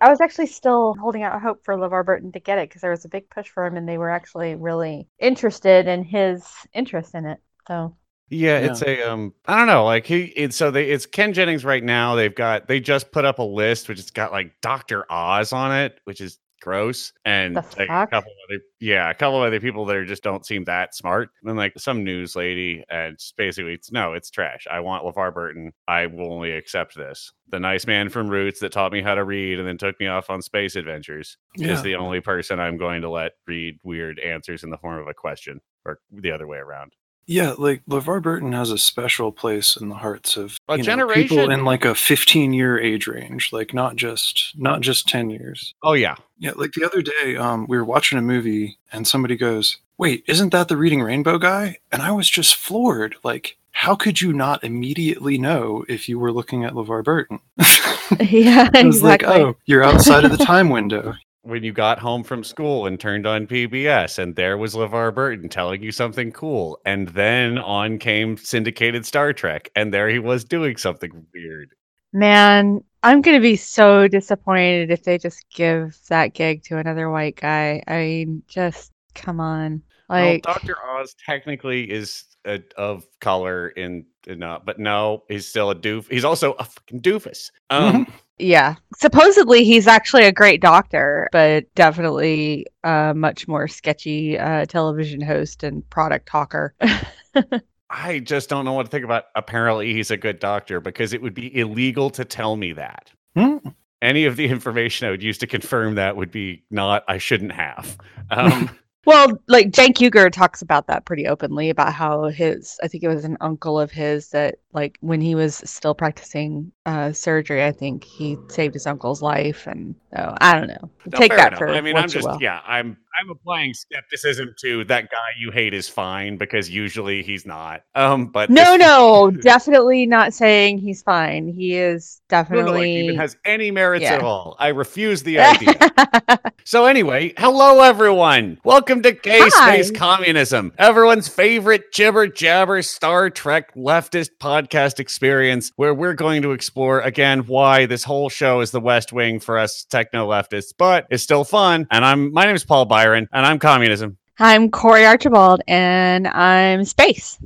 I 0.00 0.10
was 0.10 0.20
actually 0.20 0.46
still 0.48 0.94
holding 0.94 1.22
out 1.22 1.40
hope 1.40 1.64
for 1.64 1.74
LeVar 1.76 2.04
Burton 2.04 2.32
to 2.32 2.40
get 2.40 2.58
it 2.58 2.68
because 2.68 2.82
there 2.82 2.90
was 2.90 3.04
a 3.04 3.08
big 3.08 3.30
push 3.30 3.48
for 3.48 3.64
him 3.66 3.76
and 3.76 3.88
they 3.88 3.98
were 3.98 4.10
actually 4.10 4.54
really 4.54 5.08
interested 5.18 5.86
in 5.88 6.04
his 6.04 6.46
interest 6.74 7.14
in 7.14 7.26
it. 7.26 7.40
So 7.66 7.96
Yeah, 8.28 8.58
Yeah. 8.58 8.58
it's 8.58 8.82
a 8.82 9.08
um 9.08 9.34
I 9.46 9.56
don't 9.56 9.68
know, 9.68 9.84
like 9.84 10.04
he 10.06 10.24
it's 10.24 10.56
so 10.56 10.70
they 10.72 10.90
it's 10.90 11.06
Ken 11.06 11.32
Jennings 11.32 11.64
right 11.64 11.82
now. 11.82 12.16
They've 12.16 12.34
got 12.34 12.66
they 12.66 12.80
just 12.80 13.12
put 13.12 13.24
up 13.24 13.38
a 13.38 13.42
list 13.44 13.88
which 13.88 13.98
has 13.98 14.10
got 14.10 14.32
like 14.32 14.60
Dr. 14.60 15.04
Oz 15.10 15.52
on 15.52 15.72
it, 15.72 16.00
which 16.04 16.20
is 16.20 16.38
gross. 16.60 17.12
And 17.24 17.54
like 17.54 17.64
a 17.78 17.86
fuck? 17.86 18.10
couple 18.10 18.32
other 18.48 18.60
yeah, 18.80 19.10
a 19.10 19.14
couple 19.14 19.40
other 19.40 19.60
people 19.60 19.84
that 19.86 19.96
are 19.96 20.04
just 20.04 20.22
don't 20.22 20.44
seem 20.44 20.64
that 20.64 20.94
smart. 20.94 21.30
And 21.40 21.48
then 21.48 21.56
like 21.56 21.72
some 21.78 22.04
news 22.04 22.36
lady 22.36 22.84
and 22.90 23.18
basically 23.36 23.74
it's 23.74 23.90
no, 23.92 24.12
it's 24.12 24.30
trash. 24.30 24.66
I 24.70 24.80
want 24.80 25.04
LeVar 25.04 25.32
Burton. 25.34 25.72
I 25.88 26.06
will 26.06 26.32
only 26.32 26.52
accept 26.52 26.94
this. 26.94 27.32
The 27.48 27.60
nice 27.60 27.86
man 27.86 28.08
from 28.08 28.28
Roots 28.28 28.60
that 28.60 28.72
taught 28.72 28.92
me 28.92 29.02
how 29.02 29.14
to 29.14 29.24
read 29.24 29.58
and 29.58 29.66
then 29.68 29.78
took 29.78 29.98
me 30.00 30.06
off 30.06 30.30
on 30.30 30.42
space 30.42 30.76
adventures 30.76 31.38
Yeah. 31.56 31.72
is 31.72 31.82
the 31.82 31.96
only 31.96 32.20
person 32.20 32.58
I'm 32.60 32.76
going 32.76 33.02
to 33.02 33.10
let 33.10 33.32
read 33.46 33.78
weird 33.82 34.18
answers 34.18 34.64
in 34.64 34.70
the 34.70 34.78
form 34.78 34.98
of 35.00 35.06
a 35.08 35.14
question 35.14 35.60
or 35.84 36.00
the 36.10 36.32
other 36.32 36.46
way 36.46 36.58
around. 36.58 36.92
Yeah, 37.26 37.54
like 37.58 37.84
LeVar 37.86 38.22
Burton 38.22 38.52
has 38.52 38.70
a 38.70 38.78
special 38.78 39.32
place 39.32 39.76
in 39.76 39.88
the 39.88 39.96
hearts 39.96 40.36
of 40.36 40.58
A 40.68 40.78
you 40.78 40.84
know, 40.84 41.08
people 41.12 41.50
in 41.50 41.64
like 41.64 41.84
a 41.84 41.94
15 41.94 42.52
year 42.52 42.78
age 42.78 43.06
range, 43.08 43.52
like 43.52 43.74
not 43.74 43.96
just 43.96 44.52
not 44.56 44.80
just 44.80 45.08
10 45.08 45.30
years. 45.30 45.74
Oh 45.82 45.94
yeah. 45.94 46.16
Yeah, 46.38 46.52
like 46.54 46.72
the 46.72 46.84
other 46.84 47.02
day, 47.02 47.36
um, 47.36 47.66
we 47.68 47.76
were 47.76 47.84
watching 47.84 48.18
a 48.18 48.22
movie 48.22 48.78
and 48.92 49.06
somebody 49.08 49.36
goes, 49.36 49.78
"Wait, 49.98 50.22
isn't 50.28 50.50
that 50.50 50.68
the 50.68 50.76
Reading 50.76 51.02
Rainbow 51.02 51.38
guy?" 51.38 51.78
And 51.90 52.02
I 52.02 52.12
was 52.12 52.28
just 52.28 52.54
floored. 52.56 53.16
Like, 53.24 53.56
how 53.72 53.96
could 53.96 54.20
you 54.20 54.32
not 54.32 54.62
immediately 54.62 55.38
know 55.38 55.84
if 55.88 56.08
you 56.08 56.18
were 56.18 56.32
looking 56.32 56.64
at 56.64 56.74
LeVar 56.74 57.02
Burton? 57.02 57.40
yeah, 58.20 58.70
I 58.72 58.82
was 58.84 58.96
exactly. 58.96 59.28
like, 59.28 59.40
"Oh, 59.40 59.56
you're 59.64 59.82
outside 59.82 60.24
of 60.24 60.30
the 60.30 60.44
time 60.44 60.68
window." 60.68 61.14
When 61.46 61.62
you 61.62 61.72
got 61.72 61.98
home 61.98 62.24
from 62.24 62.42
school 62.42 62.86
and 62.86 62.98
turned 62.98 63.26
on 63.26 63.46
PBS, 63.46 64.18
and 64.18 64.34
there 64.34 64.58
was 64.58 64.74
LeVar 64.74 65.14
Burton 65.14 65.48
telling 65.48 65.82
you 65.82 65.92
something 65.92 66.32
cool, 66.32 66.80
and 66.84 67.08
then 67.08 67.58
on 67.58 67.98
came 67.98 68.36
syndicated 68.36 69.06
Star 69.06 69.32
Trek, 69.32 69.70
and 69.76 69.94
there 69.94 70.08
he 70.08 70.18
was 70.18 70.44
doing 70.44 70.76
something 70.76 71.26
weird. 71.32 71.70
Man, 72.12 72.82
I'm 73.02 73.22
gonna 73.22 73.40
be 73.40 73.56
so 73.56 74.08
disappointed 74.08 74.90
if 74.90 75.04
they 75.04 75.18
just 75.18 75.44
give 75.54 75.96
that 76.08 76.34
gig 76.34 76.64
to 76.64 76.78
another 76.78 77.10
white 77.10 77.36
guy. 77.36 77.82
I 77.86 77.96
mean, 77.98 78.42
just 78.48 78.92
come 79.14 79.38
on. 79.38 79.82
Like 80.08 80.44
well, 80.46 80.54
Doctor 80.54 80.76
Oz 80.88 81.14
technically 81.24 81.90
is 81.90 82.24
a, 82.44 82.62
of 82.76 83.04
color 83.20 83.68
in, 83.68 84.06
in 84.26 84.42
uh, 84.42 84.58
but 84.64 84.78
no, 84.78 85.24
he's 85.28 85.46
still 85.46 85.70
a 85.70 85.74
doof. 85.74 86.10
He's 86.10 86.24
also 86.24 86.52
a 86.52 86.64
fucking 86.64 87.00
doofus. 87.00 87.50
Um, 87.70 88.06
Yeah. 88.38 88.74
Supposedly 88.96 89.64
he's 89.64 89.86
actually 89.86 90.24
a 90.24 90.32
great 90.32 90.60
doctor, 90.60 91.28
but 91.32 91.64
definitely 91.74 92.66
a 92.84 93.14
much 93.14 93.48
more 93.48 93.66
sketchy 93.66 94.38
uh, 94.38 94.66
television 94.66 95.20
host 95.20 95.62
and 95.62 95.88
product 95.90 96.26
talker. 96.28 96.74
I 97.90 98.18
just 98.18 98.48
don't 98.48 98.64
know 98.64 98.72
what 98.72 98.84
to 98.84 98.90
think 98.90 99.04
about. 99.04 99.24
Apparently, 99.36 99.92
he's 99.92 100.10
a 100.10 100.16
good 100.16 100.38
doctor 100.38 100.80
because 100.80 101.12
it 101.12 101.22
would 101.22 101.34
be 101.34 101.56
illegal 101.56 102.10
to 102.10 102.24
tell 102.24 102.56
me 102.56 102.72
that. 102.72 103.10
Hmm. 103.36 103.58
Any 104.02 104.24
of 104.24 104.36
the 104.36 104.46
information 104.50 105.06
I 105.06 105.10
would 105.10 105.22
use 105.22 105.38
to 105.38 105.46
confirm 105.46 105.94
that 105.94 106.16
would 106.16 106.30
be 106.30 106.64
not. 106.70 107.04
I 107.08 107.18
shouldn't 107.18 107.52
have. 107.52 107.96
Um, 108.30 108.70
well, 109.06 109.38
like 109.48 109.68
Cenk 109.70 109.94
Uygur 109.96 110.30
talks 110.32 110.62
about 110.62 110.88
that 110.88 111.04
pretty 111.06 111.26
openly 111.26 111.70
about 111.70 111.94
how 111.94 112.24
his, 112.24 112.78
I 112.82 112.88
think 112.88 113.04
it 113.04 113.08
was 113.08 113.24
an 113.24 113.38
uncle 113.40 113.78
of 113.80 113.90
his 113.92 114.30
that, 114.30 114.56
like, 114.72 114.98
when 115.00 115.20
he 115.20 115.34
was 115.34 115.56
still 115.64 115.94
practicing 115.94 116.72
uh, 116.86 117.12
surgery, 117.12 117.64
I 117.64 117.72
think 117.72 118.04
he 118.04 118.36
saved 118.48 118.72
his 118.74 118.86
uncle's 118.86 119.20
life. 119.20 119.66
And 119.66 119.94
so 120.14 120.34
I 120.40 120.58
don't 120.58 120.68
know. 120.68 120.90
no, 121.12 121.18
Take 121.18 121.32
that 121.36 121.48
enough. 121.48 121.58
for 121.58 121.68
I 121.68 121.80
mean, 121.80 121.96
I'm 121.96 122.08
just 122.08 122.28
yeah. 122.40 122.60
I'm 122.66 122.96
I'm 123.20 123.30
applying 123.30 123.72
skepticism 123.74 124.54
to 124.60 124.84
that 124.84 125.10
guy 125.10 125.16
you 125.38 125.50
hate 125.50 125.72
is 125.74 125.88
fine 125.88 126.36
because 126.36 126.70
usually 126.70 127.22
he's 127.22 127.44
not. 127.46 127.82
Um, 127.94 128.26
but 128.28 128.50
No, 128.50 128.62
this- 128.76 128.80
no, 128.80 129.30
definitely 129.42 130.06
not 130.06 130.32
saying 130.32 130.78
he's 130.78 131.02
fine. 131.02 131.48
He 131.48 131.74
is 131.76 132.20
definitely 132.28 132.62
No, 132.64 132.72
no, 132.72 132.78
like 132.78 132.88
even 132.88 133.16
has 133.16 133.36
any 133.44 133.70
merits 133.70 134.02
Yeah. 134.04 134.14
at 134.14 134.22
all. 134.22 134.54
I 134.58 134.68
refuse 134.68 135.22
the 135.22 135.40
idea. 135.40 135.74
So 136.68 136.86
anyway, 136.86 137.32
hello 137.38 137.80
everyone. 137.80 138.58
Welcome 138.64 139.00
to 139.02 139.12
Gay 139.12 139.38
Hi. 139.40 139.80
Space 139.82 139.96
Communism, 139.96 140.72
everyone's 140.78 141.28
favorite 141.28 141.92
jibber 141.92 142.26
jabber 142.26 142.82
Star 142.82 143.30
Trek 143.30 143.72
leftist 143.76 144.30
podcast 144.40 144.98
experience, 144.98 145.70
where 145.76 145.94
we're 145.94 146.14
going 146.14 146.42
to 146.42 146.50
explore 146.50 146.75
again 146.76 147.40
why 147.46 147.86
this 147.86 148.04
whole 148.04 148.28
show 148.28 148.60
is 148.60 148.70
the 148.70 148.80
West 148.80 149.12
Wing 149.12 149.40
for 149.40 149.58
us 149.58 149.84
techno 149.84 150.28
leftists, 150.28 150.74
but 150.76 151.06
it's 151.10 151.22
still 151.22 151.44
fun. 151.44 151.86
And 151.90 152.04
I'm 152.04 152.32
my 152.32 152.44
name 152.44 152.54
is 152.54 152.64
Paul 152.64 152.84
Byron, 152.84 153.28
and 153.32 153.46
I'm 153.46 153.58
communism. 153.58 154.18
I'm 154.38 154.70
Corey 154.70 155.06
Archibald, 155.06 155.62
and 155.66 156.28
I'm 156.28 156.84
space. 156.84 157.38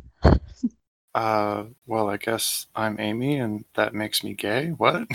Uh, 1.14 1.64
well, 1.86 2.08
I 2.08 2.16
guess 2.16 2.66
I'm 2.74 2.98
Amy, 2.98 3.38
and 3.38 3.64
that 3.74 3.94
makes 3.94 4.22
me 4.24 4.34
gay. 4.34 4.68
What? 4.70 5.06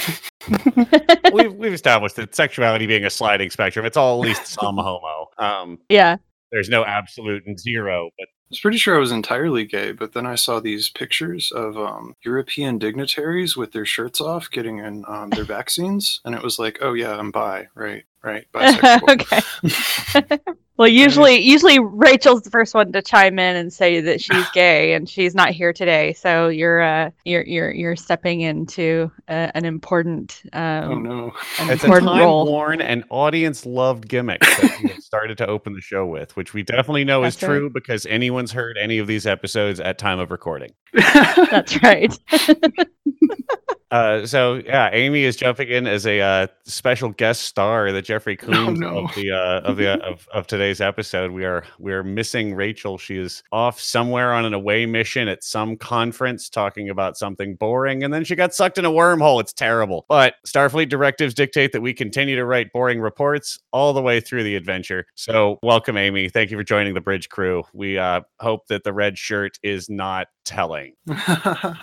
we've 1.34 1.54
we've 1.54 1.74
established 1.74 2.16
that 2.16 2.36
sexuality 2.36 2.88
being 2.88 3.06
a 3.06 3.10
sliding 3.10 3.50
spectrum, 3.50 3.86
it's 3.86 3.98
all 3.98 4.22
at 4.22 4.28
least 4.28 4.48
some 4.48 4.78
homo. 4.78 5.30
Um, 5.38 5.80
yeah. 5.90 6.16
there's 6.54 6.70
no 6.70 6.86
absolute 6.86 7.46
and 7.46 7.60
zero, 7.60 8.10
but 8.18 8.28
I 8.30 8.35
was 8.50 8.60
pretty 8.60 8.78
sure 8.78 8.96
I 8.96 9.00
was 9.00 9.12
entirely 9.12 9.66
gay, 9.66 9.92
but 9.92 10.14
then 10.14 10.26
I 10.26 10.36
saw 10.36 10.60
these 10.60 10.90
pictures 10.90 11.52
of 11.52 11.78
um, 11.78 12.16
European 12.24 12.78
dignitaries 12.78 13.58
with 13.58 13.72
their 13.72 13.86
shirts 13.86 14.22
off 14.22 14.52
getting 14.52 14.80
in 14.80 15.04
um, 15.08 15.30
their 15.32 15.44
vaccines, 15.44 16.22
and 16.26 16.36
it 16.36 16.44
was 16.44 16.60
like, 16.60 16.78
oh 16.82 16.94
yeah, 16.94 17.18
I'm 17.18 17.32
bi, 17.32 17.68
right, 17.76 18.06
right, 18.24 18.46
bisexual. 18.54 20.22
okay. 20.22 20.40
Well, 20.78 20.90
usually, 20.90 21.38
usually 21.38 21.80
Rachel's 21.80 22.42
the 22.42 22.50
first 22.50 22.74
one 22.74 22.92
to 22.92 23.02
chime 23.02 23.40
in 23.40 23.56
and 23.56 23.72
say 23.72 24.02
that 24.02 24.22
she's 24.22 24.50
gay, 24.54 24.94
and 24.94 25.08
she's 25.08 25.34
not 25.34 25.52
here 25.52 25.72
today. 25.72 26.14
So 26.14 26.50
you're, 26.50 26.82
uh, 26.82 27.12
you're, 27.24 27.44
you're, 27.44 27.72
you're 27.72 27.96
stepping 27.96 28.42
into 28.42 29.10
uh, 29.30 29.52
an 29.56 29.64
important, 29.64 30.42
um, 30.52 30.84
oh 30.84 31.00
no. 31.00 31.34
an 31.60 31.70
It's 31.70 31.84
a 31.84 31.86
important 31.86 32.08
time 32.08 32.20
role. 32.20 32.46
worn 32.46 32.82
and 32.82 33.06
audience 33.10 33.66
loved 33.66 34.08
gimmick 34.08 34.42
that 34.42 34.80
we 34.84 34.90
started 35.00 35.38
to 35.38 35.48
open 35.48 35.74
the 35.74 35.82
show 35.82 36.06
with, 36.06 36.36
which 36.36 36.54
we 36.54 36.64
definitely 36.64 37.06
know 37.06 37.24
is 37.24 37.42
right. 37.42 37.48
true 37.48 37.70
because 37.70 38.06
anyone's 38.08 38.52
heard 38.52 38.78
any 38.78 38.98
of 38.98 39.08
these 39.08 39.26
episodes 39.26 39.80
at 39.80 39.98
time 39.98 40.20
of 40.20 40.30
recording. 40.30 40.72
That's 40.94 41.82
right. 41.82 42.18
Uh, 43.96 44.28
so 44.28 44.56
yeah, 44.66 44.90
Amy 44.92 45.24
is 45.24 45.38
jumping 45.38 45.70
in 45.70 45.88
as 45.88 46.06
a 46.06 46.20
uh, 46.20 46.48
special 46.66 47.12
guest 47.12 47.44
star, 47.44 47.94
the 47.94 48.02
Jeffrey 48.02 48.36
Combs 48.38 48.78
no. 48.78 49.06
of 49.06 49.16
the 49.16 49.32
uh, 49.32 49.62
of 49.62 49.78
the 49.78 49.94
of, 50.04 50.28
of 50.34 50.48
today's 50.48 50.82
episode. 50.82 51.32
We 51.32 51.46
are 51.46 51.64
we 51.80 51.94
are 51.94 52.04
missing 52.04 52.56
Rachel. 52.56 52.98
She 52.98 53.18
is 53.18 53.42
off 53.54 53.80
somewhere 53.80 54.34
on 54.34 54.44
an 54.44 54.54
away 54.54 54.86
mission 54.86 55.30
at 55.30 55.46
some 55.46 55.78
conference 55.78 56.50
talking 56.50 56.90
about 56.90 57.16
something 57.16 57.56
boring, 57.56 58.04
and 58.04 58.14
then 58.14 58.26
she 58.26 58.36
got 58.36 58.54
sucked 58.54 58.78
in 58.78 58.84
a 58.84 58.92
wormhole. 58.92 59.40
It's 59.40 59.54
terrible. 59.54 60.06
But 60.10 60.36
Starfleet 60.46 60.90
directives 60.90 61.34
dictate 61.34 61.72
that 61.72 61.80
we 61.80 61.94
continue 61.94 62.36
to 62.36 62.44
write 62.44 62.74
boring 62.74 63.00
reports 63.00 63.60
all 63.72 63.94
the 63.94 64.02
way 64.02 64.20
through 64.20 64.44
the 64.44 64.58
adventure. 64.58 65.06
So 65.16 65.58
welcome, 65.64 65.96
Amy. 65.96 66.28
Thank 66.28 66.52
you 66.52 66.58
for 66.58 66.66
joining 66.66 66.96
the 66.96 67.02
bridge 67.02 67.30
crew. 67.30 67.64
We 67.72 67.98
uh, 67.98 68.22
hope 68.42 68.68
that 68.68 68.84
the 68.84 68.92
red 68.92 69.18
shirt 69.18 69.58
is 69.64 69.90
not 69.90 70.28
telling. 70.46 70.94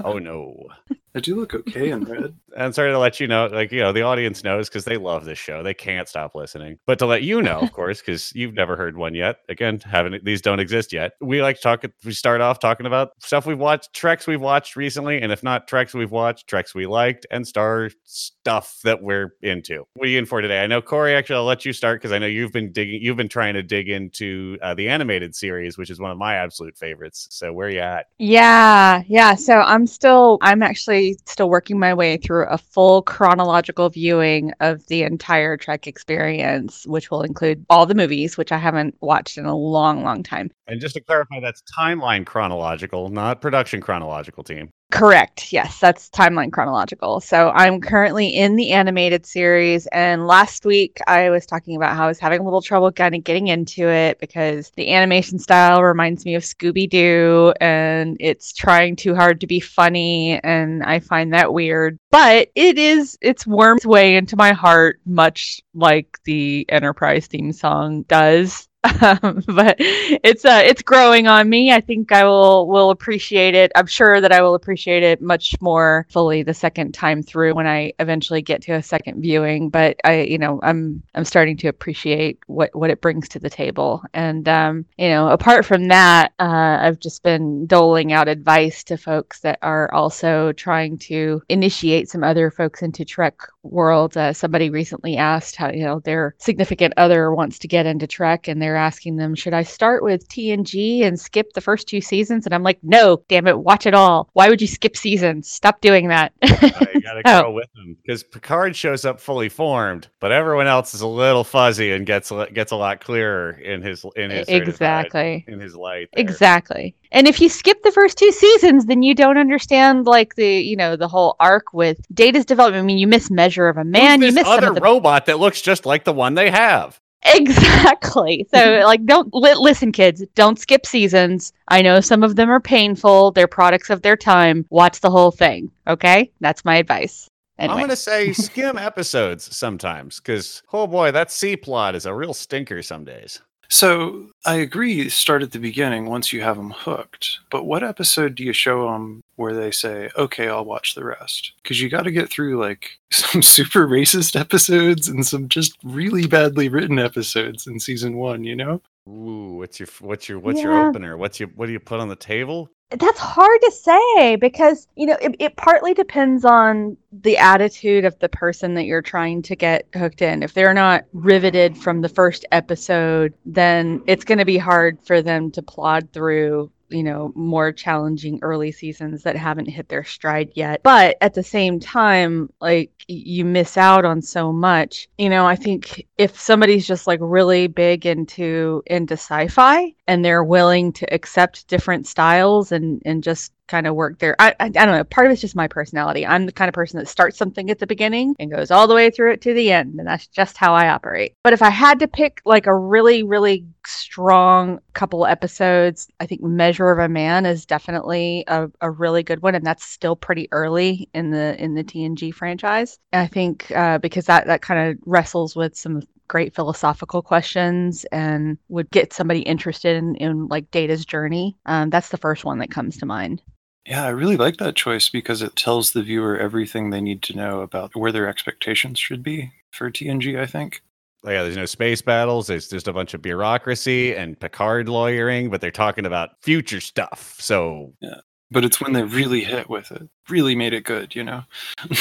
Oh 0.05 0.19
no. 0.19 0.69
I 1.15 1.21
do 1.21 1.37
look 1.37 1.55
okay 1.55 1.91
in 1.91 2.05
red. 2.05 2.35
and 2.57 2.75
sorry 2.75 2.91
to 2.91 2.99
let 2.99 3.21
you 3.21 3.27
know, 3.27 3.47
like 3.47 3.71
you 3.71 3.81
know, 3.81 3.93
the 3.93 4.03
audience 4.03 4.43
knows 4.45 4.69
because 4.69 4.85
they 4.85 4.97
love 4.97 5.25
this 5.25 5.39
show. 5.39 5.63
They 5.63 5.75
can't 5.75 6.09
stop 6.09 6.35
listening. 6.35 6.79
But 6.87 6.99
to 7.01 7.07
let 7.07 7.23
you 7.23 7.43
know, 7.43 7.61
of 7.61 7.73
course, 7.73 8.01
because 8.01 8.33
you've 8.35 8.55
never 8.55 8.77
heard 8.77 8.97
one 8.97 9.15
yet. 9.15 9.39
Again, 9.49 9.81
haven't 9.81 10.25
these 10.25 10.41
don't 10.41 10.61
exist 10.61 10.93
yet. 10.93 11.13
We 11.21 11.43
like 11.43 11.57
to 11.57 11.63
talk. 11.63 11.85
We 12.05 12.13
start 12.13 12.41
off 12.41 12.61
talking 12.61 12.87
about 12.87 13.11
stuff 13.21 13.47
we've 13.47 13.59
watched, 13.59 13.93
treks 13.93 14.27
we've 14.27 14.41
watched 14.41 14.75
recently, 14.75 15.21
and 15.21 15.33
if 15.33 15.43
not 15.43 15.69
treks 15.69 15.93
we've 15.93 16.11
watched, 16.11 16.49
treks 16.49 16.75
we 16.75 16.87
liked, 16.87 17.27
and 17.31 17.47
star 17.47 17.91
stuff 18.05 18.81
that 18.85 19.03
we're 19.03 19.35
into. 19.43 19.85
What 19.95 20.07
are 20.07 20.11
you 20.11 20.19
in 20.19 20.27
for 20.27 20.41
today? 20.41 20.63
I 20.63 20.67
know 20.67 20.81
Corey. 20.81 21.15
Actually, 21.15 21.37
I'll 21.37 21.45
let 21.45 21.65
you 21.65 21.73
start 21.73 22.01
because 22.01 22.13
I 22.13 22.19
know 22.19 22.27
you've 22.27 22.53
been 22.53 22.73
digging. 22.73 23.03
You've 23.03 23.19
been 23.19 23.29
trying 23.29 23.55
to 23.55 23.63
dig 23.63 23.91
into 23.91 24.57
uh, 24.63 24.75
the 24.75 24.89
animated 24.89 25.35
series, 25.35 25.77
which 25.77 25.91
is 25.91 26.01
one 26.01 26.11
of 26.11 26.17
my 26.17 26.37
absolute 26.37 26.79
favorites. 26.79 27.29
So 27.31 27.53
where 27.53 27.69
are 27.69 27.71
you 27.71 27.81
at? 27.81 28.07
Yeah, 28.19 28.52
yeah. 28.53 29.03
yeah. 29.09 29.35
So 29.35 29.61
I'm 29.61 29.87
still, 29.87 30.39
I'm 30.43 30.63
actually 30.63 31.17
still 31.27 31.49
working 31.49 31.79
my 31.79 31.95
way 31.95 32.17
through 32.17 32.47
a 32.47 32.59
full 32.59 33.03
chronological 33.03 33.89
viewing 33.89 34.53
of 34.61 34.87
the 34.87 35.03
entire 35.03 35.57
Trek 35.57 35.87
experience, 35.87 36.87
which 36.87 37.11
will 37.11 37.23
include 37.23 37.65
all 37.71 37.87
the 37.87 37.95
movies, 37.95 38.37
which 38.37 38.53
I 38.53 38.59
haven't 38.59 38.97
watched 39.01 39.39
in 39.39 39.47
a 39.47 39.57
long, 39.57 40.03
long 40.03 40.23
time. 40.23 40.51
And 40.67 40.81
just 40.81 40.95
to 40.95 41.01
clarify, 41.01 41.41
that's 41.41 41.63
timeline 41.79 42.27
chronological, 42.27 43.09
not 43.09 43.41
production 43.41 43.81
chronological. 43.81 44.43
Team. 44.43 44.71
Correct. 44.93 45.55
Yes, 45.55 45.81
that's 45.81 46.11
timeline 46.11 46.53
chronological. 46.53 47.21
So 47.21 47.49
I'm 47.55 47.81
currently 47.81 48.29
in 48.29 48.57
the 48.57 48.73
animated 48.73 49.25
series. 49.25 49.87
And 49.87 50.27
last 50.27 50.67
week 50.67 50.99
I 51.07 51.31
was 51.31 51.47
talking 51.47 51.77
about 51.77 51.97
how 51.97 52.05
I 52.05 52.09
was 52.09 52.19
having 52.19 52.41
a 52.41 52.45
little 52.45 52.61
trouble 52.61 52.93
kind 52.93 53.15
of 53.15 53.25
getting 53.25 53.49
into 53.49 53.89
it 53.89 54.21
because 54.21 54.71
the 54.77 54.93
animation 54.93 55.39
style 55.39 55.83
reminds 55.83 56.27
me 56.27 56.35
of 56.35 56.43
Scooby 56.43 56.91
Doo 56.91 57.55
and 57.59 58.19
it's 58.21 58.53
trying 58.53 58.95
too 58.95 59.15
hard 59.15 59.41
to 59.41 59.47
be 59.47 59.61
funny. 59.61 60.39
And 60.45 60.83
I 60.83 60.99
find 60.99 61.33
that 61.33 61.55
weird. 61.55 61.99
But 62.11 62.51
it 62.55 62.77
is, 62.77 63.17
it's 63.23 63.47
wormed 63.47 63.79
its 63.79 63.87
way 63.87 64.15
into 64.15 64.37
my 64.37 64.53
heart, 64.53 65.01
much 65.07 65.63
like 65.73 66.19
the 66.25 66.67
Enterprise 66.69 67.29
theme 67.29 67.53
song 67.53 68.03
does. 68.03 68.69
Um, 68.85 69.43
but 69.49 69.77
it's 69.79 70.45
uh 70.45 70.61
it's 70.65 70.83
growing 70.83 71.27
on 71.29 71.49
me. 71.49 71.73
I 71.73 71.81
think 71.81 72.11
I 72.13 72.25
will 72.25 72.67
will 72.69 72.91
appreciate 72.91 73.55
it. 73.55 73.71
I'm 73.77 73.87
sure 73.87 74.21
that 74.21 74.33
I 74.33 74.43
will 74.43 74.55
appreciate 74.55 75.03
it 75.03 75.23
much 75.23 75.55
more 75.61 76.07
fully 76.11 76.43
the 76.43 76.55
second 76.55 76.93
time 76.93 77.23
through 77.23 77.55
when 77.55 77.67
I 77.67 77.93
eventually 78.01 78.43
get 78.43 78.63
to 78.63 78.73
a 78.73 78.83
second 78.83 79.23
viewing. 79.23 79.69
But 79.71 79.99
I, 80.05 80.23
you 80.23 80.39
know, 80.39 80.59
I'm 80.63 81.03
I'm 81.15 81.25
starting 81.25 81.57
to 81.59 81.69
appreciate 81.69 82.39
what 82.47 82.75
what 82.75 82.91
it 82.91 83.01
brings 83.01 83.29
to 83.31 83.39
the 83.39 83.51
table. 83.51 84.03
And 84.15 84.49
um, 84.49 84.85
you 84.99 85.09
know, 85.09 85.29
apart 85.29 85.65
from 85.65 85.89
that, 85.89 86.33
uh, 86.41 86.79
I've 86.81 86.99
just 86.99 87.23
been 87.23 87.67
doling 87.67 88.13
out 88.13 88.29
advice 88.29 88.83
to 88.85 88.97
folks 88.97 89.41
that 89.41 89.59
are 89.63 89.93
also 89.95 90.53
trying 90.53 90.99
to 90.99 91.43
initiate 91.49 92.09
some 92.09 92.25
other 92.25 92.51
folks 92.51 92.83
into 92.83 93.05
Trek 93.05 93.39
world. 93.63 94.17
Uh, 94.17 94.33
somebody 94.33 94.71
recently 94.71 95.17
asked 95.17 95.57
how 95.57 95.71
you 95.71 95.85
know 95.85 96.01
their 96.01 96.35
significant 96.39 96.95
other 96.97 97.33
wants 97.35 97.59
to 97.61 97.69
get 97.69 97.87
into 97.87 98.07
Trek, 98.07 98.49
and 98.49 98.61
they're 98.61 98.77
asking 98.77 99.17
them, 99.17 99.35
should 99.35 99.55
I 99.55 99.63
start 99.63 100.03
with 100.03 100.29
TNG 100.29 101.03
and 101.05 101.19
skip 101.19 101.53
the 101.53 101.61
first 101.61 101.87
two 101.89 102.01
seasons? 102.01 102.47
And 102.47 102.55
I'm 102.55 102.63
like, 102.63 102.79
no, 102.83 103.23
damn 103.29 103.47
it, 103.47 103.59
watch 103.59 103.87
it 103.87 103.95
all. 103.95 104.29
Why 104.33 104.49
would 104.49 104.61
you 104.61 104.67
skip 104.67 104.97
seasons? 104.97 105.49
Stop 105.51 105.81
doing 105.81 106.09
that. 106.09 106.33
Uh, 106.43 106.87
you 106.95 107.01
gotta 107.01 107.23
Oh. 107.33 107.43
go 107.43 107.51
with 107.53 107.73
them 107.75 107.97
because 108.05 108.23
Picard 108.25 108.75
shows 108.75 109.05
up 109.05 109.21
fully 109.21 109.49
formed, 109.49 110.09
but 110.21 110.33
everyone 110.33 110.67
else 110.67 110.93
is 110.95 111.01
a 111.03 111.07
little 111.07 111.45
fuzzy 111.45 111.93
and 111.93 112.05
gets 112.05 112.31
a- 112.31 112.49
gets 112.53 112.73
a 112.73 112.77
lot 112.77 113.01
clearer 113.01 113.51
in 113.53 113.81
his 113.83 114.05
in 114.17 114.31
his 114.31 114.47
certified- 114.49 114.69
exactly. 115.07 115.45
in 115.47 115.61
his 115.61 115.75
light. 115.77 116.09
there. 116.13 116.21
Exactly. 116.23 116.95
And 117.15 117.29
if 117.29 117.41
you 117.41 117.49
skip 117.51 117.83
the 117.83 117.93
first 117.93 118.17
two 118.17 118.33
seasons, 118.33 118.87
then 118.87 119.03
you 119.03 119.15
don't 119.15 119.37
understand 119.39 120.07
like 120.07 120.35
the 120.35 120.61
you 120.63 120.77
know 120.77 120.97
the 120.97 121.09
whole 121.09 121.37
arc 121.41 121.73
with 121.73 122.01
Data's 122.13 122.45
development. 122.45 122.83
I 122.83 122.87
mean, 122.87 122.99
you 122.99 123.07
miss 123.07 123.31
Measure 123.53 123.69
of 123.69 123.77
a 123.77 123.85
Man, 123.85 124.21
Who's 124.23 124.31
you 124.31 124.35
miss 124.35 124.49
other 124.49 124.73
the 124.73 124.81
robot 124.81 125.27
that 125.27 125.39
looks 125.39 125.61
just 125.61 125.85
like 125.85 126.05
the 126.05 126.13
one 126.13 126.35
they 126.35 126.51
have. 126.51 126.99
Exactly. 127.25 128.47
So, 128.53 128.81
like, 128.85 129.05
don't 129.05 129.29
li- 129.35 129.55
listen, 129.55 129.93
kids. 129.93 130.25
Don't 130.35 130.59
skip 130.59 130.87
seasons. 130.87 131.53
I 131.69 131.83
know 131.83 132.01
some 132.01 132.23
of 132.23 132.37
them 132.37 132.51
are 132.51 132.61
painful. 132.61 133.33
They're 133.33 133.47
products 133.47 133.91
of 133.91 134.01
their 134.01 134.17
time. 134.17 134.65
Watch 134.71 135.01
the 135.01 135.11
whole 135.11 135.31
thing. 135.31 135.71
Okay, 135.87 136.33
that's 136.41 136.65
my 136.65 136.77
advice. 136.77 137.29
Anyway, 137.59 137.75
I'm 137.75 137.81
gonna 137.83 137.95
say 137.95 138.33
skim 138.33 138.79
episodes 138.79 139.55
sometimes 139.55 140.19
because 140.19 140.63
oh 140.73 140.87
boy, 140.87 141.11
that 141.11 141.31
C 141.31 141.55
plot 141.55 141.95
is 141.95 142.07
a 142.07 142.15
real 142.15 142.33
stinker 142.33 142.81
some 142.81 143.05
days. 143.05 143.43
So 143.73 144.27
I 144.45 144.57
agree. 144.57 145.09
Start 145.09 145.43
at 145.43 145.53
the 145.53 145.59
beginning 145.59 146.05
once 146.05 146.31
you 146.31 146.43
have 146.43 146.59
them 146.59 146.73
hooked. 146.73 147.39
But 147.51 147.65
what 147.65 147.83
episode 147.83 148.35
do 148.35 148.45
you 148.45 148.53
show 148.53 148.93
them 148.93 149.25
where 149.37 149.55
they 149.55 149.71
say, 149.71 150.11
"Okay, 150.15 150.51
I'll 150.51 150.67
watch 150.67 150.95
the 150.95 151.07
rest"? 151.07 151.53
Because 151.63 151.81
you 151.81 151.89
got 151.89 152.03
to 152.03 152.11
get 152.11 152.29
through 152.29 152.61
like 152.61 152.99
some 153.11 153.41
super 153.41 153.89
racist 153.89 154.39
episodes 154.39 155.09
and 155.09 155.27
some 155.27 155.49
just 155.49 155.79
really 155.83 156.27
badly 156.27 156.69
written 156.69 156.99
episodes 156.99 157.67
in 157.67 157.81
season 157.81 158.19
one. 158.19 158.45
You 158.45 158.57
know? 158.57 158.83
Ooh, 159.09 159.55
what's 159.55 159.81
your 159.81 159.89
what's 160.01 160.29
your 160.29 160.39
what's 160.39 160.61
your 160.61 160.89
opener? 160.89 161.17
What's 161.17 161.41
your 161.41 161.49
what 161.55 161.65
do 161.65 161.73
you 161.73 161.81
put 161.81 161.99
on 161.99 162.11
the 162.11 162.17
table? 162.17 162.69
That's 162.99 163.19
hard 163.19 163.61
to 163.63 163.71
say 163.71 164.37
because 164.37 164.89
you 164.97 165.07
know 165.07 165.17
it, 165.21 165.37
it 165.39 165.57
partly 165.57 165.95
depends 165.95 166.45
on 166.45 166.97
the 167.13 167.37
attitude 167.37 168.05
of 168.05 168.19
the 168.19 168.29
person 168.29 168.75
that 168.75 168.85
you're 168.85 169.03
trying 169.03 169.43
to 169.43 169.57
get 169.57 169.87
hooked 169.95 170.23
in. 170.23 170.43
If 170.43 170.55
they're 170.55 170.75
not 170.75 171.05
riveted 171.13 171.77
from 171.77 172.01
the 172.01 172.09
first 172.09 172.45
episode 172.53 173.35
then 173.45 174.03
it's 174.07 174.25
going 174.25 174.39
to 174.39 174.45
be 174.45 174.59
hard 174.59 174.99
for 175.03 175.23
them 175.23 175.51
to 175.53 175.63
plod 175.63 176.13
through 176.13 176.71
you 176.93 177.03
know 177.03 177.33
more 177.35 177.73
challenging 177.73 178.39
early 178.43 178.73
seasons 178.73 179.23
that 179.23 179.37
haven't 179.37 179.67
hit 179.67 179.89
their 179.89 180.05
stride 180.05 180.51
yet. 180.55 180.83
But 180.83 181.17
at 181.21 181.35
the 181.35 181.43
same 181.43 181.81
time 181.81 182.51
like 182.61 182.91
you 183.09 183.45
miss 183.45 183.77
out 183.77 184.05
on 184.05 184.23
so 184.23 184.53
much. 184.53 185.09
You 185.19 185.29
know 185.29 185.47
i 185.47 185.57
think 185.57 186.07
if 186.19 186.39
somebody's 186.39 186.87
just 186.87 187.07
like 187.07 187.21
really 187.23 187.67
big 187.67 188.07
into 188.07 188.83
into 188.87 189.15
sci-fi 189.15 189.95
and 190.07 190.25
they're 190.25 190.45
willing 190.45 190.93
to 190.93 191.15
accept 191.15 191.69
different 191.69 192.07
styles 192.07 192.73
and 192.73 193.03
and 193.05 193.23
just 193.23 193.53
kind 193.73 193.87
of 193.87 193.95
work 193.95 194.19
there. 194.19 194.37
I, 194.39 194.51
I 194.61 194.67
i 194.67 194.69
don't 194.69 194.93
know 194.93 195.03
part 195.05 195.27
of 195.27 195.33
it's 195.33 195.41
just 195.41 195.57
my 195.57 195.67
personality. 195.67 196.27
I'm 196.27 196.45
the 196.45 196.53
kind 196.53 196.69
of 196.69 196.75
person 196.75 196.99
that 196.99 197.09
starts 197.09 197.39
something 197.39 197.71
at 197.71 197.79
the 197.79 197.87
beginning 197.87 198.37
and 198.39 198.51
goes 198.51 198.71
all 198.71 198.87
the 198.87 198.95
way 198.95 199.09
through 199.11 199.33
it 199.33 199.41
to 199.43 199.55
the 199.55 199.73
end 199.73 199.99
and 199.99 200.07
that's 200.07 200.27
just 200.27 200.59
how 200.59 200.75
i 200.75 200.89
operate. 200.89 201.35
But 201.43 201.55
if 201.55 201.63
i 201.63 201.71
had 201.71 201.99
to 202.01 202.07
pick 202.07 202.43
like 202.45 202.67
a 202.67 202.77
really 202.77 203.23
really 203.23 203.65
strong 203.87 204.79
couple 204.93 205.27
episodes 205.27 206.07
i 206.21 206.27
think 206.27 206.43
measure 206.43 206.91
of 206.91 206.99
a 206.99 207.09
man 207.09 207.47
is 207.47 207.65
definitely 207.67 208.45
a, 208.47 208.71
a 208.83 208.91
really 208.91 209.23
good 209.23 209.43
one 209.43 209.55
and 209.55 209.65
that's 209.65 209.85
still 209.85 210.15
pretty 210.15 210.47
early 210.53 211.09
in 211.15 211.31
the 211.31 211.57
in 211.63 211.75
the 211.75 211.83
tng 211.83 212.35
franchise. 212.35 212.99
And 213.13 213.23
i 213.23 213.27
think 213.27 213.73
uh, 213.75 213.99
because 213.99 214.27
that 214.27 214.47
that 214.47 214.61
kind 214.61 214.81
of 214.91 214.99
wrestles 215.07 215.57
with 215.57 215.75
some 215.77 216.03
great 216.29 216.55
philosophical 216.55 217.23
questions 217.23 218.05
and 218.13 218.59
would 218.69 218.91
get 218.91 219.13
somebody 219.13 219.41
interested 219.41 219.97
in, 219.97 220.15
in 220.17 220.47
like 220.49 220.71
data's 220.71 221.05
journey 221.05 221.57
um, 221.67 221.91
that's 221.91 222.11
the 222.11 222.17
first 222.27 222.45
one 222.45 222.59
that 222.59 222.71
comes 222.71 222.99
to 222.99 223.07
mind 223.07 223.43
Yeah, 223.87 224.05
I 224.05 224.11
really 224.11 224.37
like 224.37 224.59
that 224.59 224.77
choice 224.77 225.09
because 225.09 225.43
it 225.43 225.57
tells 225.57 225.93
the 225.93 226.03
viewer 226.03 226.39
everything 226.39 226.91
they 226.91 227.01
need 227.01 227.23
to 227.23 227.37
know 227.37 227.63
about 227.63 227.97
where 227.97 228.13
their 228.13 228.29
expectations 228.29 228.99
should 228.99 229.23
be 229.23 229.53
for 229.73 229.91
TNG. 229.91 230.39
I 230.39 230.47
think. 230.47 230.83
Oh, 231.25 231.31
yeah, 231.31 231.43
there's 231.43 231.57
no 231.57 231.67
space 231.67 232.03
battles. 232.03 232.49
There's 232.49 232.69
just 232.69 232.89
a 232.89 232.93
bunch 232.93 233.15
of 233.15 233.23
bureaucracy 233.23 234.15
and 234.15 234.39
Picard 234.39 234.89
lawyering, 234.89 235.51
but 235.51 235.61
they're 235.61 235.71
talking 235.71 236.05
about 236.05 236.31
future 236.43 236.81
stuff. 236.81 237.37
So 237.39 237.93
yeah, 238.01 238.21
But 238.51 238.65
it's 238.65 238.81
when 238.81 238.93
they 238.93 239.05
really 239.05 239.45
hit 239.45 239.69
with 239.69 239.93
it, 239.93 240.09
really 240.29 240.55
made 240.57 240.75
it 240.75 240.85
good. 240.85 241.15
You 241.15 241.25
know. 241.25 241.45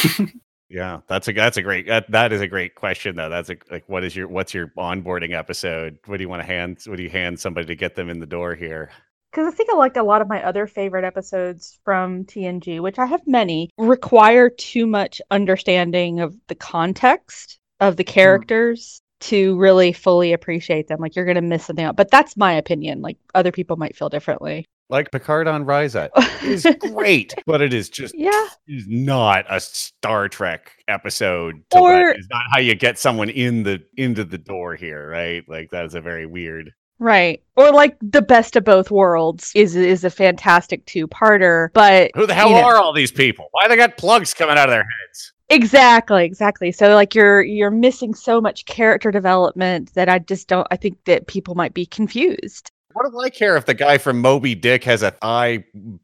yeah, 0.70 1.02
that's 1.08 1.28
a 1.28 1.34
that's 1.34 1.58
a 1.58 1.62
great 1.64 1.88
that, 1.88 2.10
that 2.12 2.32
is 2.32 2.42
a 2.42 2.48
great 2.48 2.76
question 2.76 3.16
though. 3.16 3.30
That's 3.30 3.50
a, 3.50 3.58
like 3.72 3.84
what 3.88 4.04
is 4.04 4.16
your 4.16 4.28
what's 4.28 4.54
your 4.54 4.68
onboarding 4.78 5.34
episode? 5.34 5.98
What 6.06 6.18
do 6.18 6.24
you 6.24 6.30
want 6.30 6.42
to 6.42 6.48
hand? 6.48 6.80
What 6.86 6.98
do 6.98 7.04
you 7.04 7.10
hand 7.10 7.40
somebody 7.40 7.66
to 7.68 7.76
get 7.76 7.96
them 7.96 8.10
in 8.10 8.20
the 8.20 8.28
door 8.28 8.54
here? 8.54 8.92
Because 9.32 9.48
I 9.48 9.56
think 9.56 9.70
I 9.72 9.78
like 9.78 9.96
a 9.96 10.04
lot 10.04 10.22
of 10.22 10.28
my 10.28 10.44
other 10.44 10.68
favorite 10.68 11.06
episodes 11.06 11.80
from 11.86 12.26
TNG, 12.26 12.82
which 12.82 13.00
I 13.00 13.06
have 13.06 13.26
many, 13.26 13.70
require 13.78 14.50
too 14.50 14.86
much 14.86 15.22
understanding 15.32 16.20
of 16.20 16.36
the 16.48 16.56
context 16.56 17.60
of 17.80 17.96
the 17.96 18.04
hmm. 18.04 18.12
characters 18.12 19.02
to 19.22 19.58
really 19.58 19.94
fully 19.94 20.34
appreciate 20.34 20.88
them. 20.88 21.00
Like 21.00 21.16
you're 21.16 21.26
gonna 21.26 21.42
miss 21.42 21.66
something 21.66 21.86
out. 21.86 21.96
But 21.96 22.12
that's 22.12 22.36
my 22.36 22.54
opinion. 22.54 23.02
Like 23.02 23.18
other 23.36 23.52
people 23.52 23.78
might 23.78 23.96
feel 23.96 24.10
differently. 24.10 24.66
Like 24.90 25.12
Picard 25.12 25.48
on 25.48 25.64
Rysat 25.64 26.10
is 26.44 26.68
great, 26.92 27.34
but 27.46 27.62
it 27.62 27.74
is 27.74 27.90
just 27.90 28.14
yeah. 28.18 28.48
is 28.68 28.86
not 28.88 29.46
a 29.50 29.62
Star 29.62 30.28
Trek 30.28 30.74
episode. 30.90 31.64
Or- 31.74 32.10
it's 32.10 32.28
not 32.30 32.44
how 32.52 32.60
you 32.60 32.76
get 32.76 33.00
someone 33.00 33.30
in 33.30 33.64
the 33.64 33.82
into 33.96 34.26
the 34.26 34.38
door 34.38 34.76
here, 34.76 35.10
right? 35.10 35.44
Like 35.48 35.70
that 35.70 35.86
is 35.86 35.96
a 35.96 36.02
very 36.02 36.26
weird. 36.26 36.74
Right. 37.02 37.42
Or 37.56 37.72
like 37.72 37.98
the 38.00 38.22
best 38.22 38.56
of 38.56 38.64
both 38.64 38.92
worlds 38.92 39.52
is 39.56 39.76
is 39.76 40.04
a 40.04 40.12
fantastic 40.12 40.86
two-parter, 40.86 41.70
but 41.74 42.12
Who 42.16 42.28
the 42.28 42.36
hell 42.36 42.50
you 42.50 42.56
know- 42.58 42.64
are 42.64 42.78
all 42.78 42.94
these 42.94 43.12
people? 43.12 43.48
Why 43.52 43.68
they 43.68 43.76
got 43.76 43.98
plugs 43.98 44.36
coming 44.36 44.56
out 44.56 44.70
of 44.70 44.72
their 44.72 44.84
heads? 44.84 45.34
Exactly, 45.50 46.24
exactly. 46.24 46.72
So 46.72 46.94
like 46.94 47.16
you're 47.16 47.42
you're 47.42 47.72
missing 47.72 48.14
so 48.14 48.40
much 48.40 48.66
character 48.66 49.10
development 49.12 49.92
that 49.96 50.10
I 50.10 50.20
just 50.20 50.48
don't 50.48 50.68
I 50.70 50.76
think 50.78 51.04
that 51.06 51.26
people 51.26 51.56
might 51.56 51.74
be 51.74 51.88
confused. 51.88 52.70
What 52.94 53.12
do 53.12 53.20
I 53.20 53.32
care 53.32 53.58
if 53.58 53.66
the 53.66 53.74
guy 53.74 53.98
from 53.98 54.22
Moby 54.22 54.54
Dick 54.54 54.84
has 54.84 55.02
a 55.02 55.16
eye 55.24 55.64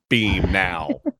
beam 0.09 0.51
now? 0.51 0.89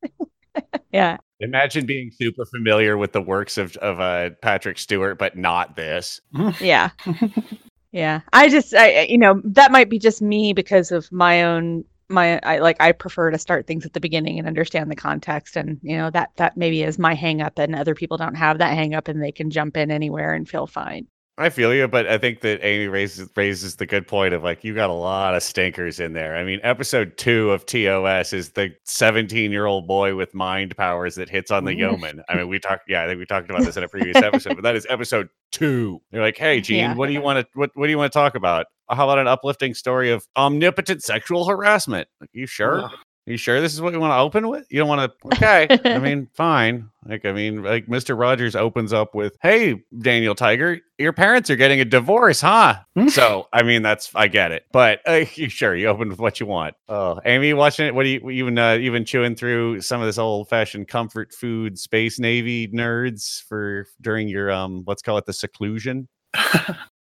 Yeah. 0.92 1.18
Imagine 1.40 1.86
being 1.86 2.10
super 2.10 2.44
familiar 2.46 2.98
with 2.98 3.12
the 3.12 3.22
works 3.22 3.60
of 3.60 3.78
of 3.78 4.00
uh, 4.00 4.32
Patrick 4.42 4.80
Stewart, 4.80 5.20
but 5.20 5.38
not 5.38 5.76
this. 5.76 6.20
Yeah. 6.60 6.90
yeah. 7.98 8.22
I 8.32 8.48
just 8.50 8.76
I 8.76 9.02
you 9.04 9.18
know, 9.18 9.42
that 9.44 9.72
might 9.72 9.90
be 9.90 9.98
just 9.98 10.22
me 10.22 10.54
because 10.54 10.92
of 10.92 11.12
my 11.12 11.44
own 11.44 11.84
my 12.10 12.40
I 12.44 12.60
like 12.60 12.78
I 12.80 12.92
prefer 12.92 13.32
to 13.32 13.40
start 13.40 13.66
things 13.66 13.86
at 13.86 13.94
the 13.94 14.00
beginning 14.00 14.38
and 14.38 14.48
understand 14.48 14.92
the 14.92 14.96
context 14.96 15.56
and 15.58 15.80
you 15.82 15.98
know 15.98 16.12
that 16.12 16.30
that 16.36 16.56
maybe 16.56 16.84
is 16.84 17.00
my 17.00 17.16
hang 17.16 17.42
up 17.42 17.58
and 17.58 17.76
other 17.76 17.96
people 17.96 18.18
don't 18.18 18.36
have 18.36 18.60
that 18.60 18.76
hang 18.76 18.94
up 18.94 19.08
and 19.08 19.22
they 19.22 19.32
can 19.32 19.50
jump 19.50 19.78
in 19.78 19.90
anywhere 19.90 20.34
and 20.36 20.48
feel 20.48 20.68
fine. 20.68 21.08
I 21.40 21.50
feel 21.50 21.72
you, 21.72 21.88
but 21.88 22.08
I 22.08 22.18
think 22.18 22.42
that 22.42 22.66
Amy 22.66 22.88
raises 22.88 23.30
raises 23.36 23.76
the 23.76 23.86
good 23.86 24.08
point 24.08 24.34
of 24.34 24.44
like 24.44 24.64
you 24.64 24.74
got 24.74 24.90
a 24.90 24.94
lot 24.94 25.36
of 25.36 25.44
stinkers 25.44 26.00
in 26.00 26.14
there. 26.14 26.36
I 26.36 26.44
mean, 26.44 26.60
episode 26.64 27.16
two 27.16 27.52
of 27.52 27.64
TOS 27.68 28.34
is 28.34 28.50
the 28.54 28.74
17 28.86 29.52
year 29.52 29.68
old 29.68 29.88
boy 29.88 30.16
with 30.16 30.34
mind 30.34 30.76
powers 30.76 31.14
that 31.16 31.30
hits 31.30 31.52
on 31.52 31.64
the 31.66 31.76
yeoman. 31.76 32.24
I 32.28 32.38
mean, 32.38 32.48
we 32.48 32.58
talked, 32.58 32.86
yeah, 32.90 33.04
I 33.04 33.08
think 33.08 33.20
we 33.20 33.26
talked 33.28 33.52
about 33.52 33.62
this 33.64 33.78
in 33.78 33.84
a 33.84 33.88
previous 33.88 34.18
episode, 34.18 34.56
but 34.56 34.64
that 34.64 34.76
is 34.76 34.88
episode 34.90 35.30
two. 35.52 36.02
They're 36.12 36.22
like, 36.24 36.38
hey, 36.38 36.60
Gene, 36.60 36.78
Yeah. 36.78 36.96
what 36.96 37.06
do 37.06 37.14
you 37.14 37.22
want 37.22 37.40
to 37.40 37.48
what 37.54 37.70
what 37.76 37.86
do 37.86 37.92
you 37.92 38.00
want 38.00 38.12
to 38.12 38.18
talk 38.18 38.34
about? 38.34 38.66
How 38.90 39.04
about 39.04 39.20
an 39.20 39.28
uplifting 39.28 39.76
story 39.76 40.10
of 40.10 40.26
omnipotent 40.38 41.04
sexual 41.04 41.46
harassment? 41.46 42.08
Like, 42.20 42.30
you 42.34 42.48
sure? 42.48 42.90
You 43.28 43.36
sure 43.36 43.60
this 43.60 43.74
is 43.74 43.82
what 43.82 43.92
you 43.92 44.00
want 44.00 44.12
to 44.12 44.18
open 44.18 44.48
with? 44.48 44.66
You 44.70 44.80
don't 44.80 44.88
want 44.88 45.12
to? 45.12 45.28
Okay, 45.36 45.68
I 45.84 46.00
mean, 46.00 46.30
fine. 46.34 46.90
Like, 47.06 47.26
I 47.26 47.34
mean, 47.34 47.62
like 47.62 47.88
Mr. 47.88 48.18
Rogers 48.18 48.56
opens 48.56 48.94
up 48.94 49.14
with, 49.14 49.36
"Hey, 49.42 49.84
Daniel 50.00 50.34
Tiger, 50.34 50.80
your 50.98 51.12
parents 51.12 51.50
are 51.50 51.58
getting 51.58 51.82
a 51.82 51.86
divorce, 51.86 52.40
huh?" 52.40 52.78
so, 53.10 53.50
I 53.52 53.64
mean, 53.64 53.82
that's 53.82 54.12
I 54.16 54.30
get 54.30 54.54
it, 54.54 54.64
but 54.72 55.02
uh, 55.06 55.26
you 55.36 55.50
sure 55.50 55.76
you 55.76 55.88
open 55.88 56.08
with 56.08 56.20
what 56.20 56.40
you 56.40 56.46
want. 56.46 56.76
Oh, 56.88 57.20
Amy, 57.26 57.54
watching 57.54 57.86
it? 57.86 57.94
What 57.94 58.04
do 58.04 58.10
you 58.10 58.30
even 58.30 58.58
uh, 58.58 58.78
even 58.78 59.04
chewing 59.04 59.36
through 59.36 59.82
some 59.82 60.00
of 60.00 60.08
this 60.08 60.18
old 60.18 60.48
fashioned 60.48 60.88
comfort 60.88 61.34
food, 61.34 61.78
space 61.78 62.20
navy 62.20 62.70
nerds 62.70 63.44
for 63.44 63.88
during 64.00 64.30
your 64.30 64.52
um, 64.52 64.86
let's 64.88 65.02
call 65.02 65.18
it 65.18 65.26
the 65.26 65.34
seclusion? 65.34 66.08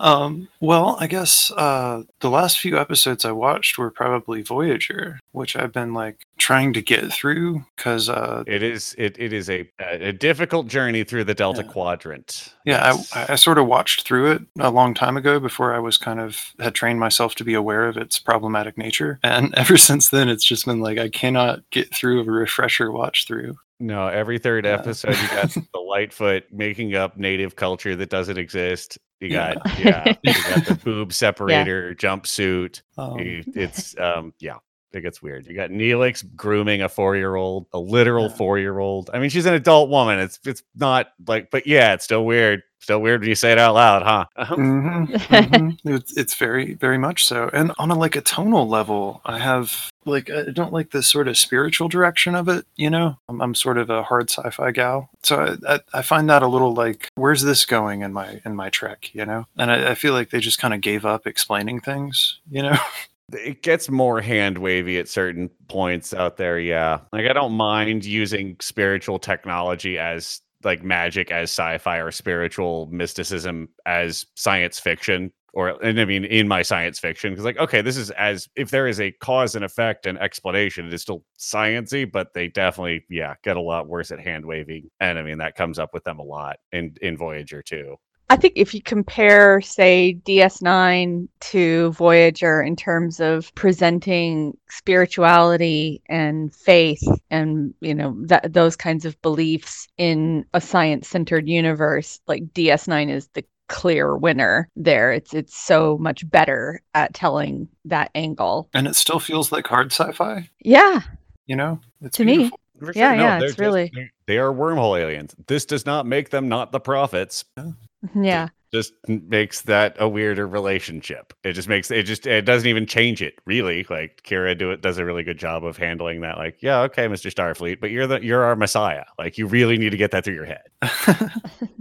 um, 0.00 0.48
well, 0.60 0.96
I 1.00 1.06
guess 1.06 1.50
uh, 1.52 2.02
the 2.20 2.30
last 2.30 2.58
few 2.58 2.78
episodes 2.78 3.24
I 3.24 3.32
watched 3.32 3.78
were 3.78 3.90
probably 3.90 4.42
Voyager, 4.42 5.18
which 5.32 5.56
I've 5.56 5.72
been 5.72 5.94
like 5.94 6.22
trying 6.38 6.72
to 6.74 6.82
get 6.82 7.12
through 7.12 7.64
because 7.76 8.08
uh, 8.08 8.42
It 8.46 8.62
is 8.62 8.94
it 8.98 9.16
it 9.18 9.32
is 9.32 9.48
a 9.48 9.68
a 9.78 10.12
difficult 10.12 10.66
journey 10.66 11.04
through 11.04 11.24
the 11.24 11.34
Delta 11.34 11.62
Yeah. 11.62 11.70
Quadrant. 11.72 12.54
yeah, 12.64 12.92
Yes. 12.94 13.14
I, 13.14 13.32
I 13.32 13.36
sort 13.36 13.58
of 13.58 13.66
watched 13.66 14.02
through 14.06 14.32
it 14.32 14.42
a 14.58 14.70
long 14.70 14.94
time 14.94 15.16
ago 15.16 15.38
before 15.40 15.74
I 15.74 15.78
was 15.78 15.96
kind 15.96 16.20
of 16.20 16.52
had 16.58 16.74
trained 16.74 16.98
myself 17.00 17.34
to 17.36 17.44
be 17.44 17.54
aware 17.54 17.86
of 17.88 17.96
its 17.96 18.18
problematic 18.18 18.76
nature, 18.76 19.18
and 19.22 19.54
ever 19.56 19.76
since 19.76 20.08
then, 20.08 20.28
it's 20.28 20.44
just 20.44 20.66
been 20.66 20.80
like 20.80 20.98
I 20.98 21.08
cannot 21.08 21.60
get 21.70 21.94
through 21.94 22.20
a 22.20 22.24
refresher 22.24 22.90
watch 22.90 23.26
through. 23.26 23.56
No, 23.80 24.06
every 24.08 24.38
third 24.38 24.64
Yeah. 24.64 24.72
episode 24.74 25.16
you 25.20 25.28
got 25.28 25.50
the 25.72 25.80
Lightfoot 25.80 26.44
making 26.52 26.94
up 26.94 27.16
native 27.16 27.56
culture 27.56 27.94
that 27.96 28.08
doesn't 28.10 28.38
exist. 28.38 28.98
You 29.24 29.30
Yeah. 29.36 29.54
got 29.54 29.78
yeah, 29.78 30.14
you 30.22 30.32
got 30.32 30.64
the 30.66 30.74
boob 30.84 31.12
separator 31.12 31.94
jumpsuit. 31.94 32.82
Um, 32.98 33.18
You- 33.18 33.44
It's 33.54 33.98
um 33.98 34.34
yeah, 34.38 34.58
it 34.94 35.02
gets 35.02 35.22
weird. 35.22 35.46
You 35.46 35.54
got 35.54 35.70
Neelix 35.70 36.24
grooming 36.36 36.82
a 36.82 36.88
four 36.88 37.16
year 37.16 37.34
old, 37.36 37.66
a 37.72 37.78
literal 37.78 38.28
Yeah. 38.28 38.36
four 38.36 38.58
year 38.58 38.78
old. 38.78 39.10
I 39.12 39.18
mean, 39.18 39.30
she's 39.30 39.46
an 39.46 39.54
adult 39.54 39.90
woman. 39.90 40.18
It's 40.18 40.38
it's 40.44 40.62
not 40.76 41.08
like, 41.26 41.50
but 41.50 41.66
yeah, 41.66 41.94
it's 41.94 42.04
still 42.04 42.24
weird. 42.24 42.62
Still 42.80 43.00
weird 43.00 43.20
when 43.22 43.30
you 43.30 43.34
say 43.34 43.50
it 43.50 43.58
out 43.58 43.72
loud, 43.76 44.02
huh? 44.02 44.26
mhm, 44.56 45.06
mhm. 45.08 45.78
It's, 45.84 46.14
it's 46.18 46.34
very, 46.34 46.74
very 46.74 46.98
much 46.98 47.24
so. 47.24 47.48
And 47.54 47.72
on 47.78 47.90
a 47.90 47.94
like 47.94 48.14
a 48.14 48.20
tonal 48.20 48.68
level, 48.68 49.22
I 49.24 49.38
have 49.38 49.90
like 50.04 50.28
I 50.30 50.50
don't 50.52 50.72
like 50.72 50.90
the 50.90 51.02
sort 51.02 51.26
of 51.26 51.38
spiritual 51.38 51.88
direction 51.88 52.34
of 52.34 52.46
it. 52.50 52.66
You 52.76 52.90
know, 52.90 53.16
I'm, 53.30 53.40
I'm 53.40 53.54
sort 53.54 53.78
of 53.78 53.88
a 53.88 54.02
hard 54.02 54.28
sci-fi 54.30 54.70
gal, 54.72 55.08
so 55.22 55.56
I, 55.66 55.74
I, 55.76 55.80
I 55.94 56.02
find 56.02 56.28
that 56.28 56.42
a 56.42 56.46
little 56.46 56.74
like, 56.74 57.08
where's 57.14 57.40
this 57.42 57.64
going 57.64 58.02
in 58.02 58.12
my 58.12 58.42
in 58.44 58.54
my 58.54 58.68
trek? 58.68 59.14
You 59.14 59.24
know, 59.24 59.46
and 59.56 59.70
I, 59.70 59.92
I 59.92 59.94
feel 59.94 60.12
like 60.12 60.28
they 60.28 60.40
just 60.40 60.58
kind 60.58 60.74
of 60.74 60.82
gave 60.82 61.06
up 61.06 61.26
explaining 61.26 61.80
things. 61.80 62.38
You 62.50 62.64
know, 62.64 62.76
it 63.32 63.62
gets 63.62 63.88
more 63.88 64.20
hand 64.20 64.58
wavy 64.58 64.98
at 64.98 65.08
certain 65.08 65.48
points 65.68 66.12
out 66.12 66.36
there 66.36 66.58
yeah. 66.58 67.00
Like 67.12 67.26
i 67.26 67.32
don't 67.32 67.52
mind 67.52 68.04
using 68.04 68.56
spiritual 68.60 69.18
technology 69.18 69.98
as 69.98 70.40
like 70.62 70.82
magic 70.82 71.30
as 71.30 71.50
sci-fi 71.50 71.98
or 71.98 72.10
spiritual 72.10 72.88
mysticism 72.90 73.68
as 73.86 74.26
science 74.34 74.78
fiction 74.78 75.30
or 75.52 75.82
and 75.84 76.00
i 76.00 76.04
mean 76.04 76.24
in 76.24 76.48
my 76.48 76.62
science 76.62 76.98
fiction 76.98 77.32
because 77.32 77.44
like 77.44 77.58
okay 77.58 77.80
this 77.80 77.96
is 77.96 78.10
as 78.12 78.48
if 78.56 78.70
there 78.70 78.86
is 78.86 79.00
a 79.00 79.12
cause 79.12 79.54
and 79.54 79.64
effect 79.64 80.06
and 80.06 80.18
explanation 80.18 80.86
it 80.86 80.94
is 80.94 81.02
still 81.02 81.22
sciency 81.38 82.10
but 82.10 82.32
they 82.34 82.48
definitely 82.48 83.04
yeah 83.08 83.34
get 83.42 83.56
a 83.56 83.60
lot 83.60 83.88
worse 83.88 84.10
at 84.10 84.20
hand 84.20 84.44
waving. 84.44 84.90
And 85.00 85.18
i 85.18 85.22
mean 85.22 85.38
that 85.38 85.54
comes 85.54 85.78
up 85.78 85.94
with 85.94 86.04
them 86.04 86.18
a 86.18 86.24
lot 86.24 86.56
in 86.72 86.94
in 87.00 87.16
voyager 87.16 87.62
too 87.62 87.96
I 88.30 88.36
think 88.36 88.54
if 88.56 88.74
you 88.74 88.82
compare, 88.82 89.60
say, 89.60 90.18
DS9 90.26 91.28
to 91.40 91.92
Voyager 91.92 92.62
in 92.62 92.74
terms 92.74 93.20
of 93.20 93.54
presenting 93.54 94.56
spirituality 94.70 96.02
and 96.06 96.54
faith 96.54 97.06
and, 97.30 97.74
you 97.80 97.94
know, 97.94 98.16
that 98.24 98.52
those 98.52 98.76
kinds 98.76 99.04
of 99.04 99.20
beliefs 99.22 99.86
in 99.98 100.46
a 100.54 100.60
science-centered 100.60 101.48
universe, 101.48 102.18
like 102.26 102.44
DS9 102.54 103.10
is 103.10 103.28
the 103.34 103.44
clear 103.68 104.16
winner 104.16 104.68
there. 104.76 105.12
It's 105.12 105.34
it's 105.34 105.56
so 105.56 105.98
much 105.98 106.28
better 106.28 106.82
at 106.94 107.14
telling 107.14 107.68
that 107.84 108.10
angle. 108.14 108.68
and 108.74 108.86
it 108.86 108.96
still 108.96 109.20
feels 109.20 109.52
like 109.52 109.66
hard 109.66 109.92
sci-fi. 109.92 110.48
Yeah. 110.60 111.00
You 111.46 111.56
know, 111.56 111.80
it's 112.00 112.16
To 112.16 112.24
me. 112.24 112.50
Beautiful. 112.78 112.92
For 112.92 112.98
Yeah, 112.98 113.14
yeah, 113.14 113.38
they're 113.38 113.48
it's 113.48 113.52
just- 113.56 113.58
really- 113.60 113.90
they- 113.94 114.10
they 114.26 114.38
are 114.38 114.52
wormhole 114.52 114.98
aliens 114.98 115.34
this 115.48 115.64
does 115.66 115.84
not 115.84 116.06
make 116.06 116.30
them 116.30 116.48
not 116.48 116.72
the 116.72 116.80
prophets 116.80 117.44
mm-hmm, 117.58 118.24
Yeah. 118.24 118.48
just 118.72 118.92
makes 119.06 119.60
that 119.62 119.96
a 120.00 120.08
weirder 120.08 120.46
relationship. 120.48 121.32
It 121.44 121.52
just 121.52 121.68
makes 121.68 121.90
it 121.90 122.04
just 122.04 122.26
it 122.26 122.44
doesn't 122.46 122.66
even 122.68 122.86
change 122.86 123.20
it 123.22 123.34
really. 123.44 123.86
Like 123.90 124.22
Kira 124.24 124.56
do 124.56 124.70
it 124.70 124.80
does 124.80 124.96
a 124.98 125.04
really 125.04 125.22
good 125.22 125.38
job 125.38 125.62
of 125.64 125.76
handling 125.76 126.22
that. 126.22 126.38
Like, 126.38 126.62
yeah, 126.62 126.80
okay, 126.82 127.06
Mr. 127.06 127.30
Starfleet, 127.32 127.80
but 127.80 127.90
you're 127.90 128.06
the 128.06 128.24
you're 128.24 128.42
our 128.44 128.56
messiah. 128.56 129.04
Like 129.18 129.36
you 129.38 129.46
really 129.46 129.76
need 129.78 129.90
to 129.90 129.96
get 129.98 130.10
that 130.12 130.24
through 130.24 130.34
your 130.34 130.46
head. 130.46 130.64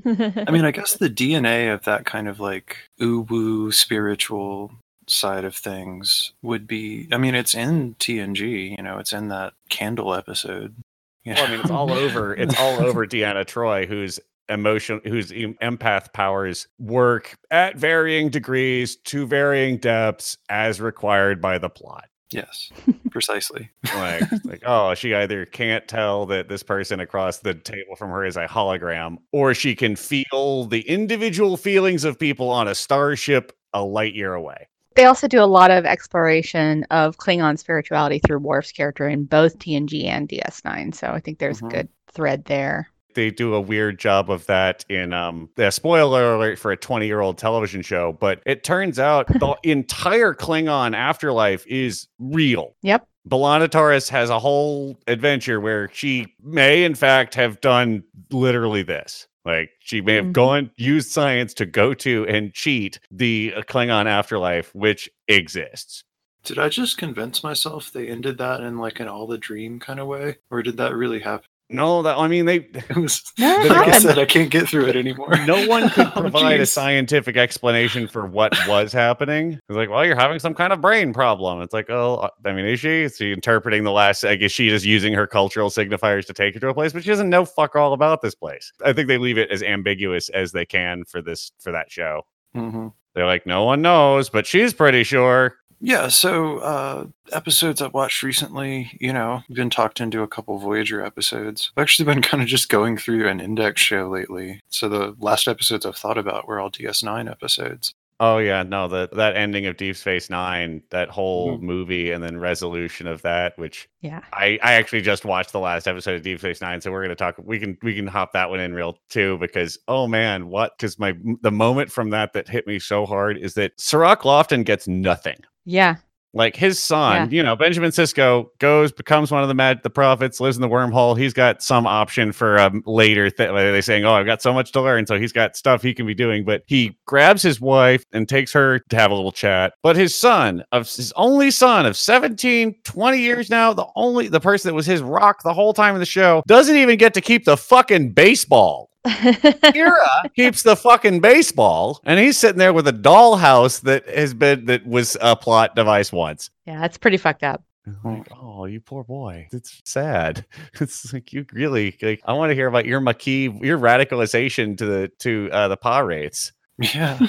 I 0.05 0.51
mean, 0.51 0.65
I 0.65 0.71
guess 0.71 0.93
the 0.97 1.09
DNA 1.09 1.73
of 1.73 1.83
that 1.85 2.05
kind 2.05 2.27
of 2.27 2.39
like 2.39 2.77
ooh 3.01 3.21
woo 3.21 3.71
spiritual 3.71 4.71
side 5.07 5.45
of 5.45 5.55
things 5.55 6.33
would 6.41 6.67
be. 6.67 7.07
I 7.12 7.17
mean, 7.17 7.35
it's 7.35 7.53
in 7.55 7.95
TNG. 7.95 8.77
You 8.77 8.83
know, 8.83 8.97
it's 9.00 9.13
in 9.13 9.29
that 9.29 9.53
candle 9.69 10.13
episode. 10.13 10.75
You 11.23 11.33
Well, 11.33 11.45
I 11.45 11.51
mean, 11.51 11.59
it's 11.61 11.71
all 11.71 11.91
over. 11.91 12.35
It's 12.35 12.59
all 12.59 12.81
over 12.81 13.05
Deanna 13.07 13.45
Troi, 13.45 13.87
whose 13.87 14.19
emotion, 14.49 15.01
whose 15.05 15.31
empath 15.31 16.11
powers 16.13 16.67
work 16.79 17.37
at 17.49 17.77
varying 17.77 18.29
degrees 18.29 18.97
to 18.97 19.25
varying 19.25 19.77
depths 19.77 20.37
as 20.49 20.81
required 20.81 21.41
by 21.41 21.57
the 21.57 21.69
plot. 21.69 22.09
yes, 22.29 22.71
precisely. 23.11 23.69
like 23.95 24.23
like 24.43 24.63
oh 24.65 24.93
she 24.95 25.13
either 25.13 25.45
can't 25.45 25.87
tell 25.87 26.25
that 26.25 26.49
this 26.49 26.63
person 26.63 26.99
across 26.99 27.39
the 27.39 27.53
table 27.53 27.95
from 27.95 28.09
her 28.09 28.25
is 28.25 28.35
a 28.35 28.47
hologram 28.47 29.17
or 29.31 29.53
she 29.53 29.75
can 29.75 29.95
feel 29.95 30.65
the 30.65 30.81
individual 30.81 31.55
feelings 31.55 32.03
of 32.03 32.19
people 32.19 32.49
on 32.49 32.67
a 32.67 32.75
starship 32.75 33.55
a 33.73 33.83
light 33.83 34.15
year 34.15 34.33
away 34.33 34.67
They 34.95 35.05
also 35.05 35.27
do 35.27 35.41
a 35.41 35.45
lot 35.45 35.71
of 35.71 35.85
exploration 35.85 36.83
of 36.91 37.17
Klingon 37.17 37.57
spirituality 37.57 38.19
through 38.19 38.39
Worf's 38.39 38.71
character 38.71 39.07
in 39.07 39.25
both 39.25 39.57
TNG 39.59 40.05
and 40.05 40.27
DS9. 40.29 40.93
So 40.93 41.07
I 41.07 41.19
think 41.19 41.39
there's 41.39 41.62
Mhm. 41.62 41.67
a 41.67 41.71
good 41.71 41.89
thread 42.12 42.45
there. 42.45 42.89
they 43.15 43.29
do 43.29 43.53
a 43.53 43.62
weird 43.62 44.00
job 44.00 44.31
of 44.31 44.43
that 44.47 44.83
in 44.89 45.13
um 45.13 45.47
the 45.55 45.69
spoiler 45.69 46.33
alert 46.33 46.57
for 46.57 46.71
a 46.71 46.77
20 46.77 47.05
year 47.05 47.19
old 47.21 47.38
television 47.38 47.83
show 47.83 48.12
but 48.19 48.41
it 48.43 48.63
turns 48.63 48.97
out 48.97 49.27
the 49.27 49.55
entire 49.63 50.33
klingon 50.33 50.95
afterlife 50.95 51.63
is 51.67 52.07
real 52.17 52.75
Yep. 52.81 53.07
B'Elanna 53.29 53.69
Torres 53.69 54.09
has 54.09 54.31
a 54.31 54.39
whole 54.39 54.97
adventure 55.05 55.59
where 55.62 55.89
she 55.93 56.33
may, 56.41 56.83
in 56.83 56.95
fact, 56.95 57.35
have 57.35 57.62
done 57.62 58.03
literally 58.31 58.81
this. 58.81 59.27
Like 59.45 59.71
she 59.79 60.00
may 60.01 60.15
have 60.15 60.27
Mhm. 60.27 60.33
gone 60.33 60.71
used 60.77 61.12
science 61.12 61.53
to 61.55 61.65
go 61.65 61.93
to 61.95 62.25
and 62.27 62.53
cheat 62.53 63.00
the 63.12 63.53
uh, 63.55 63.62
Klingon 63.63 64.05
afterlife, 64.05 64.73
which 64.73 65.09
exists. 65.27 66.03
Did 66.43 66.59
I 66.59 66.69
just 66.69 66.97
convince 66.97 67.43
myself 67.43 67.91
they 67.91 68.07
ended 68.07 68.38
that 68.38 68.62
in 68.62 68.77
like 68.77 69.00
an 69.00 69.07
all 69.07 69.27
the 69.27 69.38
dream 69.38 69.79
kind 69.79 70.00
of 70.00 70.07
way, 70.07 70.38
or 70.50 70.62
did 70.62 70.77
that 70.77 70.93
really 70.95 71.19
happen? 71.19 71.47
No, 71.73 72.03
that 72.03 72.17
I 72.17 72.27
mean 72.27 72.45
they. 72.45 72.57
It 72.89 72.95
was. 72.95 73.21
No, 73.39 73.47
like 73.67 73.87
I 73.89 73.99
said, 73.99 74.19
I 74.19 74.25
can't 74.25 74.49
get 74.51 74.69
through 74.69 74.85
it 74.87 74.95
anymore. 74.95 75.35
No 75.45 75.65
one 75.67 75.89
could 75.89 76.07
Oh, 76.07 76.11
provide 76.21 76.59
a 76.61 76.65
scientific 76.65 77.35
explanation 77.35 78.07
for 78.07 78.25
what 78.27 78.53
was 78.67 78.93
happening. 78.93 79.53
It's 79.67 79.75
like, 79.75 79.89
well, 79.89 80.05
you're 80.05 80.15
having 80.15 80.37
some 80.39 80.53
kind 80.53 80.71
of 80.71 80.79
brain 80.81 81.13
problem. 81.13 81.61
It's 81.61 81.73
like, 81.73 81.89
oh, 81.89 82.29
I 82.45 82.51
mean, 82.53 82.65
is 82.65 82.79
she? 82.79 83.03
Is 83.03 83.17
she 83.17 83.31
interpreting 83.33 83.83
the 83.83 83.91
last? 83.91 84.23
I 84.23 84.35
guess 84.35 84.51
she 84.51 84.69
is 84.69 84.85
using 84.85 85.13
her 85.13 85.25
cultural 85.27 85.69
signifiers 85.69 86.25
to 86.27 86.33
take 86.33 86.53
her 86.53 86.59
to 86.59 86.69
a 86.69 86.73
place, 86.73 86.93
but 86.93 87.03
she 87.03 87.09
doesn't 87.09 87.29
know 87.29 87.45
fuck 87.45 87.75
all 87.75 87.93
about 87.93 88.21
this 88.21 88.35
place. 88.35 88.71
I 88.85 88.93
think 88.93 89.07
they 89.07 89.17
leave 89.17 89.37
it 89.39 89.49
as 89.51 89.63
ambiguous 89.63 90.29
as 90.29 90.51
they 90.51 90.65
can 90.65 91.03
for 91.05 91.21
this 91.21 91.51
for 91.59 91.71
that 91.71 91.91
show. 91.91 92.21
hmm 92.53 92.89
They're 93.15 93.25
like, 93.25 93.45
no 93.47 93.63
one 93.63 93.81
knows, 93.81 94.29
but 94.29 94.45
she's 94.45 94.73
pretty 94.73 95.03
sure. 95.03 95.55
Yeah, 95.85 96.07
so 96.07 96.59
uh, 96.59 97.05
episodes 97.33 97.81
I've 97.81 97.93
watched 97.93 98.23
recently, 98.23 98.97
you 99.01 99.11
know, 99.11 99.41
been 99.51 99.69
talked 99.69 99.99
into 99.99 100.21
a 100.21 100.29
couple 100.29 100.57
Voyager 100.57 101.03
episodes. 101.03 101.73
I've 101.75 101.81
actually 101.81 102.05
been 102.05 102.21
kind 102.29 102.41
of 102.41 102.47
just 102.47 102.69
going 102.69 102.95
through 102.97 103.27
an 103.27 103.41
index 103.41 103.81
show 103.81 104.07
lately. 104.07 104.61
So 104.69 104.87
the 104.87 105.13
last 105.19 105.45
episodes 105.45 105.85
I've 105.85 105.97
thought 105.97 106.17
about 106.17 106.47
were 106.47 106.57
all 106.57 106.71
DS9 106.71 107.29
episodes. 107.29 107.93
Oh 108.21 108.37
yeah, 108.37 108.63
no, 108.63 108.87
that 108.87 109.11
that 109.15 109.35
ending 109.35 109.65
of 109.65 109.75
Deep 109.75 109.97
Space 109.97 110.29
Nine, 110.29 110.83
that 110.91 111.09
whole 111.09 111.57
Mhm. 111.57 111.61
movie, 111.63 112.11
and 112.11 112.23
then 112.23 112.37
resolution 112.37 113.05
of 113.07 113.21
that, 113.23 113.57
which 113.57 113.89
Yeah. 114.01 114.21
I 114.31 114.57
I 114.63 114.73
actually 114.75 115.01
just 115.01 115.25
watched 115.25 115.51
the 115.51 115.59
last 115.59 115.85
episode 115.87 116.15
of 116.15 116.21
Deep 116.21 116.39
Space 116.39 116.61
Nine, 116.61 116.79
so 116.79 116.91
we're 116.91 117.01
gonna 117.01 117.15
talk. 117.15 117.35
We 117.43 117.59
can 117.59 117.77
we 117.81 117.93
can 117.93 118.07
hop 118.07 118.31
that 118.31 118.49
one 118.49 118.61
in 118.61 118.73
real 118.73 118.97
too 119.09 119.37
because 119.39 119.77
oh 119.89 120.07
man, 120.07 120.47
what? 120.47 120.77
Because 120.77 120.97
my 120.97 121.13
the 121.41 121.51
moment 121.51 121.91
from 121.91 122.11
that 122.11 122.31
that 122.33 122.47
hit 122.47 122.65
me 122.67 122.79
so 122.79 123.05
hard 123.05 123.37
is 123.37 123.55
that 123.55 123.73
Cirroc 123.77 124.21
Lofton 124.21 124.63
gets 124.63 124.87
nothing. 124.87 125.37
Yeah. 125.65 125.96
Like 126.36 126.55
his 126.55 126.82
son, 126.82 127.29
Yeah. 127.32 127.38
you 127.38 127.43
know, 127.43 127.55
Benjamin 127.55 127.91
Sisko 127.91 128.48
goes, 128.58 128.91
becomes 128.91 129.29
one 129.32 129.43
of 129.43 129.50
the 129.50 129.53
mad 129.53 129.82
the 129.84 129.91
prophets, 129.91 130.39
lives 130.39 130.58
in 130.58 130.63
the 130.63 130.67
wormhole. 130.67 131.15
He's 131.15 131.32
got 131.32 131.62
some 131.62 131.86
option 131.86 132.32
for 132.32 132.58
um 132.60 132.82
later 132.88 133.29
thing. 133.29 133.53
They're 133.53 133.82
saying, 133.84 134.03
"Oh, 134.03 134.13
I've 134.13 134.25
got 134.25 134.41
so 134.41 134.51
much 134.51 134.72
to 134.72 134.82
learn," 134.82 135.05
so 135.05 135.20
he's 135.20 135.32
got 135.32 135.55
stuff 135.55 135.84
he 135.84 135.93
can 135.93 136.08
be 136.08 136.15
doing. 136.15 136.43
But 136.43 136.63
he 136.65 136.98
grabs 137.05 137.43
his 137.43 137.62
wife 137.62 138.03
and 138.13 138.27
takes 138.27 138.51
her 138.53 138.79
to 138.79 138.96
have 138.96 139.12
a 139.12 139.13
little 139.13 139.32
chat. 139.32 139.74
But 139.84 139.96
his 139.96 140.15
son, 140.15 140.63
of 140.72 140.88
his 140.91 141.13
only 141.15 141.51
son 141.51 141.86
of 141.86 141.96
17, 141.96 142.77
20 142.84 143.20
years 143.20 143.51
now, 143.51 143.72
the 143.72 143.86
only 143.96 144.27
the 144.27 144.39
person 144.39 144.70
that 144.70 144.74
was 144.74 144.88
his 144.88 145.03
rock 145.03 145.43
the 145.43 145.53
whole 145.53 145.74
time 145.74 145.93
of 145.93 146.00
the 146.00 146.05
show, 146.08 146.41
doesn't 146.48 146.75
even 146.77 146.98
get 146.98 147.13
to 147.13 147.22
keep 147.22 147.46
the 147.46 147.58
fucking 147.58 148.13
baseball. 148.13 148.89
Kira 149.05 150.33
keeps 150.36 150.63
the 150.63 150.75
fucking 150.75 151.19
baseball, 151.19 152.00
and 152.05 152.19
he's 152.19 152.38
sitting 152.38 152.57
there 152.60 152.74
with 152.74 152.88
a 152.88 152.93
dollhouse 152.93 153.81
that 153.81 154.07
has 154.07 154.33
been 154.33 154.65
that 154.65 154.86
was 154.86 155.17
a 155.22 155.36
plot 155.36 155.75
device 155.75 156.12
once. 156.12 156.50
yeah, 156.65 156.86
it's 156.86 156.98
pretty 156.98 157.17
fucked 157.17 157.43
up. 157.43 157.63
Like, 158.05 158.29
oh, 158.31 158.63
you 158.63 158.79
poor 158.79 159.03
boy. 159.03 159.48
It's 159.51 159.81
sad. 159.83 160.45
It's 160.79 161.12
like 161.12 161.33
you 161.33 161.45
really 161.51 161.98
like. 162.01 162.22
I 162.25 162.33
want 162.33 162.50
to 162.51 162.55
hear 162.55 162.67
about 162.67 162.86
your 162.86 163.01
Maquis, 163.01 163.51
your 163.62 163.77
radicalization 163.77 164.77
to 164.77 164.86
the 164.86 165.12
to 165.19 165.50
uh, 165.51 165.67
the 165.67 165.75
Pa 165.77 166.00
rates. 166.00 166.53
Yeah. 166.79 167.19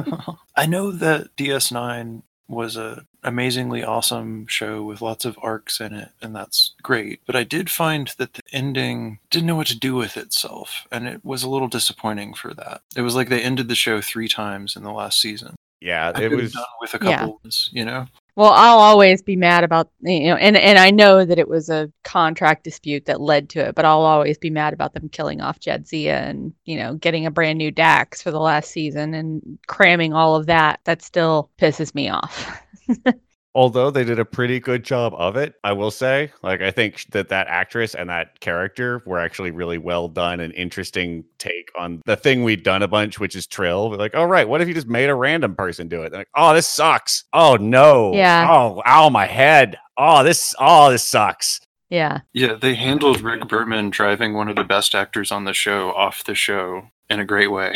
I 0.56 0.66
know 0.66 0.92
that 0.92 1.34
DS9 1.36 2.22
was 2.48 2.76
a 2.76 3.04
amazingly 3.24 3.82
awesome 3.82 4.46
show 4.46 4.82
with 4.82 5.00
lots 5.02 5.24
of 5.24 5.38
arcs 5.42 5.80
in 5.80 5.92
it 5.94 6.10
and 6.22 6.34
that's 6.36 6.74
great 6.82 7.20
but 7.26 7.34
i 7.36 7.42
did 7.42 7.70
find 7.70 8.12
that 8.18 8.34
the 8.34 8.42
ending 8.52 9.18
didn't 9.30 9.46
know 9.46 9.56
what 9.56 9.66
to 9.66 9.78
do 9.78 9.94
with 9.94 10.16
itself 10.16 10.86
and 10.92 11.06
it 11.08 11.24
was 11.24 11.42
a 11.42 11.48
little 11.48 11.68
disappointing 11.68 12.34
for 12.34 12.54
that 12.54 12.82
it 12.96 13.02
was 13.02 13.14
like 13.14 13.28
they 13.28 13.42
ended 13.42 13.68
the 13.68 13.74
show 13.74 14.00
three 14.00 14.28
times 14.28 14.76
in 14.76 14.82
the 14.82 14.92
last 14.92 15.20
season 15.20 15.54
Yeah, 15.80 16.12
I 16.14 16.22
it 16.22 16.30
was. 16.30 16.52
done 16.52 16.64
with 16.80 16.94
a 16.94 16.98
Yeah. 17.04 17.16
couple 17.18 17.40
ones, 17.42 17.70
you 17.72 17.84
know 17.84 18.06
Well, 18.36 18.52
I'll 18.52 18.78
always 18.80 19.22
be 19.22 19.36
mad 19.36 19.62
about 19.64 19.90
you 20.00 20.26
know, 20.28 20.36
and 20.36 20.56
and 20.56 20.76
I 20.78 20.90
know 20.90 21.24
that 21.24 21.38
it 21.38 21.48
was 21.48 21.68
a 21.70 21.90
contract 22.02 22.64
dispute 22.64 23.04
that 23.06 23.20
led 23.20 23.48
to 23.50 23.60
it, 23.68 23.74
but 23.76 23.84
I'll 23.84 24.00
always 24.00 24.38
be 24.38 24.50
mad 24.50 24.72
about 24.72 24.92
them 24.94 25.08
killing 25.08 25.40
off 25.40 25.60
Jadzia 25.60 26.14
and 26.28 26.52
you 26.64 26.76
know 26.76 26.94
getting 26.96 27.26
a 27.26 27.30
brand 27.30 27.58
new 27.58 27.70
Dax 27.70 28.22
for 28.22 28.32
the 28.32 28.40
last 28.40 28.70
season 28.72 29.14
and 29.14 29.58
cramming 29.68 30.12
all 30.14 30.34
of 30.36 30.46
that. 30.46 30.80
That 30.84 31.00
still 31.02 31.48
pisses 31.58 31.94
me 31.94 32.08
off. 32.08 32.60
although 33.54 33.90
they 33.90 34.04
did 34.04 34.18
a 34.18 34.24
pretty 34.24 34.58
good 34.58 34.82
job 34.84 35.14
of 35.16 35.36
it, 35.36 35.54
I 35.62 35.72
will 35.72 35.90
say. 35.90 36.32
Like, 36.42 36.60
I 36.60 36.70
think 36.70 37.04
that 37.10 37.28
that 37.28 37.46
actress 37.46 37.94
and 37.94 38.10
that 38.10 38.40
character 38.40 39.02
were 39.06 39.18
actually 39.18 39.52
really 39.52 39.78
well 39.78 40.08
done 40.08 40.40
and 40.40 40.52
interesting 40.54 41.24
take 41.38 41.70
on 41.78 42.02
the 42.04 42.16
thing 42.16 42.42
we'd 42.42 42.64
done 42.64 42.82
a 42.82 42.88
bunch, 42.88 43.20
which 43.20 43.36
is 43.36 43.46
Trill. 43.46 43.90
We're 43.90 43.96
like, 43.96 44.14
oh, 44.14 44.24
right, 44.24 44.48
what 44.48 44.60
if 44.60 44.68
you 44.68 44.74
just 44.74 44.88
made 44.88 45.08
a 45.08 45.14
random 45.14 45.54
person 45.54 45.88
do 45.88 46.02
it? 46.02 46.10
They're 46.10 46.20
like, 46.20 46.28
oh, 46.34 46.52
this 46.54 46.66
sucks. 46.66 47.24
Oh, 47.32 47.56
no. 47.56 48.12
Yeah. 48.14 48.48
Oh, 48.50 48.82
ow, 48.86 49.08
my 49.08 49.26
head. 49.26 49.78
Oh, 49.96 50.24
this, 50.24 50.54
oh, 50.58 50.90
this 50.90 51.06
sucks. 51.06 51.60
yeah, 51.90 52.20
yeah 52.32 52.54
they 52.54 52.74
handled 52.74 53.20
rick 53.20 53.46
berman 53.46 53.90
driving 53.90 54.32
one 54.34 54.48
of 54.48 54.56
the 54.56 54.64
best 54.64 54.94
actors 54.94 55.30
on 55.30 55.44
the 55.44 55.52
show 55.52 55.92
off 55.92 56.24
the 56.24 56.34
show 56.34 56.88
in 57.10 57.20
a 57.20 57.24
great 57.24 57.52
way 57.52 57.74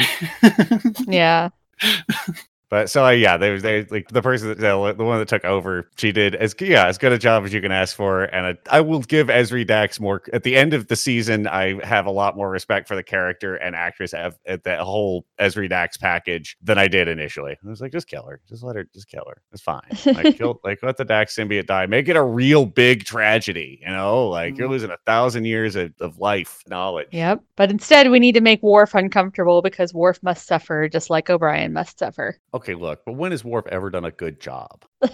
yeah, 1.07 1.51
But 2.71 2.91
so 2.91 3.05
uh, 3.05 3.11
yeah, 3.11 3.37
they 3.37 3.57
they 3.59 3.85
like 3.85 4.09
the 4.09 4.21
person 4.23 4.49
that 4.49 4.59
the, 4.59 4.95
the 4.97 5.05
one 5.05 5.19
that 5.19 5.29
took 5.29 5.45
over. 5.45 5.89
She 5.97 6.13
did 6.13 6.35
as 6.35 6.55
yeah 6.61 6.87
as 6.87 6.99
good 6.99 7.13
a 7.13 7.19
job 7.19 7.45
as 7.45 7.53
you 7.53 7.61
can 7.63 7.73
ask 7.73 7.97
for, 7.97 8.25
and 8.25 8.59
I, 8.71 8.79
I 8.79 8.81
will 8.83 9.01
give 9.01 9.29
Ezri 9.29 9.67
Dax 9.67 9.99
more 9.99 10.23
at 10.33 10.43
the 10.43 10.55
end 10.57 10.75
of 10.75 10.89
the 10.89 10.97
season. 10.97 11.47
I 11.47 11.85
have 11.87 12.07
a 12.07 12.11
lot 12.11 12.37
more 12.37 12.51
respect 12.51 12.87
for 12.89 12.95
the 12.97 13.03
character 13.03 13.55
and 13.57 13.75
actress 13.75 14.13
have 14.13 14.37
at 14.47 14.65
that 14.65 14.81
whole 14.81 15.25
Ezri 15.41 15.69
Dax 15.69 15.97
package 15.97 16.57
than 16.63 16.77
I 16.79 16.89
did 16.89 17.09
initially. 17.09 17.53
I 17.53 17.69
was 17.69 17.81
like, 17.81 17.93
just 17.93 18.07
kill 18.09 18.25
her, 18.27 18.41
just 18.49 18.63
let 18.63 18.77
her, 18.77 18.85
just 18.93 19.09
kill 19.09 19.25
her. 19.29 19.41
It's 19.53 19.63
fine. 19.63 19.81
Like 20.05 20.37
kill, 20.37 20.61
like 20.65 20.81
let 20.83 20.97
the 20.99 21.05
Dax 21.05 21.35
symbiote 21.37 21.67
die. 21.67 21.87
Make 21.87 22.09
it 22.09 22.17
a 22.17 22.23
real 22.23 22.67
big 22.67 23.05
tragedy. 23.05 23.81
You 23.83 23.93
know, 23.93 24.29
like 24.29 24.59
you're 24.59 24.69
Mhm. 24.69 24.73
losing 24.73 24.91
a 24.91 24.99
thousand 25.07 25.45
years 25.47 25.75
of, 25.77 25.93
of 26.01 26.19
life 26.19 26.63
knowledge. 26.69 27.09
yep. 27.13 27.43
But 27.57 27.71
instead, 27.71 28.11
we 28.11 28.19
need 28.19 28.33
to 28.33 28.41
make 28.41 28.63
Worf 28.63 28.95
uncomfortable 28.95 29.63
because 29.63 29.95
Worf 29.95 30.23
must 30.23 30.47
suffer 30.47 30.89
just 30.89 31.09
like 31.11 31.31
O'Brien 31.31 31.73
must 31.73 31.99
suffer. 31.99 32.37
Okay, 32.59 32.75
look, 32.75 33.05
but 33.07 33.13
when 33.13 33.31
has 33.31 33.45
Worf 33.45 33.69
ever 33.69 33.89
done 33.89 34.05
a 34.05 34.11
good 34.11 34.41
job? 34.41 34.85
All 35.03 35.09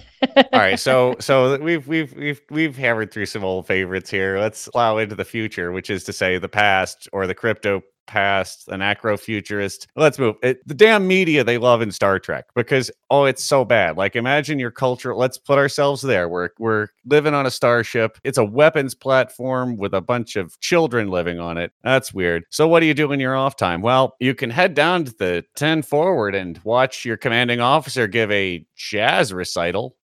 right, 0.55 0.81
so 0.81 1.15
so 1.21 1.59
we've 1.59 1.87
we've 1.87 2.15
we've 2.15 2.41
we've 2.49 2.75
hammered 2.75 3.13
through 3.13 3.27
some 3.27 3.45
old 3.45 3.67
favorites 3.67 4.09
here. 4.09 4.39
Let's 4.39 4.67
plow 4.69 4.97
into 4.97 5.15
the 5.15 5.27
future, 5.27 5.71
which 5.71 5.91
is 5.91 6.05
to 6.05 6.13
say 6.15 6.39
the 6.39 6.49
past 6.49 7.07
or 7.13 7.27
the 7.27 7.35
crypto 7.35 7.83
past, 8.07 8.69
an 8.69 8.81
acrofuturist. 8.81 9.87
Let's 9.97 10.19
move. 10.19 10.37
It, 10.43 10.67
the 10.67 10.75
damn 10.75 11.07
media 11.07 11.45
they 11.45 11.59
love 11.59 11.83
in 11.83 11.91
Star 11.91 12.19
Trek 12.19 12.47
because 12.55 12.91
oh, 13.11 13.25
it's 13.25 13.45
so 13.45 13.65
bad. 13.65 13.97
Like 13.97 14.17
imagine 14.17 14.59
your 14.59 14.71
culture. 14.71 15.15
Let's 15.15 15.39
put 15.39 15.59
ourselves 15.59 16.03
there. 16.03 16.29
We're 16.29 16.51
we're 16.59 16.89
living 17.07 17.35
on 17.35 17.47
a 17.47 17.51
starship. 17.51 18.19
It's 18.25 18.39
a 18.39 18.45
weapons 18.45 18.95
platform 18.95 19.77
with 19.77 19.95
a 19.95 20.01
bunch 20.01 20.37
of 20.37 20.59
children 20.61 21.09
living 21.09 21.39
on 21.39 21.59
it. 21.59 21.73
That's 21.83 22.13
weird. 22.15 22.45
So 22.51 22.69
what 22.69 22.81
do 22.81 22.87
you 22.87 22.95
do 22.95 23.13
in 23.13 23.21
your 23.21 23.37
off 23.37 23.57
time? 23.57 23.83
Well, 23.83 24.17
you 24.21 24.35
can 24.35 24.51
head 24.51 24.75
down 24.75 25.05
to 25.05 25.15
the 25.19 25.45
10 25.57 25.83
forward 25.83 26.35
and 26.35 26.61
watch 26.65 27.05
your 27.05 27.17
commanding 27.17 27.61
officer 27.61 28.07
give 28.07 28.31
a 28.31 28.67
jazz 28.77 29.33
recital 29.33 29.97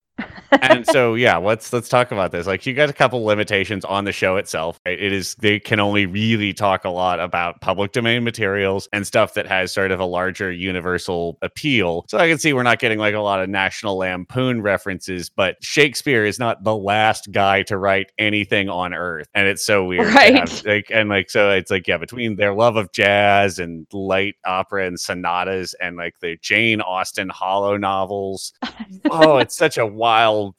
and 0.63 0.87
so 0.87 1.15
yeah 1.15 1.37
let's 1.37 1.73
let's 1.73 1.89
talk 1.89 2.11
about 2.13 2.33
this 2.33 2.47
like 2.47 2.67
you 2.67 2.75
got 2.75 2.89
a 2.91 2.93
couple 2.93 3.25
limitations 3.25 3.85
on 3.85 4.05
the 4.05 4.13
show 4.13 4.37
itself 4.37 4.81
right? 4.87 5.01
it 5.01 5.13
is 5.13 5.35
they 5.37 5.59
can 5.59 5.81
only 5.81 6.07
really 6.07 6.53
talk 6.53 6.85
a 6.85 6.89
lot 6.91 7.21
about 7.21 7.61
public 7.61 7.93
domain 7.93 8.25
materials 8.25 8.89
and 8.93 9.07
stuff 9.07 9.35
that 9.35 9.47
has 9.47 9.73
sort 9.73 9.91
of 9.91 10.01
a 10.01 10.05
larger 10.05 10.51
universal 10.51 11.39
appeal 11.43 12.05
so 12.09 12.19
i 12.19 12.29
can 12.29 12.39
see 12.39 12.53
we're 12.53 12.63
not 12.63 12.79
getting 12.79 12.99
like 12.99 13.15
a 13.15 13.21
lot 13.21 13.41
of 13.41 13.49
national 13.49 13.97
lampoon 13.97 14.63
references 14.63 15.31
but 15.31 15.57
shakespeare 15.63 16.25
is 16.25 16.39
not 16.39 16.63
the 16.65 16.77
last 16.77 17.31
guy 17.33 17.63
to 17.63 17.77
write 17.79 18.13
anything 18.19 18.69
on 18.69 18.93
earth 18.95 19.29
and 19.35 19.47
it's 19.47 19.65
so 19.65 19.85
weird 19.85 20.13
Right. 20.15 20.35
have, 20.37 20.65
like 20.65 20.91
and 20.91 21.09
like 21.09 21.31
so 21.31 21.51
it's 21.51 21.71
like 21.71 21.87
yeah 21.87 21.97
between 21.99 22.37
their 22.37 22.55
love 22.55 22.77
of 22.77 22.91
jazz 22.93 23.59
and 23.59 23.87
light 23.93 24.35
opera 24.45 24.87
and 24.87 24.99
sonatas 24.99 25.75
and 25.81 25.97
like 25.97 26.19
the 26.21 26.37
jane 26.43 26.81
austen 26.81 27.29
hollow 27.29 27.77
novels 27.77 28.53
oh, 29.11 29.39
it's 29.39 29.57
such 29.57 29.79
a 29.79 29.87
wild. 29.87 30.10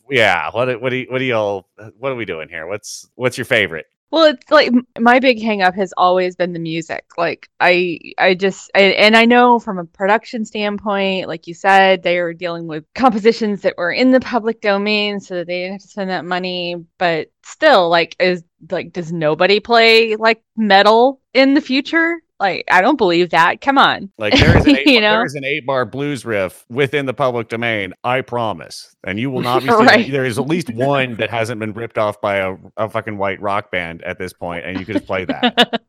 Yeah. 0.09 0.49
What? 0.51 0.81
What 0.81 0.89
do? 0.89 0.97
You, 0.97 1.07
what 1.09 1.19
do 1.19 1.25
y'all? 1.25 1.67
What 1.97 2.11
are 2.11 2.15
we 2.15 2.25
doing 2.25 2.49
here? 2.49 2.67
What's 2.67 3.09
What's 3.15 3.37
your 3.37 3.45
favorite? 3.45 3.85
Well, 4.11 4.25
it's 4.25 4.51
like 4.51 4.71
my 4.99 5.19
big 5.19 5.41
hang 5.41 5.61
up 5.61 5.73
has 5.75 5.93
always 5.95 6.35
been 6.35 6.51
the 6.51 6.59
music. 6.59 7.05
Like 7.17 7.49
I 7.61 7.97
I 8.17 8.33
just 8.33 8.69
I, 8.75 8.81
and 8.81 9.15
I 9.15 9.23
know 9.23 9.57
from 9.57 9.79
a 9.79 9.85
production 9.85 10.43
standpoint, 10.43 11.29
like 11.29 11.47
you 11.47 11.53
said, 11.53 12.03
they 12.03 12.19
were 12.19 12.33
dealing 12.33 12.67
with 12.67 12.83
compositions 12.93 13.61
that 13.61 13.77
were 13.77 13.91
in 13.91 14.11
the 14.11 14.19
public 14.19 14.59
domain 14.59 15.21
so 15.21 15.35
that 15.35 15.47
they 15.47 15.61
didn't 15.61 15.73
have 15.73 15.81
to 15.83 15.87
spend 15.87 16.09
that 16.09 16.25
money, 16.25 16.75
but 16.97 17.31
still 17.43 17.89
like 17.89 18.17
is 18.19 18.43
like 18.69 18.91
does 18.91 19.13
nobody 19.13 19.61
play 19.61 20.17
like 20.17 20.43
metal 20.57 21.21
in 21.33 21.53
the 21.53 21.61
future? 21.61 22.21
Like 22.41 22.65
I 22.71 22.81
don't 22.81 22.97
believe 22.97 23.29
that. 23.29 23.61
Come 23.61 23.77
on. 23.77 24.11
Like 24.17 24.33
there 24.33 24.57
is 24.57 24.65
an 24.65 24.75
eight, 24.77 24.87
You 24.87 24.99
there 24.99 25.19
know? 25.19 25.23
is 25.23 25.35
an 25.35 25.45
eight 25.45 25.65
bar 25.65 25.85
blues 25.85 26.25
riff 26.25 26.65
within 26.69 27.05
the 27.05 27.13
public 27.13 27.47
domain. 27.47 27.93
I 28.03 28.21
promise, 28.21 28.95
and 29.05 29.19
you 29.19 29.29
will 29.29 29.41
not 29.43 29.61
be. 29.61 29.69
Right. 29.69 30.11
There 30.11 30.25
is 30.25 30.39
at 30.39 30.47
least 30.47 30.69
one 30.73 31.15
that 31.15 31.29
hasn't 31.29 31.59
been 31.59 31.71
ripped 31.73 31.97
off 31.97 32.19
by 32.19 32.37
a, 32.37 32.55
a 32.77 32.89
fucking 32.89 33.17
white 33.17 33.39
rock 33.41 33.71
band 33.71 34.01
at 34.03 34.17
this 34.17 34.33
point, 34.33 34.65
and 34.65 34.79
you 34.79 34.85
could 34.85 34.95
just 34.95 35.07
play 35.07 35.23
that. 35.25 35.81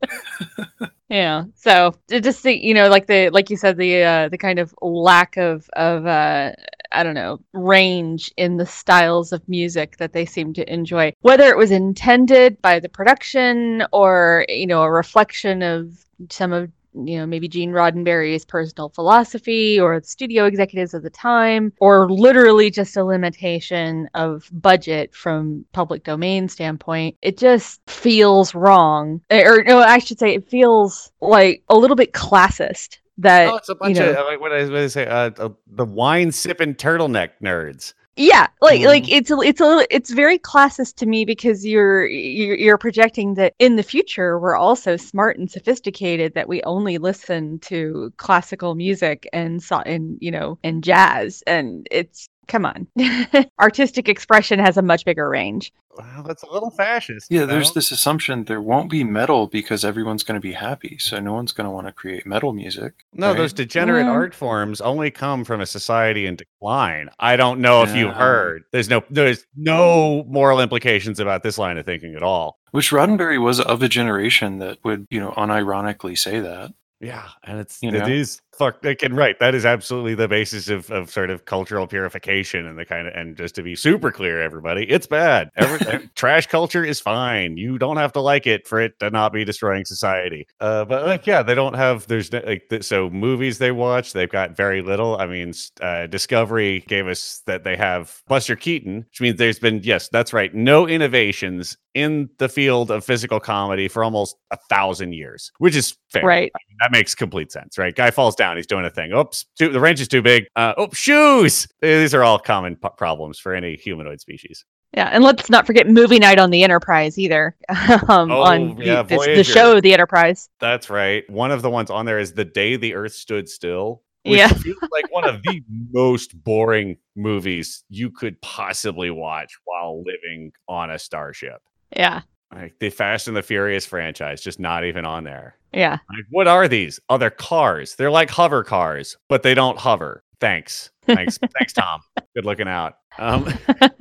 Yeah. 1.09 1.43
So 1.55 1.93
just 2.09 2.43
the 2.43 2.57
you 2.57 2.73
know 2.73 2.87
like 2.89 3.05
the 3.07 3.29
like 3.29 3.49
you 3.51 3.57
said 3.57 3.77
the 3.77 4.03
uh 4.03 4.29
the 4.29 4.37
kind 4.37 4.57
of 4.57 4.73
lack 4.81 5.37
of 5.37 5.69
of 5.73 6.05
uh 6.07 6.53
I 6.91 7.03
don't 7.03 7.13
know 7.13 7.39
range 7.53 8.31
in 8.37 8.57
the 8.57 8.65
styles 8.65 9.31
of 9.31 9.47
music 9.47 9.97
that 9.97 10.13
they 10.13 10.25
seem 10.25 10.53
to 10.53 10.73
enjoy 10.73 11.13
whether 11.21 11.49
it 11.49 11.57
was 11.57 11.69
intended 11.71 12.59
by 12.63 12.79
the 12.79 12.89
production 12.89 13.83
or 13.91 14.45
you 14.49 14.65
know 14.65 14.81
a 14.81 14.91
reflection 14.91 15.61
of 15.61 16.03
some 16.29 16.53
of 16.53 16.71
you 16.93 17.17
know 17.17 17.25
maybe 17.25 17.47
Gene 17.47 17.71
Roddenberry's 17.71 18.45
personal 18.45 18.89
philosophy 18.89 19.79
or 19.79 19.99
the 19.99 20.05
studio 20.05 20.45
executives 20.45 20.93
of 20.93 21.03
the 21.03 21.09
time 21.09 21.73
or 21.79 22.09
literally 22.11 22.69
just 22.69 22.95
a 22.95 23.03
limitation 23.03 24.09
of 24.13 24.49
budget 24.51 25.13
from 25.13 25.65
public 25.73 26.03
domain 26.03 26.47
standpoint 26.47 27.17
it 27.21 27.37
just 27.37 27.81
feels 27.87 28.53
wrong 28.53 29.21
or 29.31 29.63
no 29.63 29.79
I 29.79 29.97
should 29.97 30.19
say 30.19 30.35
it 30.35 30.47
feels 30.47 31.11
like 31.19 31.63
a 31.69 31.75
little 31.75 31.95
bit 31.95 32.13
classist 32.13 32.99
that 33.17 33.47
oh, 33.47 33.55
it's 33.55 33.69
a 33.69 33.75
bunch 33.75 33.97
know- 33.97 34.09
of 34.09 34.25
like, 34.25 34.39
what 34.39 34.51
I, 34.51 34.65
what 34.65 34.75
I 34.75 34.87
say? 34.87 35.05
Uh, 35.05 35.49
the 35.67 35.85
wine 35.85 36.31
sipping 36.31 36.75
turtleneck 36.75 37.29
nerds. 37.43 37.93
Yeah, 38.15 38.47
like 38.61 38.81
like 38.83 39.05
Mhm. 39.05 39.11
it's 39.11 39.31
a, 39.31 39.39
it's 39.39 39.59
a 39.59 39.65
little 39.65 39.85
it's 39.89 40.11
very 40.11 40.37
classist 40.37 40.97
to 40.97 41.07
me 41.07 41.25
because 41.25 41.65
you're 41.65 42.05
you're 42.05 42.77
projecting 42.77 43.33
that 43.35 43.55
in 43.57 43.75
the 43.75 43.81
future 43.83 44.37
we're 44.39 44.55
also 44.55 44.97
smart 44.97 45.39
and 45.39 45.49
sophisticated 45.49 46.35
that 46.35 46.47
we 46.47 46.61
only 46.63 46.99
listen 46.99 47.57
to 47.61 48.13
classical 48.17 48.75
music 48.75 49.27
and 49.33 49.63
so 49.63 49.77
and 49.79 50.17
you 50.21 50.29
know 50.29 50.59
and 50.63 50.83
jazz 50.83 51.41
and 51.47 51.87
it's 51.89 52.29
come 52.47 52.65
on. 52.65 52.87
Artistic 53.59 54.09
expression 54.09 54.59
has 54.59 54.77
a 54.77 54.81
much 54.81 55.05
bigger 55.05 55.29
range. 55.29 55.71
Well, 55.95 56.23
that's 56.25 56.41
a 56.41 56.49
little 56.51 56.71
fascist. 56.71 57.27
Yeah, 57.29 57.45
there's 57.45 57.69
know? 57.69 57.73
this 57.75 57.91
assumption 57.91 58.45
there 58.45 58.61
won't 58.61 58.89
be 58.89 59.03
metal 59.03 59.45
because 59.47 59.85
everyone's 59.85 60.23
going 60.23 60.35
to 60.39 60.41
be 60.41 60.51
happy, 60.53 60.97
so 60.97 61.19
no 61.19 61.33
one's 61.33 61.51
going 61.51 61.65
to 61.65 61.71
want 61.71 61.85
to 61.85 61.93
create 61.93 62.25
metal 62.25 62.51
music. 62.51 62.93
No, 63.13 63.27
right? 63.27 63.37
those 63.37 63.53
degenerate 63.53 64.07
Mm. 64.07 64.09
art 64.11 64.33
forms 64.33 64.81
only 64.81 65.11
come 65.11 65.43
from 65.45 65.61
a 65.61 65.67
society 65.67 66.25
in 66.25 66.35
decline. 66.35 67.09
I 67.19 67.35
don't 67.35 67.59
know 67.59 67.83
if 67.83 67.95
you 67.95 68.07
Yeah. 68.07 68.13
heard. 68.15 68.63
There's 68.71 68.89
no 68.89 69.03
there's 69.11 69.45
no 69.55 70.23
moral 70.27 70.59
implications 70.59 71.19
about 71.19 71.43
this 71.43 71.59
line 71.59 71.77
of 71.77 71.85
thinking 71.85 72.15
at 72.15 72.23
all. 72.23 72.57
Which 72.71 72.89
Roddenberry 72.89 73.39
was 73.39 73.59
of 73.59 73.83
a 73.83 73.87
generation 73.87 74.57
that 74.59 74.79
would, 74.83 75.05
you 75.11 75.19
know, 75.19 75.31
unironically 75.37 76.17
say 76.17 76.39
that. 76.39 76.71
Yeah, 77.01 77.27
and 77.43 77.59
it's 77.59 77.83
You 77.83 77.89
it 77.89 77.99
know? 77.99 78.07
is 78.07 78.41
fuck 78.55 78.83
and 78.83 79.17
right. 79.17 79.37
That 79.39 79.55
is 79.55 79.65
absolutely 79.65 80.15
the 80.15 80.27
basis 80.27 80.69
of, 80.69 80.89
of 80.91 81.09
sort 81.09 81.29
of 81.29 81.45
cultural 81.45 81.87
purification 81.87 82.65
and 82.65 82.77
the 82.77 82.85
kind 82.85 83.07
of 83.07 83.13
and 83.13 83.35
just 83.35 83.55
to 83.55 83.63
be 83.63 83.75
super 83.75 84.11
clear, 84.11 84.41
everybody, 84.41 84.89
it's 84.89 85.07
bad. 85.07 85.49
Every, 85.55 86.09
trash 86.15 86.47
culture 86.47 86.83
is 86.83 86.99
fine. 86.99 87.57
You 87.57 87.77
don't 87.77 87.97
have 87.97 88.13
to 88.13 88.21
like 88.21 88.47
it 88.47 88.67
for 88.67 88.79
it 88.79 88.99
to 88.99 89.09
not 89.09 89.33
be 89.33 89.45
destroying 89.45 89.85
society. 89.85 90.47
Uh, 90.59 90.85
but 90.85 91.05
like 91.05 91.27
yeah, 91.27 91.43
they 91.43 91.55
don't 91.55 91.75
have 91.75 92.07
there's 92.07 92.31
like 92.31 92.63
so 92.81 93.09
movies 93.09 93.57
they 93.57 93.71
watch 93.71 94.13
they've 94.13 94.29
got 94.29 94.55
very 94.55 94.81
little. 94.81 95.17
I 95.17 95.27
mean, 95.27 95.53
uh, 95.81 96.07
Discovery 96.07 96.83
gave 96.87 97.07
us 97.07 97.41
that 97.45 97.63
they 97.63 97.75
have 97.75 98.21
Buster 98.27 98.55
Keaton, 98.55 99.05
which 99.09 99.21
means 99.21 99.37
there's 99.37 99.59
been 99.59 99.81
yes, 99.83 100.09
that's 100.09 100.33
right, 100.33 100.53
no 100.53 100.87
innovations 100.87 101.77
in 101.93 102.29
the 102.39 102.49
field 102.49 102.89
of 102.89 103.05
physical 103.05 103.39
comedy 103.39 103.87
for 103.87 104.03
almost 104.03 104.35
a 104.51 104.57
thousand 104.69 105.13
years, 105.13 105.51
which 105.59 105.75
is 105.75 105.95
fair. 106.09 106.25
Right. 106.25 106.51
That 106.79 106.91
makes 106.91 107.13
complete 107.13 107.51
sense, 107.51 107.77
right? 107.77 107.95
Guy 107.95 108.11
falls 108.11 108.35
down, 108.35 108.42
he's 108.55 108.67
doing 108.67 108.83
a 108.85 108.89
thing. 108.89 109.13
Oops, 109.13 109.45
too, 109.57 109.69
the 109.69 109.79
wrench 109.79 110.01
is 110.01 110.07
too 110.07 110.21
big. 110.21 110.45
Uh, 110.55 110.73
oh, 110.77 110.89
shoes. 110.91 111.67
These 111.81 112.13
are 112.13 112.23
all 112.23 112.37
common 112.39 112.75
p- 112.75 112.89
problems 112.97 113.39
for 113.39 113.53
any 113.55 113.75
humanoid 113.77 114.19
species. 114.19 114.65
Yeah, 114.95 115.09
and 115.11 115.23
let's 115.23 115.49
not 115.49 115.65
forget 115.65 115.87
movie 115.87 116.19
night 116.19 116.37
on 116.37 116.51
the 116.51 116.63
Enterprise 116.63 117.17
either. 117.17 117.55
um, 118.09 118.29
Oh, 118.31 118.41
on 118.41 118.75
the, 118.75 118.85
yeah, 118.85 119.01
this- 119.01 119.25
the 119.25 119.43
show, 119.43 119.79
the 119.81 119.93
Enterprise. 119.93 120.49
That's 120.59 120.89
right. 120.89 121.27
One 121.29 121.51
of 121.51 121.61
the 121.61 121.69
ones 121.69 121.89
on 121.89 122.05
there 122.05 122.19
is 122.19 122.33
The 122.33 122.45
Day 122.45 122.75
the 122.75 122.93
Earth 122.93 123.13
Stood 123.13 123.47
Still. 123.49 124.03
Which 124.25 124.37
Yeah. 124.39 124.53
like 124.91 125.11
one 125.11 125.27
of 125.27 125.41
the 125.43 125.61
most 125.91 126.41
boring 126.45 126.97
movies 127.15 127.83
you 127.89 128.09
could 128.09 128.39
possibly 128.41 129.09
watch 129.09 129.53
while 129.65 130.01
living 130.03 130.51
on 130.69 130.91
a 130.91 130.97
starship. 130.99 131.61
Yeah, 131.93 132.21
Like 132.55 132.79
the 132.79 132.89
Fast 132.89 133.27
and 133.27 133.35
the 133.35 133.41
Furious 133.41 133.85
franchise, 133.85 134.41
just 134.41 134.59
not 134.59 134.85
even 134.85 135.05
on 135.05 135.23
there. 135.23 135.55
yeah. 135.73 135.97
Like, 136.09 136.25
what 136.29 136.47
are 136.47 136.67
these? 136.67 136.99
Oh, 137.09 137.17
they're 137.17 137.29
cars. 137.29 137.95
They're 137.95 138.11
like 138.11 138.29
hover 138.29 138.63
cars, 138.63 139.17
but 139.29 139.43
they 139.43 139.53
don't 139.53 139.77
hover. 139.77 140.23
Thanks. 140.39 140.91
Thanks. 141.05 141.37
Thanks, 141.59 141.73
Tom. 141.73 142.01
Good 142.35 142.45
looking 142.45 142.67
out. 142.67 142.95
Um, 143.17 143.51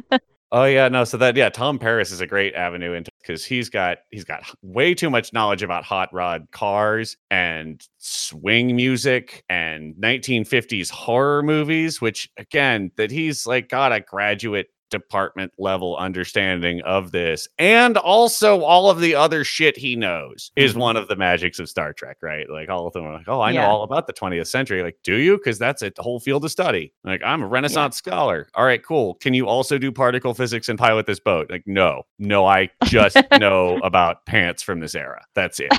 oh 0.52 0.64
yeah, 0.64 0.88
no. 0.88 1.04
So 1.04 1.16
that 1.18 1.36
yeah, 1.36 1.48
Tom 1.48 1.78
Paris 1.78 2.10
is 2.10 2.20
a 2.20 2.26
great 2.26 2.54
avenue 2.54 2.92
into 2.92 3.10
because 3.20 3.44
he's 3.44 3.68
got 3.68 3.98
he's 4.10 4.24
got 4.24 4.42
way 4.62 4.94
too 4.94 5.08
much 5.08 5.32
knowledge 5.32 5.62
about 5.62 5.84
hot 5.84 6.08
rod 6.12 6.46
cars 6.50 7.16
and 7.30 7.80
swing 7.98 8.74
music 8.74 9.44
and 9.48 9.94
1950s 9.96 10.90
horror 10.90 11.42
movies, 11.42 12.00
which 12.00 12.28
again, 12.36 12.90
that 12.96 13.10
he's 13.10 13.46
like 13.46 13.68
got 13.68 13.92
a 13.92 14.00
graduate 14.00 14.66
department 14.92 15.50
level 15.58 15.96
understanding 15.96 16.80
of 16.82 17.10
this 17.10 17.48
and 17.58 17.96
also 17.96 18.60
all 18.62 18.88
of 18.88 19.00
the 19.00 19.14
other 19.16 19.42
shit 19.42 19.76
he 19.76 19.96
knows 19.96 20.52
is 20.54 20.74
Mhm. 20.74 20.76
one 20.76 20.96
of 20.96 21.08
the 21.08 21.16
magics 21.16 21.58
of 21.58 21.68
Star 21.68 21.92
Trek, 21.92 22.18
right? 22.22 22.48
Like 22.48 22.68
all 22.68 22.86
of 22.86 22.92
them 22.92 23.04
are 23.04 23.14
like, 23.14 23.28
oh, 23.28 23.40
I 23.40 23.50
know 23.52 23.62
all 23.62 23.82
about 23.82 24.06
the 24.06 24.12
20th 24.12 24.46
century. 24.46 24.82
Like, 24.84 24.98
do 25.02 25.16
you? 25.16 25.36
Because 25.38 25.58
that's 25.58 25.82
a 25.82 25.90
whole 25.98 26.20
field 26.20 26.44
of 26.44 26.50
study. 26.52 26.92
Like, 27.02 27.22
I'm 27.24 27.42
a 27.42 27.46
Renaissance 27.48 27.96
scholar. 27.96 28.46
All 28.54 28.64
right, 28.64 28.84
cool. 28.84 29.14
Can 29.14 29.34
you 29.34 29.48
also 29.48 29.78
do 29.78 29.90
particle 29.90 30.34
physics 30.34 30.68
and 30.68 30.78
pilot 30.78 31.06
this 31.06 31.18
boat? 31.20 31.50
Like, 31.50 31.64
no, 31.66 32.02
no, 32.18 32.46
I 32.46 32.68
just 32.84 33.16
know 33.40 33.78
about 33.78 34.26
pants 34.26 34.62
from 34.62 34.78
this 34.80 34.94
era. 34.94 35.24
That's 35.34 35.58
it. 35.58 35.72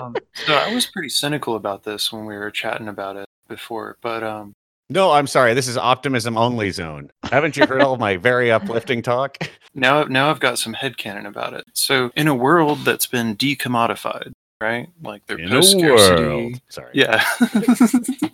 Um, 0.00 0.14
so 0.34 0.54
I 0.54 0.72
was 0.74 0.86
pretty 0.86 1.08
cynical 1.08 1.56
about 1.56 1.82
this 1.82 2.12
when 2.12 2.26
we 2.26 2.36
were 2.36 2.50
chatting 2.50 2.88
about 2.88 3.16
it 3.16 3.26
before, 3.48 3.96
but 4.02 4.22
um, 4.22 4.52
No, 4.90 5.10
I'm 5.12 5.26
sorry. 5.26 5.52
This 5.54 5.68
is 5.68 5.76
optimism 5.76 6.38
only 6.38 6.70
zone. 6.70 7.10
Haven't 7.24 7.56
you 7.56 7.66
heard 7.66 7.82
all 7.82 7.96
my 7.98 8.16
very 8.16 8.50
uplifting 8.58 9.02
talk? 9.02 9.36
now 9.74 10.04
now 10.04 10.30
I've 10.30 10.40
got 10.40 10.58
some 10.58 10.74
headcanon 10.74 11.26
about 11.26 11.52
it. 11.54 11.64
So 11.74 12.10
in 12.16 12.26
a 12.26 12.34
world 12.34 12.78
that's 12.84 13.06
been 13.06 13.36
decommodified, 13.36 14.32
right? 14.62 14.88
Like 15.02 15.26
they're 15.26 15.38
In 15.38 15.50
post 15.50 15.72
scarcity. 15.78 16.22
world. 16.24 16.60
Sorry. 16.70 16.90
Yeah. 16.94 17.22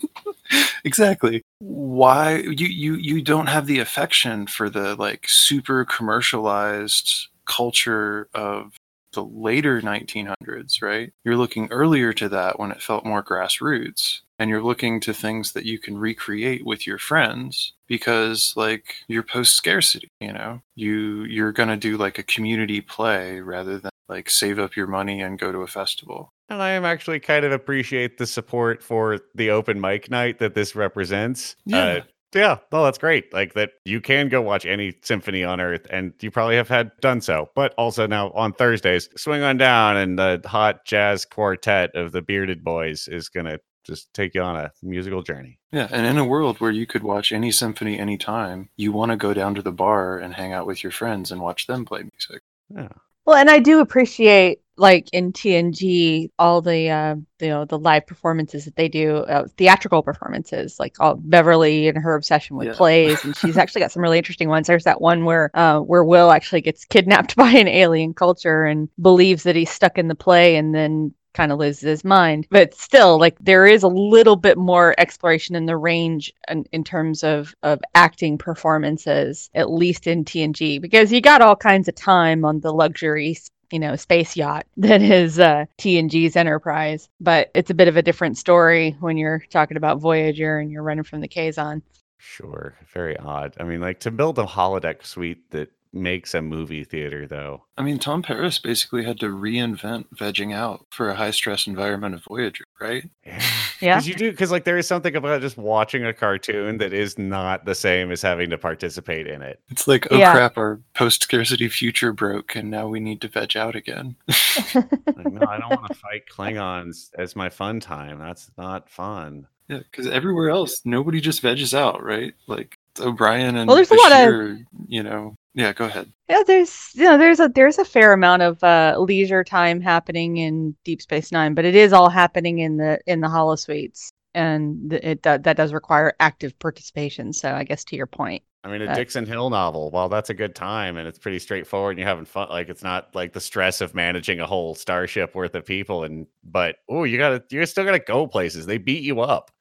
exactly. 0.85 1.43
Why 1.59 2.37
you 2.37 2.67
you 2.67 2.95
you 2.95 3.23
don't 3.23 3.49
have 3.49 3.67
the 3.67 3.81
affection 3.81 4.47
for 4.47 4.71
the 4.71 4.95
like 4.97 5.29
super 5.29 5.85
commercialized 5.85 7.29
culture 7.47 8.29
of 8.35 8.75
the 9.13 9.25
later 9.25 9.81
1900s, 9.81 10.83
right? 10.83 11.13
You're 11.25 11.37
looking 11.37 11.69
earlier 11.71 12.13
to 12.15 12.29
that 12.31 12.59
when 12.59 12.71
it 12.73 12.83
felt 12.83 13.05
more 13.05 13.23
grassroots 13.23 14.21
and 14.39 14.51
you're 14.51 14.63
looking 14.63 15.01
to 15.01 15.15
things 15.15 15.53
that 15.53 15.65
you 15.65 15.79
can 15.79 15.97
recreate 15.97 16.65
with 16.67 16.87
your 16.87 16.99
friends 16.99 17.73
because 17.87 18.53
like 18.57 18.97
you're 19.09 19.23
post 19.23 19.55
scarcity, 19.55 20.09
you 20.21 20.33
know. 20.33 20.61
You 20.75 21.25
you're 21.25 21.53
going 21.53 21.69
to 21.69 21.77
do 21.77 21.97
like 21.97 22.19
a 22.19 22.23
community 22.25 22.81
play 22.81 23.41
rather 23.41 23.79
than 23.79 23.91
like 24.09 24.29
save 24.29 24.59
up 24.59 24.77
your 24.77 24.87
money 24.87 25.21
and 25.21 25.39
go 25.39 25.53
to 25.53 25.59
a 25.59 25.67
festival. 25.67 26.33
And 26.49 26.63
I 26.63 26.71
am 26.71 26.85
actually 26.85 27.21
kind 27.21 27.45
of 27.45 27.53
appreciate 27.53 28.19
the 28.19 28.27
support 28.27 28.83
for 28.83 29.21
the 29.35 29.51
open 29.51 29.81
mic 29.81 30.11
night 30.11 30.39
that 30.41 30.55
this 30.55 30.75
represents. 30.75 31.57
Yeah. 31.65 31.79
Uh, 31.79 32.01
yeah, 32.35 32.59
well, 32.73 32.83
that's 32.83 32.99
great. 32.99 33.33
Like 33.33 33.55
that 33.55 33.71
you 33.85 34.01
can 34.01 34.29
go 34.29 34.43
watch 34.43 34.67
any 34.67 34.95
symphony 35.03 35.45
on 35.45 35.61
earth, 35.61 35.87
and 35.89 36.13
you 36.21 36.33
probably 36.33 36.57
have 36.57 36.69
had 36.69 36.91
done 37.01 37.21
so. 37.21 37.49
But 37.55 37.75
also 37.79 38.09
now 38.09 38.31
on 38.33 38.53
Thursdays, 38.53 39.09
swing 39.17 39.43
on 39.43 39.57
down, 39.57 39.97
and 39.97 40.19
the 40.19 40.43
hot 40.45 40.85
jazz 40.85 41.25
quartet 41.25 41.95
of 41.95 42.11
the 42.11 42.23
Bearded 42.23 42.65
Boys 42.65 43.07
is 43.07 43.29
gonna 43.29 43.59
just 43.85 44.13
take 44.15 44.35
you 44.35 44.43
on 44.43 44.57
a 44.57 44.73
musical 44.83 45.23
journey. 45.23 45.59
Yeah, 45.73 45.89
and 45.91 46.07
in 46.07 46.19
a 46.19 46.25
world 46.25 46.61
where 46.61 46.71
you 46.71 46.87
could 46.87 47.03
watch 47.03 47.33
any 47.33 47.51
symphony 47.51 47.99
anytime, 47.99 48.71
you 48.77 48.93
want 48.93 49.11
to 49.11 49.17
go 49.17 49.35
down 49.35 49.55
to 49.55 49.63
the 49.63 49.73
bar 49.73 50.19
and 50.19 50.35
hang 50.35 50.53
out 50.53 50.67
with 50.67 50.83
your 50.83 50.93
friends 50.93 51.31
and 51.31 51.41
watch 51.41 51.67
them 51.67 51.85
play 51.85 52.03
music. 52.03 52.43
Yeah. 52.71 52.89
Well, 53.27 53.37
and 53.37 53.51
I 53.51 53.59
do 53.59 53.81
appreciate 53.81 54.61
like 54.77 55.09
in 55.13 55.33
TNG 55.33 56.31
all 56.39 56.61
the 56.61 56.91
uh, 56.91 57.15
you 57.41 57.49
know 57.49 57.65
the 57.65 57.79
live 57.79 58.07
performances 58.07 58.65
that 58.65 58.77
they 58.77 58.89
do, 58.89 59.19
uh, 59.19 59.47
theatrical 59.57 60.03
performances, 60.03 60.79
like 60.81 60.97
all 61.01 61.15
Beverly 61.15 61.89
and 61.89 61.97
her 61.99 62.15
obsession 62.17 62.57
with 62.57 62.69
Yeah. 62.69 62.75
plays, 62.75 63.25
and 63.25 63.37
she's 63.37 63.57
actually 63.57 63.83
got 63.83 63.93
some 63.93 64.03
really 64.03 64.19
interesting 64.19 64.49
ones. 64.49 64.67
There's 64.67 64.85
that 64.85 65.01
one 65.01 65.25
where 65.25 65.51
uh, 65.55 65.81
where 65.81 66.05
Will 66.05 66.31
actually 66.33 66.61
gets 66.61 66.85
kidnapped 66.85 67.37
by 67.45 67.51
an 67.51 67.69
alien 67.69 68.15
culture 68.15 68.65
and 68.65 68.89
believes 69.01 69.45
that 69.45 69.57
he's 69.57 69.71
stuck 69.71 69.97
in 69.97 70.09
the 70.09 70.15
play, 70.15 70.57
and 70.57 70.75
then 70.75 71.15
kind 71.35 71.53
of 71.53 71.59
loses 71.59 71.83
his 71.83 72.05
mind. 72.05 72.47
But 72.51 72.75
still, 72.75 73.19
like 73.19 73.37
there 73.41 73.67
is 73.67 73.83
a 73.83 73.89
little 73.89 74.37
bit 74.37 74.57
more 74.57 74.95
exploration 74.99 75.55
in 75.55 75.67
the 75.67 75.77
range 75.77 76.33
in, 76.49 76.65
in 76.73 76.85
terms 76.85 77.23
of 77.23 77.55
of 77.63 77.81
acting 77.95 78.39
performances, 78.39 79.51
at 79.55 79.71
least 79.71 80.07
in 80.07 80.25
TNG, 80.25 80.81
because 80.81 81.13
you 81.13 81.21
got 81.21 81.43
all 81.43 81.57
kinds 81.57 81.89
of 81.89 81.95
time 81.95 82.45
on 82.45 82.61
the 82.61 82.73
luxury 82.73 83.37
you 83.71 83.81
know, 83.81 83.97
space 83.97 84.37
yacht 84.37 84.67
that 84.77 85.03
is 85.03 85.41
uh, 85.41 85.65
TNG's 85.79 86.37
Enterprise. 86.37 87.09
But 87.21 87.51
it's 87.55 87.71
a 87.71 87.75
bit 87.75 87.89
of 87.89 87.97
a 87.97 88.03
different 88.03 88.39
story 88.39 88.97
when 89.01 89.17
you're 89.17 89.43
talking 89.51 89.77
about 89.77 89.99
Voyager 89.99 90.59
and 90.59 90.71
you're 90.71 90.83
running 90.83 91.05
from 91.05 91.21
the 91.21 91.29
Kazon. 91.29 91.83
Sure, 92.19 92.75
very 92.93 93.19
odd. 93.19 93.55
I 93.59 93.65
mean, 93.65 93.81
like 93.81 94.01
to 94.01 94.11
build 94.11 94.39
a 94.39 94.45
holodeck 94.45 95.05
suite 95.05 95.51
that 95.51 95.71
makes 95.95 96.35
a 96.35 96.43
movie 96.43 96.85
theater, 96.85 97.27
though. 97.27 97.63
I 97.79 97.83
mean, 97.83 97.99
Tom 97.99 98.23
Paris 98.23 98.59
basically 98.59 99.05
had 99.05 99.19
to 99.21 99.27
reinvent 99.27 100.07
vegging 100.15 100.55
out 100.55 100.87
for 100.91 101.09
a 101.09 101.15
high 101.15 101.31
stress 101.31 101.67
environment 101.67 102.15
of 102.15 102.25
Voyager, 102.25 102.65
right? 102.81 103.09
Yeah. 103.25 103.43
Yeah. 103.81 103.97
Because 103.97 104.09
you 104.09 104.15
do, 104.15 104.31
because 104.31 104.51
like 104.53 104.65
there 104.65 104.79
is 104.79 104.87
something 104.87 105.15
about 105.15 105.43
just 105.43 105.59
watching 105.59 106.07
a 106.07 106.15
cartoon 106.15 106.79
that 106.79 106.95
is 106.95 107.19
not 107.19 107.67
the 107.67 107.75
same 107.75 108.13
as 108.13 108.23
having 108.23 108.49
to 108.51 108.57
participate 108.57 109.27
in 109.27 109.43
it. 109.43 109.61
It's 109.69 109.87
like, 109.87 110.07
oh 110.11 110.17
Yeah. 110.17 110.33
crap, 110.33 110.57
our 110.57 110.81
post 110.95 111.25
scarcity 111.25 111.69
future 111.69 112.13
broke 112.13 112.55
and 112.55 112.71
now 112.71 112.87
we 112.87 113.01
need 113.01 113.21
to 113.23 113.29
veg 113.29 113.57
out 113.57 113.75
again. 113.75 114.17
Like, 114.75 115.33
no, 115.33 115.47
I 115.47 115.59
don't 115.59 115.71
want 115.71 115.89
to 115.89 115.95
fight 115.95 116.23
Klingons 116.33 117.11
as 117.19 117.37
my 117.37 117.51
fun 117.51 117.81
time. 117.81 118.19
That's 118.21 118.51
not 118.57 118.89
fun. 118.89 119.49
yeah, 119.69 119.79
because 119.91 120.07
everywhere 120.07 120.51
else, 120.51 120.81
nobody 120.85 121.21
just 121.21 121.43
veggies 121.43 121.75
out, 121.77 122.03
right? 122.03 122.35
Like 122.47 122.79
O'Brien 123.01 123.57
and 123.57 123.67
Well, 123.69 123.77
there's 123.77 123.91
a 123.91 123.95
lot 123.95 124.13
of- 124.13 124.59
you 124.87 125.03
know. 125.03 125.37
Yeah, 125.57 125.73
go 125.73 125.85
ahead. 125.85 126.11
Yeah, 126.29 126.43
there's 126.47 126.91
you 126.95 127.05
know 127.05 127.17
there's 127.17 127.39
a 127.39 127.49
there's 127.49 127.79
a 127.79 127.85
fair 127.85 128.13
amount 128.13 128.43
of 128.43 128.63
uh, 128.65 128.97
leisure 128.99 129.45
time 129.45 129.81
happening 129.81 130.37
in 130.39 130.75
Deep 130.85 131.01
Space 131.01 131.31
Nine, 131.31 131.55
but 131.55 131.65
it 131.65 131.77
is 131.77 131.93
all 131.93 132.09
happening 132.09 132.59
in 132.59 132.77
the 132.77 132.99
in 133.07 133.21
the 133.21 133.29
holosuites, 133.29 134.09
and 134.35 134.93
it 134.93 135.23
do- 135.23 135.39
that 135.39 135.57
does 135.57 135.73
require 135.73 136.15
active 136.19 136.59
participation. 136.59 137.33
So 137.33 137.53
I 137.53 137.63
guess 137.63 137.85
to 137.85 137.97
your 137.97 138.07
point, 138.09 138.43
I 138.65 138.69
mean, 138.69 138.83
a 138.83 138.87
Right. 138.87 138.97
Dixon 138.97 139.27
Hill 139.27 139.49
novel, 139.51 139.91
while 139.93 140.09
that's 140.09 140.31
a 140.31 140.35
good 140.35 140.57
time 140.57 140.97
and 140.97 141.07
it's 141.07 141.19
pretty 141.19 141.39
straightforward 141.39 141.93
and 141.93 142.01
you're 142.01 142.09
having 142.09 142.25
fun, 142.25 142.49
like 142.49 142.69
it's 142.69 142.83
not 142.83 143.15
like 143.15 143.33
the 143.33 143.41
stress 143.41 143.81
of 143.81 143.95
managing 143.95 144.41
a 144.41 144.47
whole 144.47 144.75
starship 144.75 145.37
worth 145.37 145.55
of 145.55 145.65
people. 145.65 146.03
And 146.03 146.27
but 146.43 146.77
oh, 146.89 147.05
you 147.05 147.17
gotta, 147.17 147.45
you're 147.51 147.67
still 147.67 147.85
gonna 147.85 147.99
go 148.01 148.27
places. 148.27 148.67
They 148.67 148.79
beat 148.79 149.05
you 149.05 149.21
up. 149.21 149.53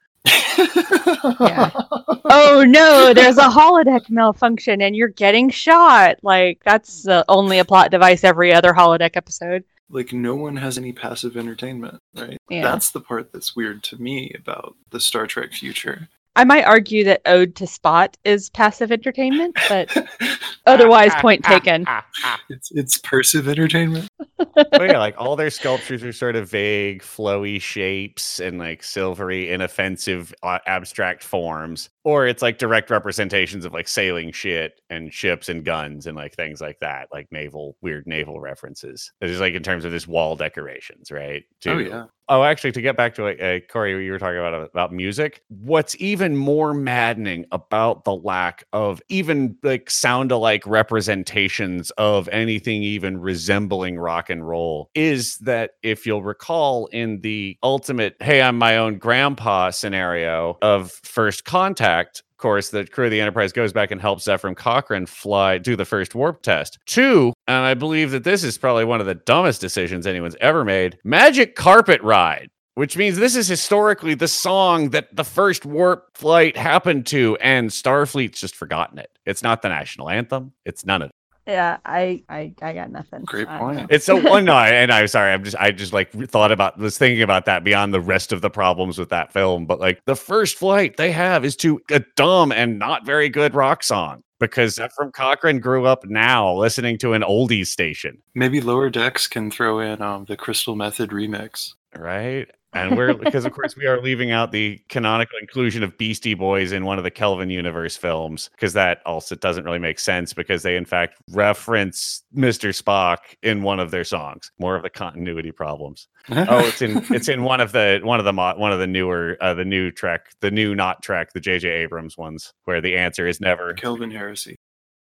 Yeah. 1.40 1.72
oh 2.26 2.64
no, 2.68 3.14
there's 3.14 3.38
a 3.38 3.42
holodeck 3.50 4.10
malfunction 4.10 4.82
and 4.82 4.96
you're 4.96 5.08
getting 5.10 5.50
shot. 5.50 6.18
Like 6.24 6.62
that's 6.66 7.08
uh, 7.08 7.24
only 7.28 7.60
a 7.60 7.66
plot 7.66 7.92
device 7.92 8.24
every 8.24 8.54
other 8.54 8.74
holodeck 8.74 9.12
episode. 9.16 9.64
like 9.90 10.14
no 10.14 10.36
one 10.36 10.56
has 10.58 10.78
any 10.78 10.92
passive 10.92 11.38
entertainment, 11.38 12.00
right? 12.16 12.38
Yeah. 12.50 12.64
That's 12.64 12.92
the 12.92 13.02
part 13.02 13.32
that's 13.32 13.56
weird 13.56 13.84
to 13.84 14.02
me 14.02 14.34
about 14.38 14.76
the 14.92 15.00
Star 15.00 15.28
Trek 15.28 15.54
future. 15.54 16.10
I 16.36 16.44
might 16.44 16.64
argue 16.64 17.04
that 17.04 17.22
Ode 17.26 17.56
to 17.56 17.68
Spot 17.68 18.18
is 18.24 18.50
passive 18.50 18.92
entertainment, 18.92 19.56
but 19.70 19.96
otherwise, 20.66 21.14
point 21.16 21.42
ah, 21.46 21.48
ah, 21.50 21.54
taken. 21.54 21.86
Ah, 21.88 22.42
it's 22.50 22.72
it's 22.72 22.98
persive 22.98 23.48
entertainment. 23.48 24.08
but 24.38 24.68
yeah, 24.72 24.98
like 24.98 25.16
all 25.18 25.36
their 25.36 25.52
sculptures 25.52 26.04
are 26.04 26.12
sort 26.12 26.36
of 26.36 26.50
vague, 26.50 27.02
flowy 27.04 27.62
shapes 27.62 28.40
and 28.40 28.58
like 28.58 28.84
silvery, 28.84 29.52
inoffensive, 29.52 30.34
uh, 30.42 30.60
abstract 30.66 31.24
forms. 31.24 31.90
Or 32.04 32.28
it's 32.28 32.42
like 32.42 32.58
direct 32.58 32.90
representations 32.90 33.66
of 33.66 33.74
like 33.74 33.88
sailing 33.88 34.32
shit 34.32 34.82
and 34.90 35.14
ships 35.14 35.50
and 35.50 35.64
guns 35.64 36.06
and 36.06 36.18
like 36.18 36.36
things 36.36 36.60
like 36.60 36.80
that, 36.80 37.08
like 37.14 37.32
naval, 37.32 37.78
weird 37.82 38.06
naval 38.08 38.40
references. 38.40 39.12
It's 39.22 39.32
just 39.32 39.42
like 39.42 39.54
in 39.54 39.64
terms 39.64 39.86
of 39.86 39.92
this 39.92 40.08
wall 40.08 40.36
decorations, 40.36 41.12
right? 41.12 41.44
Oh 41.66 41.78
yeah. 41.78 42.06
Oh, 42.30 42.44
actually, 42.44 42.72
to 42.72 42.82
get 42.82 42.96
back 42.96 43.16
to 43.16 43.24
like, 43.24 43.42
uh, 43.42 43.60
Corey, 43.70 44.06
you 44.06 44.12
were 44.12 44.18
talking 44.18 44.40
about 44.40 44.54
about 44.54 44.94
music. 44.94 45.44
What's 45.50 45.94
even 46.00 46.38
more 46.38 46.74
maddening 46.74 47.46
about 47.52 48.06
the 48.06 48.16
lack 48.16 48.64
of 48.72 49.02
even 49.10 49.58
like 49.62 49.90
sound-alike 49.90 50.66
representations 50.66 51.92
of 51.92 52.30
anything 52.30 52.82
even 52.82 53.20
resembling 53.20 54.00
rock 54.00 54.30
and 54.30 54.48
roll 54.48 54.90
is 54.96 55.38
that 55.40 55.72
if 55.84 56.06
you'll 56.06 56.24
recall 56.24 56.86
in 56.88 57.20
the 57.22 57.58
ultimate 57.62 58.16
"Hey, 58.22 58.42
I'm 58.42 58.58
my 58.58 58.78
own 58.78 59.00
grandpa" 59.00 59.72
scenario 59.72 60.58
of 60.62 60.92
First 61.04 61.44
Contact, 61.44 61.93
of 62.02 62.38
course, 62.38 62.70
the 62.70 62.86
crew 62.86 63.06
of 63.06 63.12
the 63.12 63.22
Enterprise 63.22 63.52
goes 63.52 63.74
back 63.74 63.92
and 63.92 64.02
helps 64.02 64.26
Zefram 64.26 64.56
Cochrane 64.56 65.06
fly 65.06 65.58
do 65.58 65.76
the 65.76 65.86
first 65.86 66.16
warp 66.16 66.42
test. 66.42 66.78
Two, 66.86 67.34
and 67.48 67.66
I 67.66 67.74
believe 67.74 68.12
that 68.12 68.24
this 68.24 68.44
is 68.44 68.58
probably 68.58 68.86
one 68.86 69.00
of 69.00 69.06
the 69.06 69.16
dumbest 69.16 69.62
decisions 69.62 70.06
anyone's 70.08 70.36
ever 70.42 70.66
made 70.66 70.98
Magic 71.04 71.56
Carpet 71.56 72.02
Ride. 72.02 72.50
Which 72.76 72.98
means 72.98 73.18
this 73.18 73.36
is 73.36 73.48
historically 73.48 74.16
the 74.16 74.28
song 74.28 74.90
that 74.90 75.16
the 75.16 75.24
first 75.24 75.64
warp 75.64 76.18
flight 76.18 76.58
happened 76.58 77.06
to, 77.08 77.38
and 77.40 77.70
Starfleet's 77.70 78.42
just 78.42 78.56
forgotten 78.56 78.98
it. 78.98 79.12
It's 79.28 79.44
not 79.44 79.62
the 79.62 79.70
national 79.70 80.10
anthem. 80.10 80.54
It's 80.66 80.84
none 80.84 81.04
of. 81.04 81.12
Yeah, 81.46 81.78
I, 81.86 82.24
I, 82.30 82.54
I 82.62 82.74
got 82.74 82.92
nothing. 82.92 83.24
Great 83.26 83.48
point. 83.48 83.78
know. 83.78 83.88
It's 83.90 84.06
so 84.06 84.16
one 84.22 84.46
no, 84.46 84.54
and 84.58 84.92
I'm 84.92 85.08
sorry. 85.08 85.34
I'm 85.34 85.44
just 85.44 85.58
I 85.58 85.72
just 85.72 85.92
like 85.92 86.12
thought 86.30 86.52
about 86.52 86.78
was 86.78 86.98
thinking 86.98 87.22
about 87.22 87.46
that 87.46 87.64
beyond 87.64 87.94
the 87.94 88.02
rest 88.02 88.32
of 88.32 88.42
the 88.42 88.50
problems 88.50 88.98
with 88.98 89.10
that 89.10 89.34
film. 89.34 89.66
But 89.66 89.80
like 89.80 90.02
the 90.06 90.16
first 90.16 90.58
flight 90.58 90.98
they 90.98 91.12
have 91.12 91.44
is 91.44 91.56
to 91.58 91.82
a 91.92 92.00
dumb 92.16 92.52
and 92.52 92.80
not 92.80 93.06
very 93.06 93.30
good 93.30 93.54
rock 93.56 93.84
song 93.84 94.24
because 94.40 94.76
Zefram 94.76 95.12
Cochrane 95.14 95.60
grew 95.60 95.86
up 95.86 96.06
now 96.06 96.54
listening 96.54 96.98
to 97.00 97.14
an 97.14 97.22
oldies 97.22 97.68
station, 97.68 98.22
Maybe 98.36 98.60
Lower 98.62 98.90
Decks 98.90 99.28
can 99.28 99.50
throw 99.50 99.80
in 99.80 100.02
um, 100.02 100.26
the 100.26 100.36
Crystal 100.36 100.76
Method 100.76 101.12
remix. 101.12 101.74
right? 101.98 102.50
And 102.74 102.98
we're 102.98 103.14
because 103.14 103.46
of 103.46 103.52
course 103.54 103.76
we 103.76 103.86
are 103.86 104.02
leaving 104.02 104.32
out 104.32 104.52
the 104.52 104.82
canonical 104.90 105.38
inclusion 105.40 105.84
of 105.84 105.98
Beastie 105.98 106.34
Boys 106.34 106.72
in 106.72 106.86
one 106.86 106.98
of 106.98 107.04
the 107.04 107.12
Kelvin 107.12 107.50
universe 107.50 107.96
films 107.96 108.50
because 108.54 108.74
that 108.74 109.02
also 109.06 109.36
doesn't 109.36 109.64
really 109.64 109.80
make 109.80 110.00
sense 110.00 110.34
because 110.34 110.64
they 110.64 110.76
in 110.76 110.86
fact 110.86 111.18
reference 111.32 112.24
Mr. 112.36 112.70
Spock 112.70 113.18
in 113.42 113.64
one 113.64 113.80
of 113.80 113.92
their 113.92 114.04
songs. 114.04 114.52
More 114.60 114.76
of 114.76 114.84
the 114.84 114.90
continuity 114.90 115.52
problems. 115.52 116.08
oh, 116.32 116.60
it's 116.60 116.82
in 116.82 117.04
it's 117.10 117.28
in 117.28 117.44
one 117.44 117.60
of 117.60 117.74
the 117.74 118.00
one 118.04 118.20
of 118.20 118.26
the 118.26 118.34
mo- 118.34 118.56
one 118.58 118.72
of 118.72 118.80
the 118.80 118.88
newer 118.88 119.38
uh, 119.42 119.54
the 119.54 119.66
new 119.66 119.92
Trek, 119.92 120.30
the 120.40 120.52
new 120.52 120.74
not 120.74 121.02
Trek, 121.04 121.34
the 121.34 121.40
J.J. 121.40 121.70
Abrams 121.70 122.18
ones, 122.18 122.54
where 122.64 122.80
the 122.80 122.98
answer 122.98 123.28
is 123.28 123.42
never. 123.42 123.74
Kelvin 123.74 124.12
Heresy. 124.12 124.56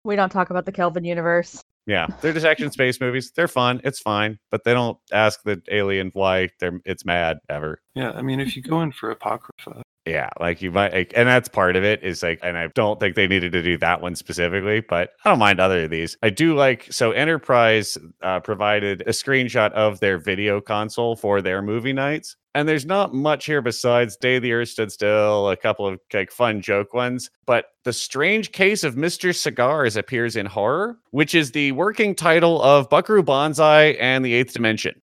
We 0.06 0.16
don't 0.16 0.32
talk 0.32 0.50
about 0.50 0.66
the 0.66 0.72
Kelvin 0.72 1.04
universe. 1.04 1.62
Yeah, 1.90 2.06
they're 2.22 2.34
just 2.34 2.46
action 2.46 2.70
space 2.70 3.02
movies. 3.02 3.32
They're 3.36 3.48
fun. 3.48 3.82
It's 3.84 4.00
fine, 4.00 4.38
but 4.52 4.64
they 4.64 4.76
don't 4.76 5.00
ask 5.12 5.42
the 5.44 5.60
alien 5.72 6.12
why 6.14 6.50
they're 6.60 6.80
it's 6.86 7.04
mad 7.04 7.40
ever. 7.50 7.82
Yeah, 7.96 8.12
I 8.12 8.22
mean, 8.22 8.40
if 8.40 8.56
you 8.56 8.62
go 8.62 8.80
in 8.82 8.92
for 8.92 9.10
Apocrypha, 9.10 9.82
Yeah, 10.06 10.30
like 10.40 10.62
you 10.62 10.72
might, 10.72 10.94
like, 10.94 11.14
and 11.16 11.28
that's 11.28 11.50
part 11.50 11.76
of 11.76 11.84
it 11.84 12.02
is 12.04 12.24
like, 12.24 12.40
and 12.42 12.58
I 12.58 12.68
don't 12.74 13.00
think 13.00 13.16
they 13.16 13.28
needed 13.28 13.52
to 13.52 13.62
do 13.62 13.78
that 13.80 14.02
one 14.02 14.16
specifically, 14.16 14.80
but 14.80 15.12
I 15.24 15.30
don't 15.30 15.40
mind 15.40 15.60
other 15.60 15.84
of 15.84 15.92
these. 15.92 16.18
I 16.24 16.30
do 16.30 16.56
like, 16.56 16.88
so 16.90 17.12
Enterprise 17.12 17.98
uh, 18.24 18.40
provided 18.40 19.02
a 19.02 19.12
screenshot 19.12 19.72
of 19.74 20.00
their 20.00 20.18
video 20.18 20.62
console 20.62 21.16
for 21.16 21.42
their 21.42 21.62
movie 21.62 21.94
nights. 21.94 22.38
And 22.56 22.68
there's 22.68 22.86
not 22.86 23.14
much 23.14 23.46
here 23.46 23.62
besides 23.62 24.18
Day 24.18 24.40
the 24.40 24.54
Earth 24.54 24.70
Stood 24.70 24.92
Still, 24.92 25.50
a 25.50 25.56
couple 25.56 25.86
of 25.86 26.00
like 26.12 26.32
fun 26.32 26.62
joke 26.62 26.94
ones. 26.94 27.30
But 27.46 27.66
The 27.84 27.94
Strange 27.94 28.52
Case 28.52 28.84
of 28.84 28.96
Mr. 28.96 29.36
Cigars 29.36 29.96
appears 29.96 30.36
in 30.36 30.48
horror, 30.48 30.98
which 31.12 31.36
is 31.36 31.52
the 31.52 31.74
working 31.74 32.16
title 32.16 32.62
of 32.64 32.90
Buckaroo 32.90 33.22
Banzai 33.22 33.92
and 34.00 34.26
the 34.26 34.34
Eighth 34.34 34.54
Dimension 34.54 35.00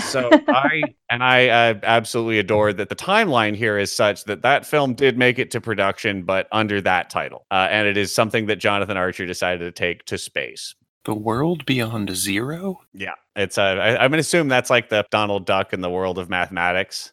so 0.00 0.30
I 0.48 0.82
and 1.10 1.22
I 1.22 1.48
uh, 1.48 1.74
absolutely 1.82 2.38
adore 2.38 2.72
that 2.72 2.88
the 2.88 2.96
timeline 2.96 3.56
here 3.56 3.78
is 3.78 3.90
such 3.90 4.24
that 4.24 4.42
that 4.42 4.66
film 4.66 4.94
did 4.94 5.16
make 5.16 5.38
it 5.38 5.50
to 5.52 5.60
production, 5.60 6.22
but 6.22 6.46
under 6.52 6.80
that 6.82 7.10
title, 7.10 7.46
uh, 7.50 7.68
and 7.70 7.88
it 7.88 7.96
is 7.96 8.14
something 8.14 8.46
that 8.46 8.56
Jonathan 8.56 8.96
Archer 8.96 9.26
decided 9.26 9.60
to 9.60 9.72
take 9.72 10.04
to 10.06 10.18
space. 10.18 10.74
The 11.04 11.14
World 11.14 11.64
Beyond 11.64 12.14
Zero? 12.14 12.80
Yeah, 12.92 13.14
it's. 13.34 13.56
Uh, 13.56 13.62
I, 13.62 14.04
I'm 14.04 14.10
gonna 14.10 14.20
assume 14.20 14.48
that's 14.48 14.70
like 14.70 14.90
the 14.90 15.06
Donald 15.10 15.46
Duck 15.46 15.72
in 15.72 15.80
the 15.80 15.90
world 15.90 16.18
of 16.18 16.28
mathematics, 16.28 17.12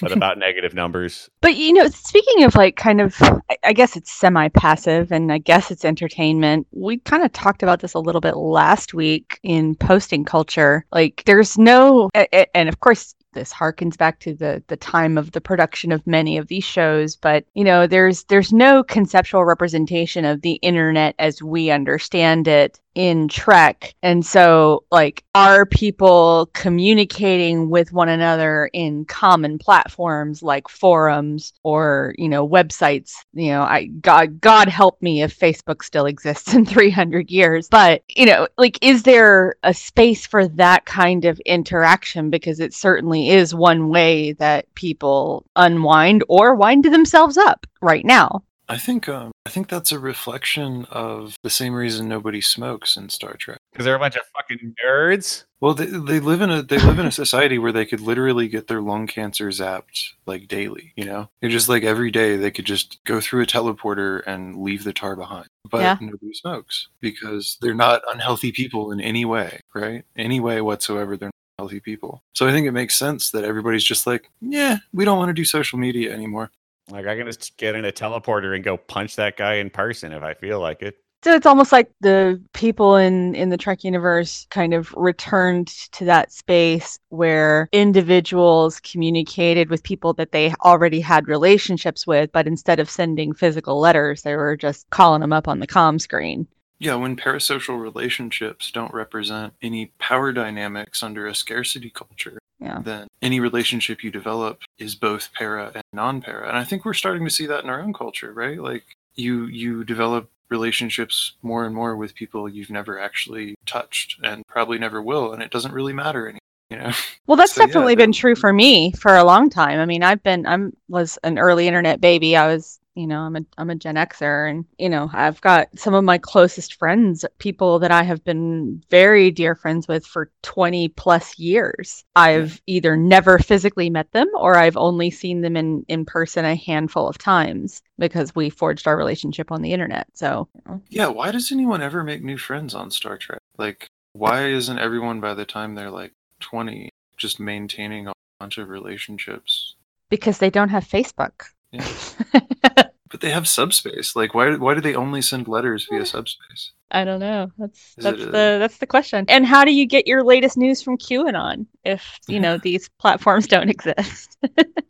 But 0.00 0.12
about 0.12 0.38
negative 0.38 0.74
numbers. 0.74 1.30
But 1.40 1.56
you 1.56 1.72
know, 1.72 1.86
speaking 1.88 2.42
of 2.44 2.54
like 2.56 2.76
kind 2.76 3.00
of, 3.00 3.16
I- 3.62 3.72
guess 3.72 3.96
it's 3.96 4.10
semi-passive, 4.10 5.12
and 5.12 5.32
I 5.32 5.38
guess 5.38 5.70
it's 5.70 5.84
entertainment. 5.84 6.66
We 6.72 6.98
kind 6.98 7.22
of 7.22 7.32
talked 7.32 7.62
about 7.62 7.80
this 7.80 7.94
a 7.94 8.00
little 8.00 8.20
bit 8.20 8.36
last 8.36 8.94
week 8.94 9.38
in 9.44 9.76
posting 9.76 10.24
culture. 10.24 10.84
Like, 10.92 11.22
there's 11.26 11.56
no, 11.56 12.10
and 12.54 12.68
of 12.68 12.80
course, 12.80 13.14
this 13.32 13.52
harkens 13.52 13.96
back 13.96 14.18
to 14.20 14.34
the 14.34 14.62
the 14.66 14.76
time 14.78 15.16
of 15.18 15.32
the 15.32 15.40
production 15.40 15.92
of 15.92 16.04
many 16.06 16.36
of 16.38 16.48
these 16.48 16.64
shows. 16.64 17.14
But 17.16 17.44
you 17.54 17.62
know, 17.62 17.86
there's 17.86 18.24
there's 18.24 18.52
no 18.52 18.82
conceptual 18.82 19.44
representation 19.44 20.24
of 20.24 20.40
the 20.40 20.54
internet 20.54 21.14
as 21.18 21.42
we 21.42 21.70
understand 21.70 22.48
it 22.48 22.80
in 22.96 23.28
Trek. 23.28 23.94
And 24.02 24.24
so, 24.24 24.84
like, 24.90 25.22
are 25.34 25.66
people 25.66 26.50
communicating 26.54 27.68
with 27.68 27.92
one 27.92 28.08
another 28.08 28.70
in 28.72 29.04
common 29.04 29.58
platforms 29.58 30.42
like 30.42 30.66
forums 30.66 31.52
or, 31.62 32.14
you 32.16 32.28
know, 32.28 32.48
websites? 32.48 33.12
You 33.34 33.50
know, 33.50 33.62
I 33.62 33.84
God 33.84 34.40
God 34.40 34.68
help 34.68 35.00
me 35.02 35.22
if 35.22 35.38
Facebook 35.38 35.84
still 35.84 36.06
exists 36.06 36.54
in 36.54 36.64
300 36.64 37.30
years. 37.30 37.68
But, 37.68 38.02
you 38.08 38.26
know, 38.26 38.48
like 38.56 38.78
is 38.80 39.02
there 39.02 39.56
a 39.62 39.74
space 39.74 40.26
for 40.26 40.48
that 40.48 40.86
kind 40.86 41.26
of 41.26 41.38
interaction 41.40 42.30
because 42.30 42.60
it 42.60 42.72
certainly 42.72 43.28
is 43.28 43.54
one 43.54 43.90
way 43.90 44.32
that 44.34 44.74
people 44.74 45.44
unwind 45.54 46.24
or 46.28 46.54
wind 46.54 46.84
themselves 46.84 47.36
up 47.36 47.66
right 47.82 48.04
now. 48.06 48.42
I 48.68 48.78
think 48.78 49.08
um, 49.08 49.30
I 49.46 49.50
think 49.50 49.68
that's 49.68 49.92
a 49.92 49.98
reflection 49.98 50.86
of 50.90 51.36
the 51.42 51.50
same 51.50 51.72
reason 51.74 52.08
nobody 52.08 52.40
smokes 52.40 52.96
in 52.96 53.08
Star 53.08 53.34
Trek. 53.34 53.58
Because 53.72 53.84
they're 53.84 53.94
a 53.94 53.98
bunch 53.98 54.16
of 54.16 54.22
fucking 54.34 54.74
nerds. 54.84 55.44
Well, 55.60 55.72
they, 55.74 55.86
they 55.86 56.18
live 56.20 56.40
in 56.40 56.50
a 56.50 56.62
they 56.62 56.78
live 56.78 56.98
in 56.98 57.06
a 57.06 57.12
society 57.12 57.58
where 57.58 57.72
they 57.72 57.86
could 57.86 58.00
literally 58.00 58.48
get 58.48 58.66
their 58.66 58.80
lung 58.82 59.06
cancer 59.06 59.48
zapped 59.50 60.10
like 60.26 60.48
daily. 60.48 60.92
You 60.96 61.04
know, 61.04 61.30
it's 61.40 61.52
just 61.52 61.68
like 61.68 61.84
every 61.84 62.10
day 62.10 62.36
they 62.36 62.50
could 62.50 62.64
just 62.64 62.98
go 63.04 63.20
through 63.20 63.42
a 63.42 63.46
teleporter 63.46 64.22
and 64.26 64.60
leave 64.62 64.82
the 64.84 64.92
tar 64.92 65.14
behind. 65.14 65.46
But 65.70 65.82
Yeah. 65.82 65.96
nobody 66.00 66.34
smokes 66.34 66.88
because 67.00 67.58
they're 67.60 67.74
not 67.74 68.02
unhealthy 68.12 68.50
people 68.52 68.90
in 68.90 69.00
any 69.00 69.24
way, 69.24 69.60
right? 69.74 70.04
Any 70.16 70.40
way 70.40 70.60
whatsoever, 70.60 71.16
they're 71.16 71.28
not 71.28 71.32
healthy 71.58 71.80
people. 71.80 72.22
So 72.34 72.46
I 72.46 72.52
think 72.52 72.66
it 72.66 72.72
makes 72.72 72.96
sense 72.96 73.30
that 73.30 73.44
everybody's 73.44 73.84
just 73.84 74.06
like, 74.06 74.28
yeah, 74.40 74.76
we 74.92 75.04
don't 75.04 75.18
want 75.18 75.30
to 75.30 75.34
do 75.34 75.44
social 75.44 75.78
media 75.78 76.12
anymore. 76.12 76.50
Like 76.90 77.06
I 77.06 77.16
can 77.16 77.26
just 77.26 77.56
get 77.56 77.74
in 77.74 77.84
a 77.84 77.92
teleporter 77.92 78.54
and 78.54 78.64
go 78.64 78.76
punch 78.76 79.16
that 79.16 79.36
guy 79.36 79.54
in 79.54 79.70
person 79.70 80.12
if 80.12 80.22
I 80.22 80.34
feel 80.34 80.60
like 80.60 80.82
it. 80.82 80.96
So 81.24 81.34
it's 81.34 81.46
almost 81.46 81.72
like 81.72 81.90
the 82.00 82.40
people 82.52 82.94
in 82.94 83.34
in 83.34 83.48
the 83.48 83.56
Trek 83.56 83.82
universe 83.82 84.46
kind 84.50 84.72
of 84.72 84.94
returned 84.94 85.66
to 85.92 86.04
that 86.04 86.30
space 86.30 87.00
where 87.08 87.68
individuals 87.72 88.78
communicated 88.80 89.68
with 89.68 89.82
people 89.82 90.12
that 90.14 90.30
they 90.30 90.54
already 90.64 91.00
had 91.00 91.26
relationships 91.26 92.06
with, 92.06 92.30
but 92.30 92.46
instead 92.46 92.78
of 92.78 92.88
sending 92.88 93.32
physical 93.32 93.80
letters, 93.80 94.22
they 94.22 94.36
were 94.36 94.56
just 94.56 94.88
calling 94.90 95.20
them 95.20 95.32
up 95.32 95.48
on 95.48 95.58
the 95.58 95.66
comm 95.66 96.00
screen. 96.00 96.46
Yeah, 96.78 96.94
when 96.96 97.16
parasocial 97.16 97.80
relationships 97.80 98.70
don't 98.70 98.92
represent 98.92 99.54
any 99.62 99.86
power 99.98 100.30
dynamics 100.30 101.02
under 101.02 101.26
a 101.26 101.34
scarcity 101.34 101.90
culture, 101.90 102.38
Yeah. 102.58 102.80
then 102.82 103.06
any 103.20 103.38
relationship 103.40 104.02
you 104.02 104.10
develop 104.10 104.60
is 104.78 104.94
both 104.94 105.28
para 105.34 105.70
and 105.74 105.82
non-para. 105.92 106.48
And 106.48 106.56
I 106.56 106.64
think 106.64 106.84
we're 106.84 106.94
starting 106.94 107.24
to 107.24 107.30
see 107.30 107.46
that 107.46 107.64
in 107.64 107.70
our 107.70 107.80
own 107.82 107.92
culture, 107.92 108.32
right? 108.32 108.58
Like 108.60 108.84
you 109.14 109.44
you 109.46 109.84
develop 109.84 110.30
relationships 110.48 111.34
more 111.42 111.64
and 111.66 111.74
more 111.74 111.96
with 111.96 112.14
people 112.14 112.48
you've 112.48 112.70
never 112.70 112.98
actually 112.98 113.54
touched 113.66 114.16
and 114.22 114.46
probably 114.46 114.78
never 114.78 115.02
will, 115.02 115.32
and 115.32 115.42
it 115.42 115.50
doesn't 115.50 115.72
really 115.72 115.92
matter 115.92 116.26
anymore. 116.28 116.40
You 116.70 116.78
know, 116.78 116.92
Well, 117.26 117.36
that's 117.36 117.52
So, 117.54 117.64
definitely 117.66 117.94
that- 117.94 118.02
been 118.02 118.12
true 118.12 118.34
for 118.34 118.52
me 118.52 118.92
for 118.92 119.14
a 119.16 119.24
long 119.24 119.50
time. 119.50 119.78
I 119.78 119.86
mean, 119.86 120.02
I've 120.02 120.22
been 120.22 120.46
I'm 120.46 120.72
was 120.88 121.18
an 121.24 121.38
early 121.38 121.66
internet 121.68 122.00
baby. 122.00 122.36
I 122.36 122.46
was, 122.48 122.78
you 122.96 123.06
know, 123.06 123.20
I'm 123.20 123.36
a 123.36 123.40
I'm 123.58 123.70
a 123.70 123.74
Gen 123.74 123.94
Xer 123.94 124.50
and, 124.50 124.64
you 124.78 124.88
know, 124.88 125.10
I've 125.12 125.40
got 125.40 125.68
some 125.78 125.94
of 125.94 126.04
my 126.04 126.18
closest 126.18 126.74
friends, 126.74 127.24
people 127.38 127.78
that 127.80 127.90
I 127.90 128.02
have 128.02 128.24
been 128.24 128.82
very 128.90 129.30
dear 129.30 129.54
friends 129.54 129.86
with 129.86 130.06
for 130.06 130.30
20 130.42 130.88
plus 130.90 131.38
years. 131.38 132.04
I've 132.16 132.60
either 132.66 132.96
never 132.96 133.38
physically 133.38 133.90
met 133.90 134.10
them 134.12 134.28
or 134.34 134.56
I've 134.56 134.76
only 134.76 135.10
seen 135.10 135.42
them 135.42 135.56
in 135.56 135.84
in 135.88 136.04
person 136.04 136.44
a 136.44 136.56
handful 136.56 137.08
of 137.08 137.18
times 137.18 137.82
because 137.98 138.34
we 138.34 138.50
forged 138.50 138.88
our 138.88 138.96
relationship 138.96 139.52
on 139.52 139.62
the 139.62 139.72
internet. 139.72 140.08
So, 140.14 140.48
you 140.54 140.62
know. 140.66 140.82
yeah. 140.88 141.08
Why 141.08 141.30
does 141.30 141.52
anyone 141.52 141.82
ever 141.82 142.02
make 142.02 142.22
new 142.22 142.38
friends 142.38 142.74
on 142.74 142.90
Star 142.90 143.18
Trek? 143.18 143.40
Like, 143.58 143.88
why 144.14 144.46
isn't 144.46 144.78
everyone 144.78 145.20
by 145.20 145.34
the 145.34 145.44
time 145.44 145.74
they're 145.74 145.90
like 145.90 146.12
20 146.40 146.88
just 147.16 147.38
maintaining 147.38 148.08
a 148.08 148.12
bunch 148.40 148.58
of 148.58 148.68
relationships? 148.68 149.76
because 150.08 150.38
they 150.38 150.50
don't 150.50 150.68
have 150.68 150.84
Facebook. 150.84 151.44
Yeah. 151.72 151.86
But 153.08 153.20
they 153.20 153.30
have 153.30 153.46
subspace. 153.46 154.16
Like, 154.16 154.34
why? 154.34 154.56
Why 154.56 154.74
do 154.74 154.80
they 154.80 154.94
only 154.94 155.22
send 155.22 155.48
letters 155.48 155.86
via 155.90 156.04
subspace? 156.04 156.72
I 156.90 157.04
don't 157.04 157.20
know. 157.20 157.50
That's 157.58 157.94
Is 157.98 158.04
that's 158.04 158.22
a- 158.22 158.26
the 158.26 158.56
that's 158.60 158.78
the 158.78 158.86
question. 158.86 159.24
And 159.28 159.46
how 159.46 159.64
do 159.64 159.72
you 159.72 159.86
get 159.86 160.06
your 160.06 160.24
latest 160.24 160.56
news 160.56 160.82
from 160.82 160.98
QAnon 160.98 161.66
if 161.84 162.18
you 162.28 162.40
know 162.40 162.58
these 162.62 162.88
platforms 162.98 163.46
don't 163.46 163.68
exist? 163.68 164.36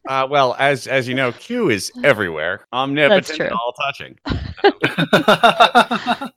Uh, 0.09 0.27
well, 0.31 0.55
as 0.59 0.87
as 0.87 1.09
you 1.09 1.15
know, 1.15 1.33
Q 1.33 1.71
is 1.71 1.91
everywhere, 2.05 2.67
omnipotent, 2.73 3.53
all 3.53 3.73
touching. 3.73 4.19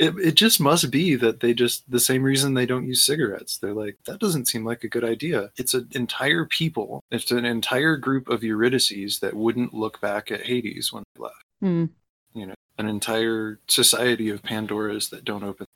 it 0.00 0.14
it 0.18 0.34
just 0.34 0.60
must 0.60 0.90
be 0.90 1.14
that 1.16 1.40
they 1.40 1.52
just 1.52 1.88
the 1.90 2.00
same 2.00 2.22
reason 2.22 2.54
they 2.54 2.66
don't 2.66 2.86
use 2.86 3.04
cigarettes. 3.04 3.58
They're 3.58 3.74
like 3.74 3.98
that 4.06 4.18
doesn't 4.18 4.48
seem 4.48 4.64
like 4.64 4.82
a 4.82 4.88
good 4.88 5.04
idea. 5.04 5.50
It's 5.56 5.74
an 5.74 5.88
entire 5.92 6.46
people. 6.46 7.04
It's 7.10 7.30
an 7.30 7.44
entire 7.44 7.96
group 7.98 8.28
of 8.28 8.42
Eurydices 8.42 9.20
that 9.20 9.34
wouldn't 9.34 9.74
look 9.74 10.00
back 10.00 10.32
at 10.32 10.46
Hades 10.46 10.90
when 10.90 11.04
they 11.14 11.22
left. 11.22 11.44
Hmm. 11.60 11.84
You 12.32 12.46
know, 12.46 12.54
an 12.78 12.88
entire 12.88 13.60
society 13.68 14.30
of 14.30 14.42
Pandoras 14.42 15.10
that 15.10 15.24
don't 15.24 15.44
open. 15.44 15.66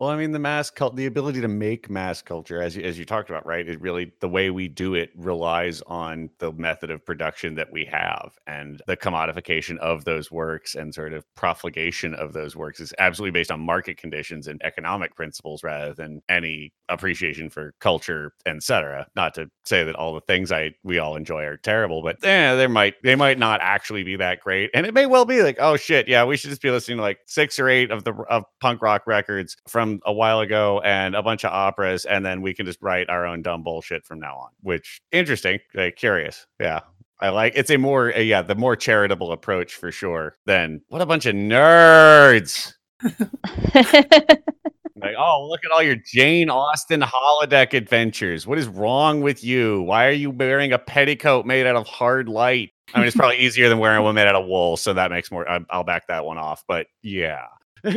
Well, 0.00 0.08
I 0.08 0.16
mean, 0.16 0.32
the 0.32 0.38
mass 0.38 0.70
cult, 0.70 0.96
the 0.96 1.04
ability 1.04 1.42
to 1.42 1.48
make 1.48 1.90
mass 1.90 2.22
culture, 2.22 2.62
as 2.62 2.74
you, 2.74 2.82
as 2.82 2.98
you 2.98 3.04
talked 3.04 3.28
about, 3.28 3.44
right? 3.44 3.68
It 3.68 3.82
really, 3.82 4.12
the 4.20 4.30
way 4.30 4.48
we 4.48 4.66
do 4.66 4.94
it 4.94 5.10
relies 5.14 5.82
on 5.82 6.30
the 6.38 6.52
method 6.52 6.90
of 6.90 7.04
production 7.04 7.54
that 7.56 7.70
we 7.70 7.84
have, 7.84 8.32
and 8.46 8.80
the 8.86 8.96
commodification 8.96 9.76
of 9.76 10.06
those 10.06 10.32
works 10.32 10.74
and 10.74 10.94
sort 10.94 11.12
of 11.12 11.26
profligation 11.34 12.14
of 12.14 12.32
those 12.32 12.56
works 12.56 12.80
is 12.80 12.94
absolutely 12.98 13.38
based 13.38 13.52
on 13.52 13.60
market 13.60 13.98
conditions 13.98 14.48
and 14.48 14.58
economic 14.64 15.14
principles 15.14 15.62
rather 15.62 15.92
than 15.92 16.22
any 16.30 16.72
appreciation 16.88 17.50
for 17.50 17.74
culture, 17.78 18.32
etc. 18.46 19.06
Not 19.14 19.34
to 19.34 19.50
say 19.66 19.84
that 19.84 19.96
all 19.96 20.14
the 20.14 20.22
things 20.22 20.50
I 20.50 20.72
we 20.82 20.98
all 20.98 21.14
enjoy 21.14 21.44
are 21.44 21.58
terrible, 21.58 22.02
but 22.02 22.24
eh, 22.24 22.54
there 22.54 22.70
might 22.70 22.94
they 23.04 23.16
might 23.16 23.38
not 23.38 23.60
actually 23.62 24.04
be 24.04 24.16
that 24.16 24.40
great, 24.40 24.70
and 24.72 24.86
it 24.86 24.94
may 24.94 25.04
well 25.04 25.26
be 25.26 25.42
like, 25.42 25.58
oh 25.60 25.76
shit, 25.76 26.08
yeah, 26.08 26.24
we 26.24 26.38
should 26.38 26.48
just 26.48 26.62
be 26.62 26.70
listening 26.70 26.96
to 26.96 27.02
like 27.02 27.18
six 27.26 27.58
or 27.58 27.68
eight 27.68 27.90
of 27.90 28.04
the 28.04 28.14
of 28.30 28.44
punk 28.62 28.80
rock 28.80 29.06
records 29.06 29.58
from 29.68 29.89
a 30.04 30.12
while 30.12 30.40
ago 30.40 30.80
and 30.84 31.16
a 31.16 31.22
bunch 31.22 31.44
of 31.44 31.52
operas, 31.52 32.04
and 32.04 32.24
then 32.24 32.42
we 32.42 32.54
can 32.54 32.66
just 32.66 32.80
write 32.80 33.08
our 33.08 33.26
own 33.26 33.42
dumb 33.42 33.62
bullshit 33.62 34.04
from 34.04 34.20
now 34.20 34.36
on. 34.36 34.50
Which 34.62 35.00
interesting, 35.10 35.58
like, 35.74 35.96
curious, 35.96 36.46
yeah. 36.60 36.80
I 37.20 37.28
like 37.28 37.52
it's 37.54 37.70
a 37.70 37.76
more 37.76 38.14
uh, 38.14 38.20
yeah 38.20 38.42
the 38.42 38.54
more 38.54 38.76
charitable 38.76 39.32
approach 39.32 39.74
for 39.74 39.92
sure 39.92 40.36
than 40.46 40.80
what 40.88 41.02
a 41.02 41.06
bunch 41.06 41.26
of 41.26 41.34
nerds 41.34 42.72
like 43.04 45.16
oh 45.18 45.46
look 45.48 45.60
at 45.64 45.70
all 45.70 45.82
your 45.82 45.96
Jane 45.96 46.48
Austen 46.48 47.02
holodeck 47.02 47.74
adventures 47.74 48.46
what 48.46 48.58
is 48.58 48.68
wrong 48.68 49.20
with 49.20 49.44
you 49.44 49.82
why 49.82 50.06
are 50.06 50.12
you 50.12 50.30
wearing 50.30 50.72
a 50.72 50.78
petticoat 50.78 51.44
made 51.44 51.66
out 51.66 51.76
of 51.76 51.86
hard 51.86 52.28
light 52.28 52.70
I 52.94 52.98
mean 53.00 53.08
it's 53.08 53.16
probably 53.16 53.38
easier 53.38 53.68
than 53.68 53.78
wearing 53.78 54.02
one 54.02 54.14
made 54.14 54.26
out 54.26 54.34
of 54.34 54.46
wool 54.46 54.78
so 54.78 54.94
that 54.94 55.10
makes 55.10 55.30
more 55.30 55.48
I- 55.48 55.64
I'll 55.68 55.84
back 55.84 56.06
that 56.08 56.24
one 56.24 56.38
off 56.38 56.64
but 56.66 56.86
yeah 57.02 57.44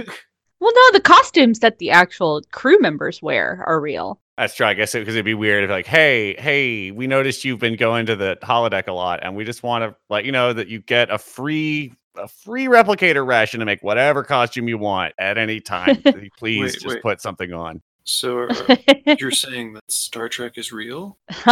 well, 0.64 0.72
no, 0.74 0.92
the 0.94 1.02
costumes 1.02 1.60
that 1.60 1.80
the 1.80 1.92
actual 1.92 2.42
crew 2.52 2.80
members 2.80 3.22
wear 3.22 3.64
are 3.68 3.82
real. 3.82 4.18
That's 4.38 4.56
true. 4.56 4.66
I 4.66 4.74
guess 4.74 4.94
because 4.94 5.14
it'd 5.14 5.26
be 5.26 5.34
weird 5.34 5.66
if 5.66 5.70
like, 5.70 5.86
hey, 5.86 6.36
hey, 6.40 6.92
we 6.92 7.06
noticed 7.06 7.44
you've 7.44 7.60
been 7.60 7.76
going 7.76 8.06
to 8.06 8.16
the 8.16 8.38
holodeck 8.42 8.88
a 8.88 8.94
lot, 8.94 9.20
and 9.24 9.36
we 9.36 9.44
just 9.44 9.62
want 9.62 9.84
to 9.84 9.96
let 10.10 10.24
you 10.24 10.32
know 10.32 10.54
that 10.54 10.70
you 10.70 10.80
get 10.80 11.12
a 11.12 11.18
free 11.18 11.94
a 12.16 12.30
free 12.30 12.68
replicator 12.68 13.28
ration 13.28 13.60
to 13.60 13.66
make 13.66 13.84
whatever 13.84 14.24
costume 14.24 14.70
you 14.70 14.78
want 14.78 15.14
at 15.18 15.38
any 15.38 15.60
time. 15.60 16.02
Please 16.38 16.62
Wait, 16.62 16.74
just 16.74 16.86
wait. 16.86 17.02
put 17.02 17.20
something 17.20 17.52
on. 17.52 17.82
So 18.06 18.38
are, 18.38 18.50
you're 19.20 19.32
saying 19.32 19.74
that 19.74 19.92
Star 19.92 20.30
Trek 20.30 20.58
is 20.58 20.72
real? 20.72 21.18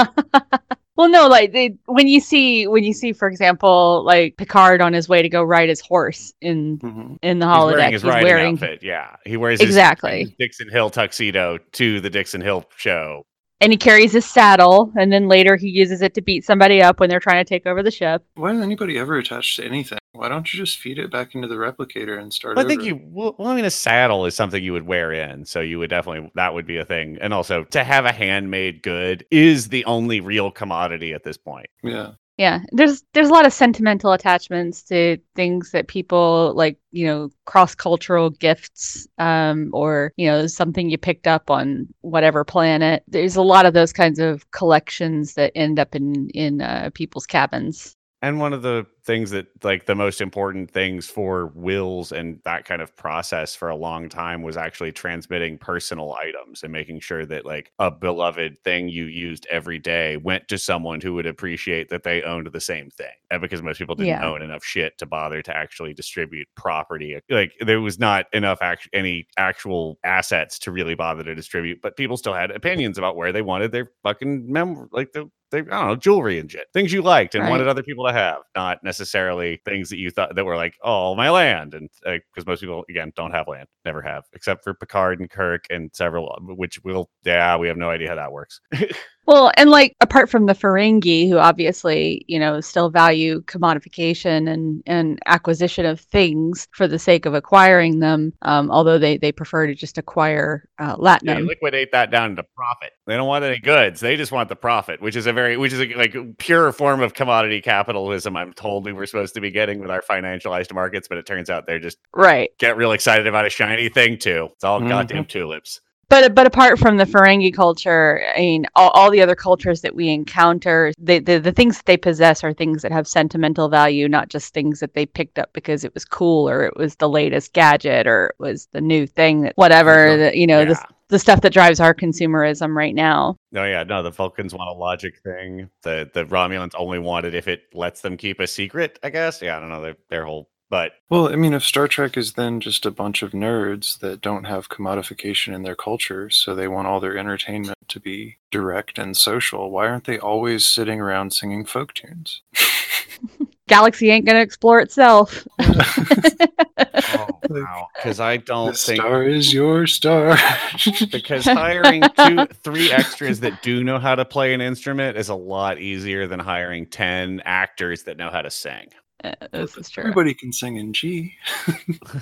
well, 0.97 1.09
no, 1.09 1.27
like 1.27 1.53
they, 1.53 1.77
when 1.85 2.07
you 2.07 2.19
see 2.19 2.67
when 2.67 2.83
you 2.83 2.93
see, 2.93 3.13
for 3.13 3.27
example, 3.27 4.03
like 4.05 4.37
Picard 4.37 4.81
on 4.81 4.93
his 4.93 5.07
way 5.07 5.21
to 5.21 5.29
go 5.29 5.41
ride 5.43 5.69
his 5.69 5.81
horse 5.81 6.33
in 6.41 6.77
hmm 6.81 7.15
in 7.21 7.39
the 7.39 7.47
He's 7.53 7.55
holodeck, 7.55 7.73
wearing 7.73 7.91
his 7.93 8.01
he's 8.01 8.09
riding 8.09 8.23
wearing 8.23 8.53
outfit. 8.55 8.83
Yeah, 8.83 9.15
he 9.25 9.37
wears 9.37 9.61
his, 9.61 9.69
Exactly. 9.69 10.21
his 10.21 10.31
Dixon 10.37 10.69
Hill 10.69 10.89
tuxedo 10.89 11.57
to 11.73 12.01
the 12.01 12.09
Dixon 12.09 12.41
Hill 12.41 12.65
show. 12.75 13.25
And 13.61 13.71
he 13.71 13.77
carries 13.77 14.11
his 14.11 14.25
saddle, 14.25 14.91
and 14.99 15.13
then 15.13 15.27
later 15.27 15.55
he 15.55 15.69
uses 15.69 16.01
it 16.01 16.13
to 16.15 16.21
beat 16.21 16.43
somebody 16.43 16.81
up 16.81 16.99
when 16.99 17.09
they're 17.09 17.19
trying 17.19 17.43
to 17.43 17.47
take 17.47 17.65
over 17.65 17.81
the 17.81 17.91
ship. 17.91 18.23
Why 18.33 18.51
does 18.51 18.61
anybody 18.61 18.97
ever 18.97 19.17
attach 19.17 19.55
to 19.57 19.65
anything? 19.65 19.99
Why 20.13 20.27
don't 20.27 20.51
you 20.53 20.59
just 20.59 20.77
feed 20.79 20.99
it 20.99 21.09
back 21.09 21.35
into 21.35 21.47
the 21.47 21.55
replicator 21.55 22.19
and 22.19 22.33
start 22.33 22.57
Well, 22.57 22.65
I 22.65 22.67
think 22.67 22.81
over? 22.81 22.89
you. 22.89 22.99
Well, 23.01 23.35
well, 23.37 23.47
I 23.47 23.55
mean, 23.55 23.63
a 23.63 23.71
saddle 23.71 24.25
is 24.25 24.35
something 24.35 24.61
you 24.61 24.73
would 24.73 24.85
wear 24.85 25.13
in, 25.13 25.45
so 25.45 25.61
you 25.61 25.79
would 25.79 25.89
definitely 25.89 26.29
that 26.35 26.53
would 26.53 26.67
be 26.67 26.77
a 26.77 26.85
thing. 26.85 27.17
And 27.21 27.33
also, 27.33 27.63
to 27.65 27.83
have 27.83 28.05
a 28.05 28.11
handmade 28.11 28.81
good 28.83 29.25
is 29.31 29.69
the 29.69 29.85
only 29.85 30.19
real 30.19 30.51
commodity 30.51 31.13
at 31.13 31.23
this 31.23 31.37
point. 31.37 31.67
Yeah. 31.81 32.11
Yeah, 32.41 32.61
there's 32.71 33.03
there's 33.13 33.29
a 33.29 33.33
lot 33.33 33.45
of 33.45 33.53
sentimental 33.53 34.13
attachments 34.13 34.81
to 34.85 35.17
things 35.35 35.69
that 35.71 35.87
people 35.87 36.53
like, 36.55 36.79
you 36.91 37.05
know, 37.05 37.29
cross 37.45 37.75
cultural 37.75 38.31
gifts, 38.31 39.07
um, 39.19 39.69
or 39.73 40.11
you 40.17 40.25
know, 40.27 40.47
something 40.47 40.89
you 40.89 40.97
picked 40.97 41.27
up 41.27 41.51
on 41.51 41.87
whatever 42.01 42.43
planet. 42.43 43.03
There's 43.07 43.35
a 43.35 43.43
lot 43.43 43.67
of 43.67 43.75
those 43.75 43.93
kinds 43.93 44.17
of 44.17 44.49
collections 44.51 45.35
that 45.35 45.51
end 45.55 45.77
up 45.77 45.93
in 45.95 46.29
in 46.31 46.61
uh, 46.61 46.89
people's 46.95 47.27
cabins. 47.27 47.95
And 48.23 48.39
one 48.39 48.53
of 48.53 48.61
the 48.61 48.85
things 49.03 49.31
that, 49.31 49.47
like, 49.63 49.87
the 49.87 49.95
most 49.95 50.21
important 50.21 50.69
things 50.69 51.07
for 51.09 51.47
wills 51.55 52.11
and 52.11 52.39
that 52.45 52.65
kind 52.65 52.79
of 52.79 52.95
process 52.95 53.55
for 53.55 53.67
a 53.69 53.75
long 53.75 54.09
time 54.09 54.43
was 54.43 54.55
actually 54.57 54.91
transmitting 54.91 55.57
personal 55.57 56.13
items 56.13 56.61
and 56.61 56.71
making 56.71 56.99
sure 56.99 57.25
that, 57.25 57.47
like, 57.47 57.71
a 57.79 57.89
beloved 57.89 58.59
thing 58.63 58.89
you 58.89 59.05
used 59.05 59.47
every 59.49 59.79
day 59.79 60.17
went 60.17 60.47
to 60.49 60.59
someone 60.59 61.01
who 61.01 61.15
would 61.15 61.25
appreciate 61.25 61.89
that 61.89 62.03
they 62.03 62.21
owned 62.21 62.45
the 62.51 62.61
same 62.61 62.91
thing. 62.91 63.13
And 63.31 63.41
because 63.41 63.63
most 63.63 63.79
people 63.79 63.95
didn't 63.95 64.19
Yeah. 64.19 64.21
own 64.21 64.43
enough 64.43 64.63
shit 64.63 64.99
to 64.99 65.07
bother 65.07 65.41
to 65.41 65.57
actually 65.57 65.95
distribute 65.95 66.47
property, 66.55 67.19
like, 67.27 67.53
there 67.59 67.81
was 67.81 67.97
not 67.97 68.27
enough 68.33 68.61
act- 68.61 68.87
any 68.93 69.25
actual 69.37 69.97
assets 70.03 70.59
to 70.59 70.71
really 70.71 70.93
bother 70.93 71.23
to 71.23 71.33
distribute, 71.33 71.81
but 71.81 71.97
people 71.97 72.17
still 72.17 72.33
had 72.35 72.51
opinions 72.51 72.99
about 72.99 73.15
where 73.15 73.31
they 73.31 73.41
wanted 73.41 73.71
their 73.71 73.91
fucking 74.03 74.51
mem, 74.51 74.89
like, 74.91 75.11
the 75.13 75.27
they, 75.51 75.59
I 75.59 75.63
don't 75.63 75.87
know, 75.87 75.95
jewelry 75.95 76.39
and 76.39 76.51
shit, 76.51 76.67
things 76.73 76.91
you 76.93 77.01
liked 77.01 77.35
and 77.35 77.43
Right. 77.43 77.49
wanted 77.51 77.67
other 77.67 77.83
people 77.83 78.05
to 78.07 78.13
have, 78.13 78.39
not 78.55 78.83
necessarily 78.83 79.61
things 79.65 79.89
that 79.89 79.97
you 79.97 80.09
thought 80.11 80.35
that 80.35 80.45
were 80.45 80.55
like, 80.55 80.75
oh, 80.83 81.15
my 81.15 81.29
land. 81.29 81.73
And 81.73 81.89
uh, 82.05 82.17
because 82.33 82.47
most 82.47 82.61
people, 82.61 82.85
again, 82.89 83.11
don't 83.15 83.31
have 83.31 83.47
land, 83.47 83.67
never 83.85 84.01
have, 84.01 84.23
except 84.33 84.63
for 84.63 84.73
Picard 84.73 85.19
and 85.19 85.29
Kirk 85.29 85.65
and 85.69 85.89
several, 85.93 86.35
which 86.55 86.83
will, 86.83 87.09
yeah, 87.23 87.57
we 87.57 87.67
have 87.67 87.77
no 87.77 87.89
idea 87.89 88.09
how 88.09 88.15
that 88.15 88.31
works. 88.31 88.61
Well, 89.27 89.51
and 89.55 89.69
like 89.69 89.95
apart 90.01 90.29
from 90.29 90.47
the 90.47 90.53
Ferengi, 90.53 91.29
who 91.29 91.37
obviously, 91.37 92.25
you 92.27 92.39
know, 92.39 92.59
still 92.59 92.89
value 92.89 93.41
commodification 93.43 94.51
and, 94.51 94.81
and 94.87 95.19
acquisition 95.27 95.85
of 95.85 95.99
things 96.01 96.67
for 96.71 96.87
the 96.87 96.97
sake 96.97 97.25
of 97.27 97.33
acquiring 97.35 97.99
them, 97.99 98.33
um, 98.41 98.71
although 98.71 98.97
they, 98.97 99.17
they 99.17 99.31
prefer 99.31 99.67
to 99.67 99.75
just 99.75 99.97
acquire 99.99 100.65
uh, 100.79 100.95
they 100.95 101.03
Latinum. 101.03 101.47
liquidate 101.47 101.91
that 101.91 102.09
down 102.09 102.35
to 102.35 102.43
profit. 102.55 102.93
They 103.05 103.15
don't 103.15 103.27
want 103.27 103.45
any 103.45 103.59
goods. 103.59 103.99
They 103.99 104.17
just 104.17 104.31
want 104.31 104.49
the 104.49 104.55
profit, 104.55 105.01
which 105.01 105.15
is 105.15 105.27
a 105.27 105.33
very, 105.33 105.55
which 105.55 105.71
is 105.71 105.79
a, 105.81 105.93
like 105.93 106.15
pure 106.39 106.71
form 106.71 107.01
of 107.01 107.13
commodity 107.13 107.61
capitalism. 107.61 108.35
I'm 108.35 108.53
told 108.53 108.85
we 108.85 108.93
were 108.93 109.05
supposed 109.05 109.35
to 109.35 109.41
be 109.41 109.51
getting 109.51 109.79
with 109.79 109.91
our 109.91 110.01
financialized 110.01 110.73
markets, 110.73 111.07
but 111.07 111.19
it 111.19 111.27
turns 111.27 111.49
out 111.49 111.67
they're 111.67 111.79
just 111.79 111.99
Right. 112.15 112.49
get 112.57 112.75
real 112.75 112.91
excited 112.91 113.27
about 113.27 113.45
a 113.45 113.49
shiny 113.51 113.87
thing 113.87 114.17
too. 114.17 114.49
It's 114.53 114.63
all 114.63 114.81
Mhm. 114.81 114.89
goddamn 114.89 115.25
tulips. 115.25 115.79
But 116.11 116.35
but 116.35 116.45
apart 116.45 116.77
from 116.77 116.97
the 116.97 117.05
Ferengi 117.05 117.53
culture, 117.53 118.21
I 118.35 118.39
mean, 118.41 118.65
all, 118.75 118.89
all 118.89 119.09
the 119.09 119.21
other 119.21 119.33
cultures 119.33 119.79
that 119.79 119.95
we 119.95 120.09
encounter, 120.09 120.91
they, 120.99 121.19
the 121.19 121.37
the 121.39 121.53
things 121.53 121.77
that 121.77 121.85
they 121.85 121.95
possess 121.95 122.43
are 122.43 122.53
things 122.53 122.81
that 122.81 122.91
have 122.91 123.07
sentimental 123.07 123.69
value, 123.69 124.09
not 124.09 124.27
just 124.27 124.53
things 124.53 124.81
that 124.81 124.93
they 124.93 125.05
picked 125.05 125.39
up 125.39 125.53
because 125.53 125.85
it 125.85 125.93
was 125.93 126.03
cool 126.03 126.49
or 126.49 126.65
it 126.65 126.75
was 126.75 126.97
the 126.97 127.07
latest 127.07 127.53
gadget 127.53 128.07
or 128.07 128.27
it 128.27 128.35
was 128.39 128.67
the 128.73 128.81
new 128.81 129.07
thing 129.07 129.43
that 129.43 129.53
whatever 129.55 130.17
that 130.17 130.35
you 130.35 130.45
know 130.45 130.65
the 130.65 130.71
Yeah. 130.71 130.83
the 131.07 131.17
stuff 131.17 131.39
that 131.41 131.53
drives 131.53 131.79
our 131.79 131.93
consumerism 131.93 132.75
right 132.75 132.93
now. 132.93 133.37
No, 133.53 133.63
yeah, 133.63 133.83
no. 133.83 134.03
The 134.03 134.11
Vulcans 134.11 134.53
want 134.53 134.69
a 134.69 134.73
logic 134.73 135.13
thing. 135.23 135.69
The 135.83 136.09
the 136.13 136.25
Romulans 136.25 136.73
only 136.77 136.99
want 136.99 137.25
it 137.25 137.35
if 137.35 137.47
it 137.47 137.61
lets 137.73 138.01
them 138.01 138.17
keep 138.17 138.41
a 138.41 138.47
secret. 138.47 138.99
I 139.01 139.11
guess. 139.11 139.41
Yeah, 139.41 139.55
I 139.55 139.59
don't 139.61 139.69
know. 139.69 139.81
Their 139.81 139.95
their 140.09 140.25
whole 140.25 140.49
But 140.71 140.93
Well, 141.09 141.27
I 141.27 141.35
mean, 141.35 141.53
if 141.53 141.65
Star 141.65 141.89
Trek 141.89 142.15
is 142.15 142.33
then 142.33 142.61
just 142.61 142.85
a 142.85 142.91
bunch 142.91 143.21
of 143.21 143.33
nerds 143.33 143.99
that 143.99 144.21
don't 144.21 144.45
have 144.45 144.69
commodification 144.69 145.53
in 145.53 145.63
their 145.63 145.75
culture, 145.75 146.29
so 146.29 146.55
they 146.55 146.69
want 146.69 146.87
all 146.87 147.01
their 147.01 147.17
entertainment 147.17 147.77
to 147.89 147.99
be 147.99 148.37
direct 148.51 148.97
and 148.97 149.15
social, 149.17 149.69
why 149.69 149.87
aren't 149.87 150.05
they 150.05 150.17
always 150.17 150.65
sitting 150.65 151.01
around 151.01 151.33
singing 151.33 151.65
folk 151.65 151.93
tunes? 151.93 152.41
Galaxy 153.67 154.11
ain't 154.11 154.25
gonna 154.25 154.39
explore 154.39 154.79
itself. 154.79 155.45
oh, 155.59 157.27
wow, 157.49 157.87
because 157.93 158.21
I 158.21 158.37
don't 158.37 158.71
the 158.71 158.77
think 158.77 159.01
star 159.01 159.23
is 159.23 159.53
your 159.53 159.87
star. 159.87 160.37
because 161.11 161.43
hiring 161.43 162.01
two, 162.17 162.45
three 162.63 162.91
extras 162.91 163.41
that 163.41 163.61
do 163.61 163.83
know 163.83 163.99
how 163.99 164.15
to 164.15 164.23
play 164.23 164.53
an 164.53 164.61
instrument 164.61 165.17
is 165.17 165.27
a 165.27 165.35
lot 165.35 165.79
easier 165.79 166.27
than 166.27 166.39
hiring 166.39 166.85
ten 166.85 167.41
actors 167.43 168.03
that 168.03 168.15
know 168.15 168.29
how 168.29 168.41
to 168.41 168.49
sing. 168.49 168.87
Uh, 169.23 169.31
this 169.51 169.77
is 169.77 169.89
true. 169.89 170.03
Everybody 170.03 170.33
can 170.33 170.51
sing 170.53 170.77
in 170.77 170.93
G. 170.93 171.35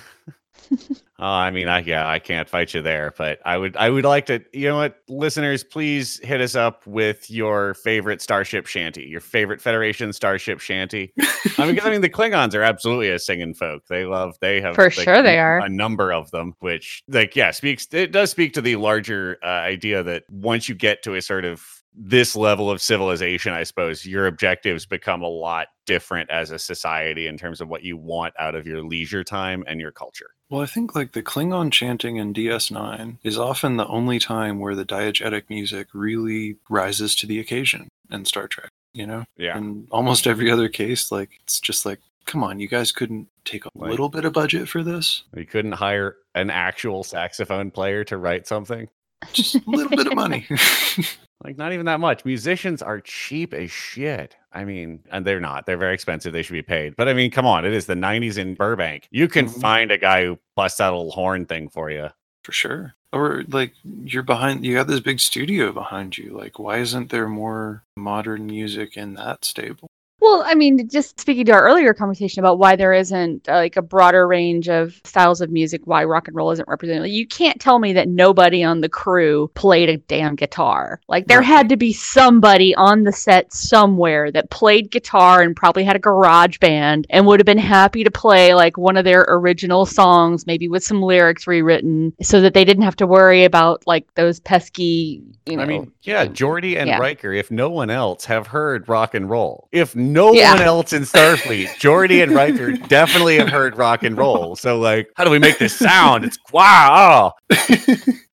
Oh, 1.22 1.26
I 1.26 1.50
mean, 1.52 1.68
I 1.68 1.80
yeah, 1.80 2.08
I 2.08 2.20
can't 2.20 2.48
fight 2.48 2.74
you 2.76 2.82
there, 2.84 3.14
but 3.18 3.40
I 3.44 3.58
would 3.58 3.76
I 3.76 3.90
would 3.90 4.06
like 4.06 4.28
to. 4.28 4.40
You 4.54 4.68
know 4.70 4.78
what, 4.78 5.00
listeners, 5.10 5.64
please 5.64 6.20
hit 6.24 6.40
us 6.42 6.54
up 6.56 6.86
with 6.86 7.30
your 7.30 7.74
favorite 7.74 8.22
Starship 8.22 8.68
Shanty, 8.68 9.04
your 9.06 9.20
favorite 9.20 9.60
Federation 9.62 10.14
Starship 10.14 10.60
Shanty. 10.60 11.12
I 11.58 11.66
mean, 11.66 11.76
'cause, 11.76 11.86
I 11.88 11.90
mean, 11.90 12.02
the 12.02 12.10
Klingons 12.10 12.54
are 12.54 12.62
absolutely 12.62 13.10
a 13.10 13.18
singing 13.20 13.54
folk. 13.56 13.88
They 13.90 14.06
love, 14.06 14.38
they 14.42 14.62
have 14.62 14.76
For 14.76 14.90
sure 14.92 15.24
they 15.24 15.40
are. 15.40 15.58
a 15.60 15.68
number 15.70 16.14
of 16.14 16.30
them, 16.32 16.54
which 16.60 17.02
like 17.08 17.36
yeah, 17.36 17.50
speaks. 17.52 17.88
It 17.92 18.12
does 18.12 18.30
speak 18.32 18.54
to 18.54 18.62
the 18.62 18.76
larger 18.76 19.40
uh, 19.44 19.48
idea 19.48 20.04
that 20.04 20.24
once 20.30 20.70
you 20.70 20.76
get 20.76 21.02
to 21.04 21.16
a 21.16 21.22
sort 21.22 21.46
of 21.46 21.66
this 21.94 22.36
level 22.36 22.70
of 22.70 22.82
civilization, 22.82 23.54
I 23.54 23.64
suppose 23.64 24.06
your 24.06 24.28
objectives 24.28 24.86
become 24.86 25.22
a 25.22 25.28
lot 25.28 25.68
different 25.86 26.30
as 26.30 26.52
a 26.52 26.60
society 26.60 27.28
in 27.28 27.38
terms 27.38 27.62
of 27.62 27.68
what 27.68 27.84
you 27.84 27.98
want 27.98 28.34
out 28.40 28.56
of 28.56 28.68
your 28.68 28.84
leisure 28.84 29.24
time 29.24 29.64
and 29.68 29.82
your 29.82 29.92
culture. 29.92 30.30
Well, 30.50 30.62
I 30.62 30.66
think 30.66 30.96
like 30.96 31.12
the 31.12 31.24
Klingon 31.24 31.72
chanting 31.72 32.18
in 32.18 32.34
DS9 32.34 33.18
is 33.24 33.38
often 33.38 33.78
the 33.78 33.88
only 33.88 34.20
time 34.20 34.60
where 34.60 34.76
the 34.76 34.86
diegetic 34.86 35.44
music 35.50 35.88
really 35.94 36.58
rises 36.70 37.16
to 37.18 37.28
the 37.28 37.40
occasion 37.40 37.88
in 38.12 38.26
Star 38.26 38.48
Trek, 38.48 38.70
you 38.94 39.06
know? 39.06 39.26
Yeah. 39.38 39.58
In 39.58 39.88
almost 39.92 40.26
every 40.26 40.50
other 40.50 40.70
case, 40.70 41.12
like 41.12 41.32
it's 41.44 41.60
just 41.60 41.86
like, 41.86 42.00
come 42.26 42.44
on, 42.44 42.60
you 42.60 42.68
guys 42.68 42.92
couldn't 42.92 43.28
take 43.46 43.66
a 43.66 43.70
Like- 43.76 43.90
little 43.92 44.10
bit 44.10 44.26
of 44.26 44.34
budget 44.34 44.70
for 44.70 44.84
this? 44.84 45.24
We 45.34 45.46
couldn't 45.46 45.74
hire 45.74 46.16
an 46.36 46.50
actual 46.50 47.04
saxophone 47.04 47.72
player 47.72 48.04
to 48.06 48.18
write 48.18 48.48
something. 48.48 48.88
Just 49.34 49.56
a 49.56 49.62
little 49.68 49.96
bit 49.96 50.08
of 50.08 50.16
money. 50.16 50.48
Like 51.44 51.58
not 51.58 51.72
even 51.72 51.86
that 51.86 52.00
much. 52.02 52.26
Musicians 52.26 52.82
are 52.82 53.00
cheap 53.00 53.54
as 53.54 53.72
shit. 53.72 54.36
I 54.52 54.66
mean, 54.66 55.00
and 55.12 55.26
they're 55.26 55.40
not. 55.40 55.66
They're 55.66 55.78
very 55.78 55.94
expensive. 55.94 56.34
They 56.34 56.42
should 56.42 56.54
be 56.54 56.62
paid. 56.62 56.96
But 56.98 57.08
I 57.08 57.14
mean, 57.14 57.32
come 57.32 57.46
on. 57.46 57.64
It 57.66 57.72
is 57.74 57.86
the 57.86 57.96
90s 57.96 58.38
in 58.38 58.56
Burbank. 58.56 59.08
You 59.12 59.28
can 59.30 59.46
Mhm. 59.46 59.62
find 59.62 59.92
a 59.92 59.98
guy 59.98 60.26
who 60.26 60.38
busts 60.56 60.80
that 60.80 60.90
little 60.90 61.12
horn 61.12 61.46
thing 61.46 61.70
for 61.70 61.90
you. 61.90 62.10
for 62.44 62.54
sure. 62.54 62.96
Or 63.14 63.44
like 63.50 63.74
you're 63.84 64.24
behind 64.24 64.66
you 64.66 64.74
got 64.74 64.88
this 64.88 65.02
big 65.02 65.20
studio 65.20 65.72
behind 65.72 66.18
you. 66.18 66.36
Like 66.36 66.58
why 66.58 66.78
isn't 66.78 67.10
there 67.10 67.28
more 67.28 67.84
modern 67.96 68.48
music 68.48 68.96
in 68.98 69.14
that 69.16 69.44
stable? 69.46 69.88
Well, 70.22 70.44
I 70.46 70.54
mean, 70.56 70.90
just 70.90 71.20
speaking 71.20 71.46
to 71.46 71.54
our 71.54 71.64
earlier 71.64 71.94
conversation 71.94 72.42
about 72.42 72.60
why 72.60 72.76
there 72.76 72.94
isn't 72.94 73.48
uh, 73.48 73.54
like 73.54 73.78
a 73.78 73.82
broader 73.82 74.28
range 74.28 74.68
of 74.68 75.00
styles 75.06 75.40
of 75.40 75.50
music, 75.50 75.82
why 75.86 76.04
rock 76.04 76.28
and 76.28 76.36
roll 76.36 76.52
isn't 76.52 76.68
represented. 76.68 77.04
Like, 77.04 77.12
you 77.12 77.26
can't 77.26 77.60
tell 77.60 77.80
me 77.80 77.94
that 77.94 78.10
nobody 78.10 78.64
on 78.64 78.82
the 78.82 78.90
crew 78.90 79.50
played 79.56 79.90
a 79.90 79.98
damn 79.98 80.36
guitar. 80.36 81.00
Like 81.08 81.28
there 81.28 81.40
Right. 81.40 81.48
had 81.48 81.70
to 81.70 81.78
be 81.78 81.94
somebody 81.94 82.76
on 82.76 83.04
the 83.04 83.14
set 83.14 83.54
somewhere 83.54 84.30
that 84.32 84.50
played 84.50 84.92
guitar 84.92 85.42
and 85.42 85.56
probably 85.56 85.84
had 85.86 85.96
a 85.96 86.00
garage 86.00 86.58
band 86.58 87.08
and 87.10 87.26
would 87.26 87.40
have 87.40 87.46
been 87.46 87.58
happy 87.58 88.04
to 88.04 88.12
play 88.12 88.54
like 88.54 88.78
one 88.78 88.98
of 88.98 89.06
their 89.06 89.26
original 89.30 89.86
songs, 89.86 90.46
maybe 90.46 90.68
with 90.68 90.84
some 90.84 91.02
lyrics 91.02 91.48
rewritten, 91.48 92.14
so 92.22 92.42
that 92.42 92.54
they 92.54 92.66
didn't 92.66 92.84
have 92.84 92.96
to 92.98 93.08
worry 93.08 93.46
about 93.46 93.84
like 93.88 94.06
those 94.16 94.40
pesky, 94.42 95.24
you 95.46 95.56
know. 95.56 95.64
I 95.64 95.66
mean, 95.66 95.92
yeah, 96.02 96.26
Geordi 96.26 96.78
and 96.78 96.88
yeah. 96.90 96.98
Riker, 97.00 97.32
if 97.32 97.52
no 97.52 97.70
one 97.70 97.90
else, 97.90 98.26
have 98.26 98.48
heard 98.48 98.90
rock 98.90 99.14
and 99.14 99.30
roll. 99.30 99.68
If 99.72 99.96
no 100.14 100.34
Yeah. 100.34 100.54
one 100.54 100.62
else 100.62 100.94
in 100.94 101.04
Starfleet, 101.04 101.68
Geordi 101.80 102.22
and 102.24 102.32
Riker 102.34 102.72
definitely 102.74 103.38
have 103.38 103.50
heard 103.50 103.78
rock 103.78 104.04
and 104.04 104.18
roll. 104.18 104.56
So, 104.56 104.78
like, 104.80 105.10
how 105.16 105.24
do 105.24 105.30
we 105.32 105.40
make 105.40 105.58
this 105.60 105.76
sound? 105.76 106.26
It's 106.26 106.38
wow. 106.52 107.34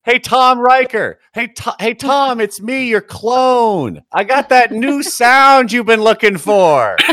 Hey 0.04 0.20
Tom 0.20 0.60
Riker. 0.60 1.18
Hey 1.34 1.48
To- 1.48 1.74
hey 1.80 1.92
Tom, 1.92 2.40
it's 2.40 2.60
me, 2.62 2.86
your 2.86 3.00
clone. 3.00 4.02
I 4.12 4.22
got 4.22 4.50
that 4.50 4.70
new 4.70 5.02
sound 5.02 5.72
you've 5.72 5.86
been 5.86 6.00
looking 6.00 6.36
for. 6.38 6.96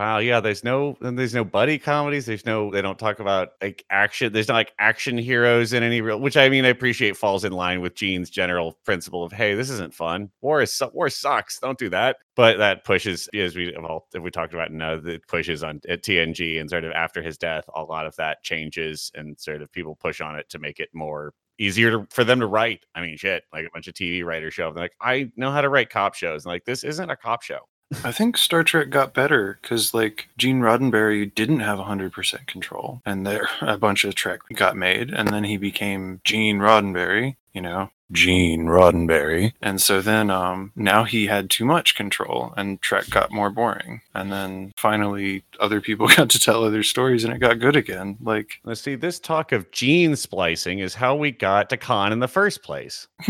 wow, 0.00 0.16
yeah, 0.16 0.40
there's 0.40 0.64
no 0.64 0.96
there's 1.02 1.34
no 1.34 1.44
buddy 1.44 1.78
comedies. 1.78 2.24
There's 2.24 2.46
no 2.46 2.70
they 2.70 2.80
don't 2.80 2.98
talk 2.98 3.20
about 3.20 3.50
like 3.60 3.84
action. 3.90 4.32
There's 4.32 4.48
not 4.48 4.54
like 4.54 4.72
action 4.78 5.18
heroes 5.18 5.74
in 5.74 5.82
any 5.82 6.00
real 6.00 6.18
which 6.18 6.38
I 6.38 6.48
mean 6.48 6.64
I 6.64 6.68
appreciate 6.68 7.18
falls 7.18 7.44
in 7.44 7.52
line 7.52 7.82
with 7.82 7.96
Gene's 7.96 8.30
general 8.30 8.78
principle 8.86 9.22
of 9.22 9.30
hey, 9.30 9.54
this 9.54 9.68
isn't 9.68 9.92
fun. 9.92 10.30
War 10.40 10.62
is 10.62 10.82
war 10.94 11.10
sucks. 11.10 11.58
Don't 11.58 11.78
do 11.78 11.90
that. 11.90 12.16
But 12.34 12.56
that 12.56 12.84
pushes 12.84 13.28
as 13.34 13.54
we 13.54 13.76
well 13.78 14.06
if 14.14 14.22
we 14.22 14.30
talked 14.30 14.54
about 14.54 14.72
no, 14.72 14.98
that 15.00 15.28
pushes 15.28 15.62
on 15.62 15.82
at 15.86 16.02
TNG 16.02 16.58
and 16.58 16.70
sort 16.70 16.84
of 16.84 16.92
after 16.92 17.22
his 17.22 17.36
death, 17.36 17.64
a 17.74 17.82
lot 17.82 18.06
of 18.06 18.16
that 18.16 18.42
changes 18.42 19.12
and 19.14 19.38
sort 19.38 19.60
of 19.60 19.70
people 19.70 19.96
push 19.96 20.22
on 20.22 20.38
it 20.38 20.48
to 20.48 20.58
make 20.58 20.80
it 20.80 20.88
more 20.94 21.34
easier 21.58 21.90
to, 21.90 22.06
for 22.08 22.24
them 22.24 22.40
to 22.40 22.46
write. 22.46 22.86
I 22.94 23.02
mean, 23.02 23.18
shit, 23.18 23.44
like 23.52 23.66
a 23.66 23.70
bunch 23.74 23.86
of 23.86 23.92
TV 23.92 24.24
writers 24.24 24.54
show. 24.54 24.72
They're 24.72 24.84
like, 24.84 24.96
I 24.98 25.30
know 25.36 25.50
how 25.50 25.60
to 25.60 25.68
write 25.68 25.90
cop 25.90 26.14
shows. 26.14 26.46
And 26.46 26.52
like, 26.52 26.64
this 26.64 26.84
isn't 26.84 27.10
a 27.10 27.16
cop 27.16 27.42
show. 27.42 27.58
I 28.04 28.12
think 28.12 28.36
Star 28.36 28.62
Trek 28.62 28.90
got 28.90 29.14
better 29.14 29.58
because, 29.60 29.92
like, 29.92 30.28
Gene 30.38 30.60
Roddenberry 30.60 31.34
didn't 31.34 31.60
have 31.60 31.78
100% 31.78 32.46
control, 32.46 33.02
and 33.04 33.26
there 33.26 33.48
a 33.60 33.76
bunch 33.76 34.04
of 34.04 34.14
Trek 34.14 34.40
got 34.54 34.76
made, 34.76 35.10
and 35.10 35.28
then 35.28 35.44
he 35.44 35.56
became 35.56 36.20
Gene 36.24 36.58
Roddenberry, 36.58 37.36
you 37.52 37.60
know, 37.60 37.90
Gene 38.12 38.66
Roddenberry, 38.66 39.52
and 39.60 39.80
so 39.80 40.00
then 40.00 40.30
um, 40.30 40.72
now 40.74 41.04
he 41.04 41.26
had 41.26 41.50
too 41.50 41.64
much 41.64 41.94
control, 41.94 42.54
and 42.56 42.80
Trek 42.80 43.10
got 43.10 43.32
more 43.32 43.50
boring, 43.50 44.00
and 44.14 44.32
then 44.32 44.72
finally 44.76 45.44
other 45.58 45.80
people 45.80 46.08
got 46.16 46.30
to 46.30 46.40
tell 46.40 46.64
other 46.64 46.82
stories, 46.82 47.24
and 47.24 47.32
it 47.32 47.38
got 47.38 47.58
good 47.58 47.76
again. 47.76 48.16
Like, 48.20 48.60
Let's 48.64 48.80
see. 48.80 48.94
This 48.94 49.18
talk 49.20 49.52
of 49.52 49.70
gene 49.72 50.16
splicing 50.16 50.78
is 50.78 50.94
how 50.94 51.16
we 51.16 51.30
got 51.32 51.70
to 51.70 51.76
Khan 51.76 52.12
in 52.12 52.20
the 52.20 52.28
first 52.28 52.62
place. 52.62 53.08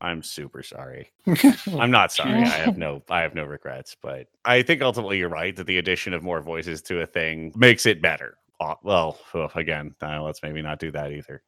I'm 0.00 0.22
super 0.22 0.62
sorry. 0.62 1.10
I'm 1.78 1.90
not 1.90 2.12
sorry. 2.12 2.42
I 2.42 2.48
have 2.48 2.76
no 2.78 3.02
I 3.10 3.20
have 3.20 3.34
no 3.34 3.44
regrets, 3.44 3.96
but 4.00 4.28
I 4.44 4.62
think 4.62 4.82
ultimately 4.82 5.18
you're 5.18 5.28
right 5.28 5.54
that 5.56 5.66
the 5.66 5.78
addition 5.78 6.14
of 6.14 6.22
more 6.22 6.40
voices 6.40 6.82
to 6.82 7.00
a 7.00 7.06
thing 7.06 7.52
makes 7.56 7.86
it 7.86 8.02
better. 8.02 8.36
Uh, 8.60 8.74
Well, 8.82 9.18
ugh, 9.34 9.50
again, 9.54 9.94
uh, 10.02 10.22
let's 10.22 10.42
maybe 10.42 10.62
not 10.62 10.78
do 10.78 10.90
that 10.92 11.12
either. 11.12 11.42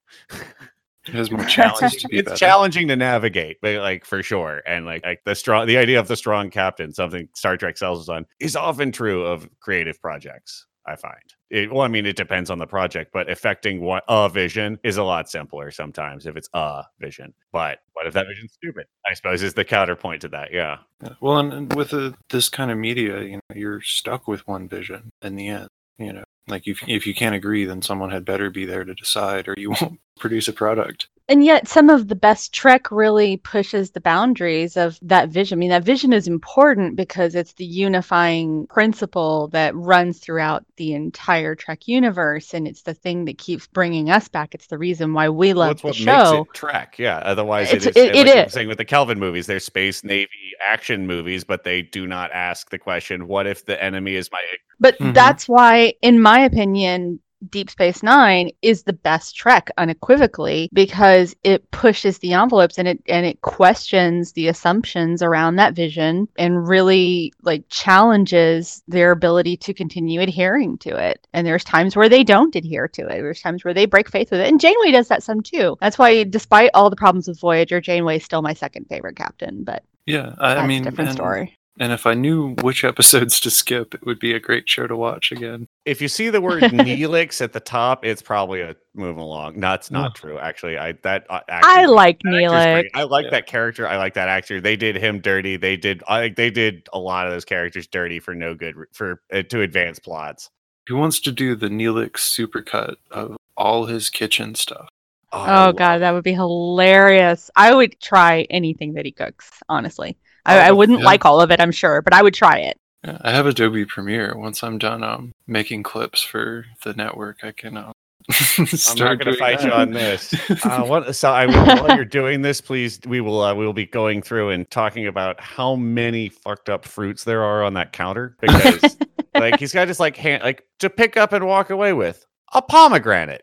It 1.07 1.15
is 1.15 1.29
has 1.29 1.31
more 1.31 1.45
challenges 1.47 1.97
to 2.03 2.09
be 2.09 2.19
it's 2.19 2.27
better. 2.27 2.37
challenging 2.37 2.89
to 2.89 2.97
navigate, 2.97 3.59
but 3.61 3.77
like 3.79 4.05
for 4.05 4.23
sure. 4.23 4.63
And 4.67 4.87
like, 4.87 5.05
like 5.05 5.23
the 5.25 5.35
strong, 5.35 5.67
the 5.67 5.77
idea 5.79 5.99
of 6.01 6.09
the 6.09 6.17
strong 6.17 6.49
captain, 6.51 6.93
something 6.93 7.29
Star 7.35 7.57
Trek 7.57 7.77
sells 7.77 8.01
us 8.03 8.09
on, 8.09 8.27
is 8.41 8.57
often 8.57 8.93
true 8.93 9.25
of 9.27 9.49
creative 9.61 10.01
projects. 10.01 10.67
I 10.87 10.97
find 10.97 11.15
it. 11.51 11.73
Well, 11.73 11.83
I 11.83 11.89
mean, 11.89 12.07
it 12.07 12.17
depends 12.17 12.51
on 12.51 12.59
the 12.59 12.67
project, 12.67 13.13
but 13.13 13.31
affecting 13.31 13.81
what 13.81 14.05
a 14.09 14.29
vision 14.29 14.79
is 14.83 14.97
a 14.97 15.05
lot 15.05 15.31
simpler 15.31 15.71
sometimes 15.71 16.27
if 16.27 16.37
it's 16.37 16.49
a 16.55 16.85
vision. 16.99 17.35
But 17.53 17.81
what 17.93 18.07
if 18.07 18.15
that 18.15 18.27
vision's 18.27 18.53
stupid? 18.53 18.87
I 19.07 19.15
suppose 19.15 19.43
is 19.43 19.55
the 19.55 19.65
counterpoint 19.65 20.23
to 20.23 20.29
that. 20.29 20.53
Yeah. 20.53 20.79
Well, 21.21 21.39
and, 21.39 21.53
and 21.53 21.75
with 21.75 21.93
a, 21.93 22.15
this 22.31 22.49
kind 22.49 22.71
of 22.71 22.79
media, 22.79 23.23
you 23.23 23.37
know, 23.37 23.55
you're 23.55 23.81
stuck 23.81 24.27
with 24.27 24.47
one 24.49 24.69
vision 24.69 25.11
in 25.23 25.37
the 25.37 25.49
end. 25.49 25.69
You 25.99 26.13
know, 26.13 26.25
like 26.49 26.67
if 26.67 26.81
if 26.89 27.07
you 27.07 27.15
can't 27.15 27.35
agree, 27.35 27.65
then 27.65 27.83
someone 27.83 28.11
had 28.11 28.25
better 28.25 28.51
be 28.51 28.65
there 28.65 28.85
to 28.85 28.95
decide, 28.95 29.47
or 29.47 29.55
you 29.57 29.71
won't 29.81 30.01
produce 30.19 30.49
a 30.49 30.53
product. 30.53 31.09
And 31.33 31.43
yet 31.45 31.67
some 31.67 31.89
of 31.89 32.09
the 32.09 32.15
best 32.15 32.53
trek 32.53 32.91
really 32.91 33.39
pushes 33.39 33.91
the 33.93 34.01
boundaries 34.01 34.77
of 34.77 34.99
that 35.03 35.31
vision 35.31 35.57
i 35.57 35.61
mean 35.61 35.71
that 35.71 35.83
vision 35.85 36.13
is 36.13 36.29
important 36.29 36.95
because 36.95 37.35
it's 37.35 37.55
the 37.55 37.65
unifying 37.65 38.67
principle 38.69 39.49
that 39.49 39.75
runs 39.75 40.19
throughout 40.19 40.65
the 40.77 40.93
entire 40.93 41.55
trek 41.55 41.89
universe 41.89 42.53
and 42.53 42.69
it's 42.69 42.83
the 42.83 42.95
thing 42.95 43.25
that 43.25 43.39
keeps 43.39 43.67
bringing 43.67 44.11
us 44.11 44.29
back 44.29 44.55
it's 44.55 44.67
the 44.67 44.79
reason 44.79 45.15
why 45.15 45.29
we 45.29 45.55
Well, 45.55 45.69
love 45.69 45.81
that's 45.83 45.83
the 45.83 46.05
show 46.05 46.39
makes 46.39 46.51
it 46.51 46.55
track. 46.55 46.99
Yeah. 46.99 47.19
Otherwise, 47.19 47.73
It's- 47.73 47.87
it 47.87 47.97
is. 47.97 48.05
it- 48.05 48.15
it 48.17 48.27
like 48.37 48.47
is. 48.49 48.53
saying 48.53 48.69
with 48.69 48.79
the 48.79 48.85
Kelvin 48.85 49.19
movies, 49.19 49.47
they're 49.47 49.61
space 49.61 50.05
navy 50.05 50.29
action 50.67 51.07
movies, 51.07 51.45
but 51.45 51.65
they 51.65 51.83
do 51.83 52.07
not 52.07 52.31
ask 52.33 52.71
the 52.71 52.79
question, 52.79 53.27
"What 53.27 53.47
if 53.47 53.65
the 53.65 53.83
enemy 53.83 54.15
is 54.17 54.31
my 54.31 54.39
But 54.81 54.99
Mhm. 54.99 55.15
that's 55.15 55.49
why, 55.49 55.95
in 56.03 56.21
my 56.21 56.41
opinion, 56.41 57.21
Deep 57.51 57.71
Space 57.71 58.03
Nine 58.03 58.51
is 58.63 58.83
the 58.83 58.93
best 58.93 59.37
Trek 59.37 59.71
unequivocally 59.79 60.69
because 60.73 61.35
it 61.43 61.71
pushes 61.71 62.19
the 62.19 62.33
envelopes 62.33 62.79
and 62.79 62.89
it 62.89 63.03
and 63.09 63.27
it 63.27 63.41
questions 63.43 64.33
the 64.33 64.49
assumptions 64.49 65.23
around 65.23 65.57
that 65.57 65.75
vision 65.75 66.29
and 66.39 66.67
really 66.69 67.33
like 67.43 67.65
challenges 67.69 68.83
their 68.89 69.11
ability 69.11 69.57
to 69.59 69.75
continue 69.75 70.21
adhering 70.21 70.79
to 70.79 70.97
it. 70.97 71.27
And 71.33 71.47
there's 71.47 71.65
times 71.65 71.97
where 71.97 72.09
they 72.09 72.25
don't 72.25 72.55
adhere 72.55 72.89
to 72.89 73.03
it. 73.03 73.21
There's 73.21 73.41
times 73.41 73.65
where 73.65 73.75
they 73.75 73.87
break 73.87 74.09
faith 74.09 74.31
with 74.31 74.41
it. 74.41 74.49
And 74.49 74.61
Janeway 74.61 74.93
does 74.93 75.09
that 75.09 75.23
some 75.23 75.41
too. 75.41 75.77
That's 75.81 75.99
why, 75.99 76.25
despite 76.25 76.71
all 76.75 76.91
the 76.91 76.97
problems 76.97 77.29
with 77.29 77.41
Voyager, 77.41 77.81
Janeway 77.81 78.17
is 78.17 78.25
still 78.25 78.43
my 78.43 78.55
second 78.55 78.87
favorite 78.89 79.17
captain. 79.17 79.65
But 79.65 79.83
Yeah, 80.07 80.35
I, 80.39 80.55
that's 80.55 80.65
I 80.65 80.67
mean, 80.67 80.87
a 80.87 80.91
different 80.91 81.13
story. 81.13 81.59
And 81.81 81.91
if 81.93 82.07
I 82.07 82.13
knew 82.15 82.55
which 82.61 82.85
episodes 82.93 83.41
to 83.41 83.51
skip, 83.51 83.95
it 83.95 84.05
would 84.05 84.19
be 84.19 84.35
a 84.35 84.41
great 84.41 84.69
show 84.69 84.87
to 84.87 84.95
watch 84.97 85.33
again. 85.33 85.67
If 85.87 86.03
you 86.03 86.09
see 86.09 86.29
the 86.29 86.41
word 86.41 86.63
Neelix 86.65 87.41
at 87.41 87.53
the 87.55 87.61
top, 87.61 88.05
it's 88.05 88.21
probably 88.21 88.61
a 88.61 88.77
moving 88.95 89.23
along. 89.23 89.55
No, 89.59 89.71
that's 89.71 89.91
not 89.91 90.15
true. 90.15 90.39
Actually, 90.39 90.77
I 90.79 90.93
that 91.03 91.25
uh, 91.31 91.41
actor- 91.49 91.69
I 91.69 91.87
like 91.87 92.19
that 92.25 92.29
Neelix. 92.29 92.89
I 92.95 93.05
like 93.05 93.25
Yeah. 93.25 93.31
that 93.31 93.47
character. 93.47 93.89
I 93.89 93.97
like 93.97 94.15
that 94.15 94.29
actor. 94.29 94.61
They 94.61 94.77
did 94.77 94.97
him 94.97 95.21
dirty. 95.21 95.57
They 95.57 95.77
did. 95.79 96.03
I 96.07 96.21
like 96.21 96.37
they 96.37 96.51
did 96.51 96.89
a 96.93 96.99
lot 96.99 97.27
of 97.27 97.33
those 97.33 97.45
characters 97.47 97.87
dirty 97.87 98.21
for 98.21 98.35
no 98.35 98.55
good 98.55 98.75
for 98.93 99.23
uh, 99.33 99.43
to 99.43 99.63
advance 99.63 99.99
plots. 99.99 100.51
Who 100.89 100.97
wants 100.97 101.21
to 101.21 101.33
do 101.33 101.55
the 101.57 101.69
Neelix 101.69 102.17
supercut 102.19 102.97
of 103.11 103.37
all 103.57 103.87
his 103.87 104.11
kitchen 104.11 104.55
stuff? 104.55 104.89
I 105.33 105.69
Oh 105.69 105.73
god, 105.73 105.99
that 106.03 106.11
would 106.13 106.25
be 106.25 106.35
hilarious. 106.35 107.51
I 107.57 107.75
would 107.75 107.99
try 108.01 108.43
anything 108.51 108.93
that 108.95 109.07
he 109.07 109.13
cooks, 109.13 109.51
honestly. 109.71 110.19
I, 110.47 110.59
Oh, 110.59 110.61
I 110.61 110.71
wouldn't 110.73 111.01
yeah. 111.01 111.05
like 111.05 111.25
all 111.25 111.41
of 111.41 111.51
it, 111.51 111.61
I'm 111.61 111.73
sure, 111.73 112.03
but 112.03 112.13
I 112.13 112.23
would 112.23 112.35
try 112.35 112.59
it. 112.59 112.77
Yeah, 113.05 113.19
I 113.23 113.33
have 113.33 113.47
Adobe 113.47 113.85
Premiere. 113.85 114.37
Once 114.37 114.63
I'm 114.63 114.79
done 114.79 115.03
um, 115.03 115.33
making 115.47 115.83
clips 115.83 116.23
for 116.23 116.65
the 116.85 116.95
network, 116.95 117.39
I 117.43 117.51
can. 117.53 117.77
Uh, 117.77 117.93
I'm 118.59 118.67
not 118.67 118.97
going 118.97 119.19
to 119.19 119.25
doing 119.25 119.37
fight 119.37 119.65
you 119.65 119.73
on 119.73 119.91
this. 119.93 120.33
Uh, 120.65 120.85
what, 120.85 121.17
so 121.17 121.31
I 121.33 121.47
while 121.47 121.97
you're 121.97 122.05
doing 122.05 122.43
this, 122.43 122.61
please, 122.61 123.01
we 123.07 123.21
will 123.21 123.41
uh, 123.41 123.53
we 123.55 123.67
will 123.67 123.73
be 123.73 123.87
going 123.87 124.23
through 124.23 124.51
and 124.51 124.71
talking 124.71 125.09
about 125.09 125.41
how 125.41 125.75
many 125.75 126.29
fucked 126.29 126.69
up 126.69 126.85
fruits 126.85 127.25
there 127.25 127.43
are 127.43 127.65
on 127.65 127.75
that 127.75 127.93
counter 127.93 128.37
because 128.41 128.97
like 129.35 129.59
he's 129.59 129.73
got 129.73 129.89
just 129.89 129.99
like 129.99 130.17
hand 130.17 130.45
like 130.45 130.65
to 130.79 130.89
pick 130.89 131.17
up 131.17 131.33
and 131.33 131.45
walk 131.47 131.71
away 131.71 131.93
with 131.93 132.25
a 132.55 132.63
pomegranate. 132.63 133.43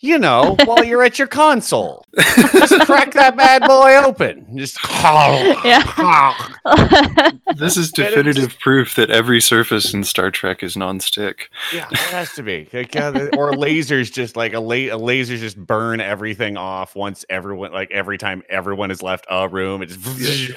You 0.00 0.18
know, 0.18 0.56
while 0.66 0.84
you're 0.84 1.02
at 1.02 1.18
your 1.18 1.26
console, 1.26 2.04
just 2.18 2.80
crack 2.86 3.14
that 3.14 3.34
bad 3.34 3.62
boy 3.62 3.96
open. 3.96 4.46
Just 4.58 4.76
yeah. 5.02 6.34
this 7.56 7.78
is 7.78 7.92
definitive 7.92 8.58
proof 8.58 8.94
that 8.96 9.10
every 9.10 9.40
surface 9.40 9.94
in 9.94 10.04
Star 10.04 10.30
Trek 10.30 10.62
is 10.62 10.76
non-stick. 10.76 11.48
Yeah, 11.72 11.88
it 11.90 11.96
has 11.96 12.34
to 12.34 12.42
be. 12.42 12.68
Like, 12.74 12.94
yeah, 12.94 13.08
or 13.38 13.52
lasers 13.52 14.12
just 14.12 14.36
like 14.36 14.52
a, 14.52 14.60
la- 14.60 14.74
a 14.74 14.98
lasers 14.98 15.38
just 15.38 15.56
burn 15.56 16.02
everything 16.02 16.58
off 16.58 16.94
once 16.94 17.24
everyone 17.30 17.72
like 17.72 17.90
every 17.90 18.18
time 18.18 18.42
everyone 18.50 18.90
has 18.90 19.02
left 19.02 19.24
a 19.30 19.48
room. 19.48 19.80
It 19.80 19.86
just. 19.88 20.52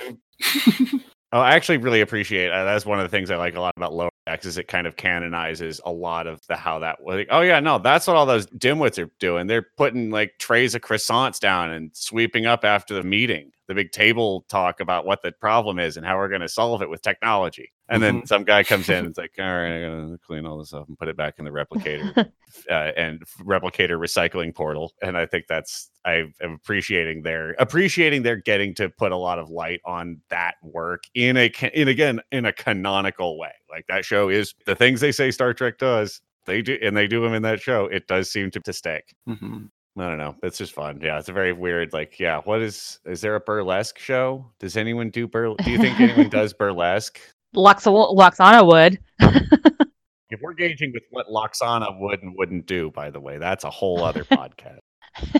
oh, 1.32 1.40
I 1.40 1.56
actually 1.56 1.78
really 1.78 2.02
appreciate. 2.02 2.52
Uh, 2.52 2.66
that's 2.66 2.86
one 2.86 3.00
of 3.00 3.10
the 3.10 3.10
things 3.10 3.32
I 3.32 3.38
like 3.38 3.56
a 3.56 3.62
lot 3.62 3.74
about 3.78 3.94
Lower 3.94 4.10
Is 4.46 4.58
it 4.58 4.68
kind 4.68 4.88
of 4.88 4.96
canonizes 4.96 5.82
a 5.86 5.92
lot 5.92 6.28
of 6.28 6.42
the 6.48 6.56
how 6.56 6.80
that. 6.80 7.02
Was 7.02 7.18
like, 7.18 7.28
oh 7.32 7.42
yeah, 7.42 7.60
no, 7.60 7.80
that's 7.80 8.08
what 8.08 8.16
all 8.16 8.26
those 8.26 8.48
dimwits 8.48 9.02
are 9.04 9.12
doing. 9.20 9.48
They're 9.48 9.68
putting 9.78 10.12
like 10.12 10.38
trays 10.40 10.76
of 10.76 10.82
croissants 10.82 11.40
down 11.40 11.72
and 11.72 11.92
sweeping 11.94 12.46
up 12.46 12.64
after 12.64 12.94
the 12.94 13.04
meeting. 13.04 13.52
The 13.70 13.76
big 13.76 13.92
table 13.92 14.46
talk 14.50 14.80
about 14.80 15.06
what 15.06 15.22
the 15.22 15.32
problem 15.32 15.80
is 15.80 15.96
and 15.96 16.06
how 16.06 16.18
we're 16.18 16.28
going 16.28 16.42
to 16.42 16.50
solve 16.50 16.82
it 16.82 16.90
with 16.90 17.04
technology. 17.04 17.72
And 17.88 18.04
then 18.04 18.26
some 18.26 18.44
guy 18.44 18.64
comes 18.64 18.90
in 18.90 18.98
and 18.98 19.08
it's 19.10 19.18
like, 19.18 19.34
all 19.40 19.46
right, 19.46 19.86
I'm 19.86 20.08
going 20.08 20.12
to 20.12 20.18
clean 20.18 20.46
all 20.46 20.58
this 20.58 20.74
up 20.74 20.88
and 20.88 20.98
put 20.98 21.08
it 21.08 21.16
back 21.16 21.36
in 21.38 21.46
the 21.46 21.52
replicator 21.52 22.16
uh, 22.70 22.74
and 22.74 23.22
replicator 23.42 23.98
recycling 23.98 24.54
portal. 24.54 24.94
And 25.02 25.16
I 25.16 25.26
think 25.26 25.46
that's 25.48 25.92
I 26.04 26.26
am 26.42 26.54
appreciating 26.54 27.22
their 27.22 27.52
appreciating 27.60 28.24
their 28.24 28.38
getting 28.38 28.74
to 28.76 28.90
put 28.90 29.12
a 29.12 29.18
lot 29.18 29.40
of 29.40 29.50
light 29.50 29.82
on 29.86 30.22
that 30.30 30.56
work 30.64 31.04
in 31.14 31.38
a 31.38 31.52
in 31.74 31.88
again 31.88 32.22
in 32.32 32.46
a 32.46 32.54
canonical 32.54 33.38
way. 33.38 33.54
Like 33.70 33.86
that 33.88 34.04
show 34.04 34.30
is 34.30 34.56
the 34.66 34.76
things 34.76 35.00
they 35.00 35.12
say 35.12 35.32
Star 35.32 35.54
Trek 35.54 35.78
does. 35.78 36.22
They 36.46 36.62
do 36.64 36.78
and 36.82 36.98
they 36.98 37.08
do 37.08 37.22
them 37.22 37.34
in 37.34 37.44
that 37.44 37.62
show. 37.62 37.86
It 37.86 38.08
does 38.08 38.32
seem 38.32 38.50
to, 38.52 38.60
to 38.60 38.74
stick. 38.74 39.14
hmm 39.28 39.66
I 40.00 40.10
don't 40.10 40.18
know. 40.18 40.36
It's 40.44 40.58
just 40.58 40.74
fun. 40.74 41.00
Yeah, 41.02 41.20
it's 41.20 41.30
a 41.30 41.34
very 41.34 41.54
weird. 41.54 41.94
Like, 41.94 42.20
yeah, 42.20 42.42
what 42.44 42.62
is? 42.62 43.00
Is 43.06 43.22
there 43.22 43.36
a 43.36 43.40
burlesque 43.40 44.00
show? 44.00 44.52
Does 44.60 44.78
anyone 44.78 45.10
do 45.10 45.28
bur? 45.28 45.56
Do 45.56 45.72
you 45.72 45.78
think 45.78 46.00
anyone 46.00 46.30
does 46.40 46.54
burlesque? 46.54 47.20
Lux- 47.54 47.86
Lwaxana 47.86 48.66
would. 48.66 49.00
If 50.32 50.42
we're 50.42 50.54
gauging 50.54 50.92
with 50.94 51.04
what 51.10 51.26
Lwaxana 51.28 52.00
would 52.00 52.22
and 52.22 52.36
wouldn't 52.38 52.68
do, 52.68 52.92
by 52.92 53.10
the 53.10 53.20
way, 53.20 53.40
that's 53.40 53.64
a 53.64 53.70
whole 53.70 54.04
other 54.04 54.24
podcast. 54.24 54.78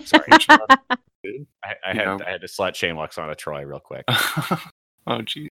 Sorry, 0.04 0.24
I, 1.64 1.74
I 1.86 1.94
had 1.94 2.04
know. 2.06 2.18
I 2.26 2.30
had 2.32 2.40
to 2.40 2.48
slut 2.48 2.74
shame 2.74 2.96
Lwaxana 2.96 3.36
Troi 3.36 3.64
real 3.64 3.78
quick. 3.78 4.04
Oh, 5.06 5.22
gee. 5.22 5.48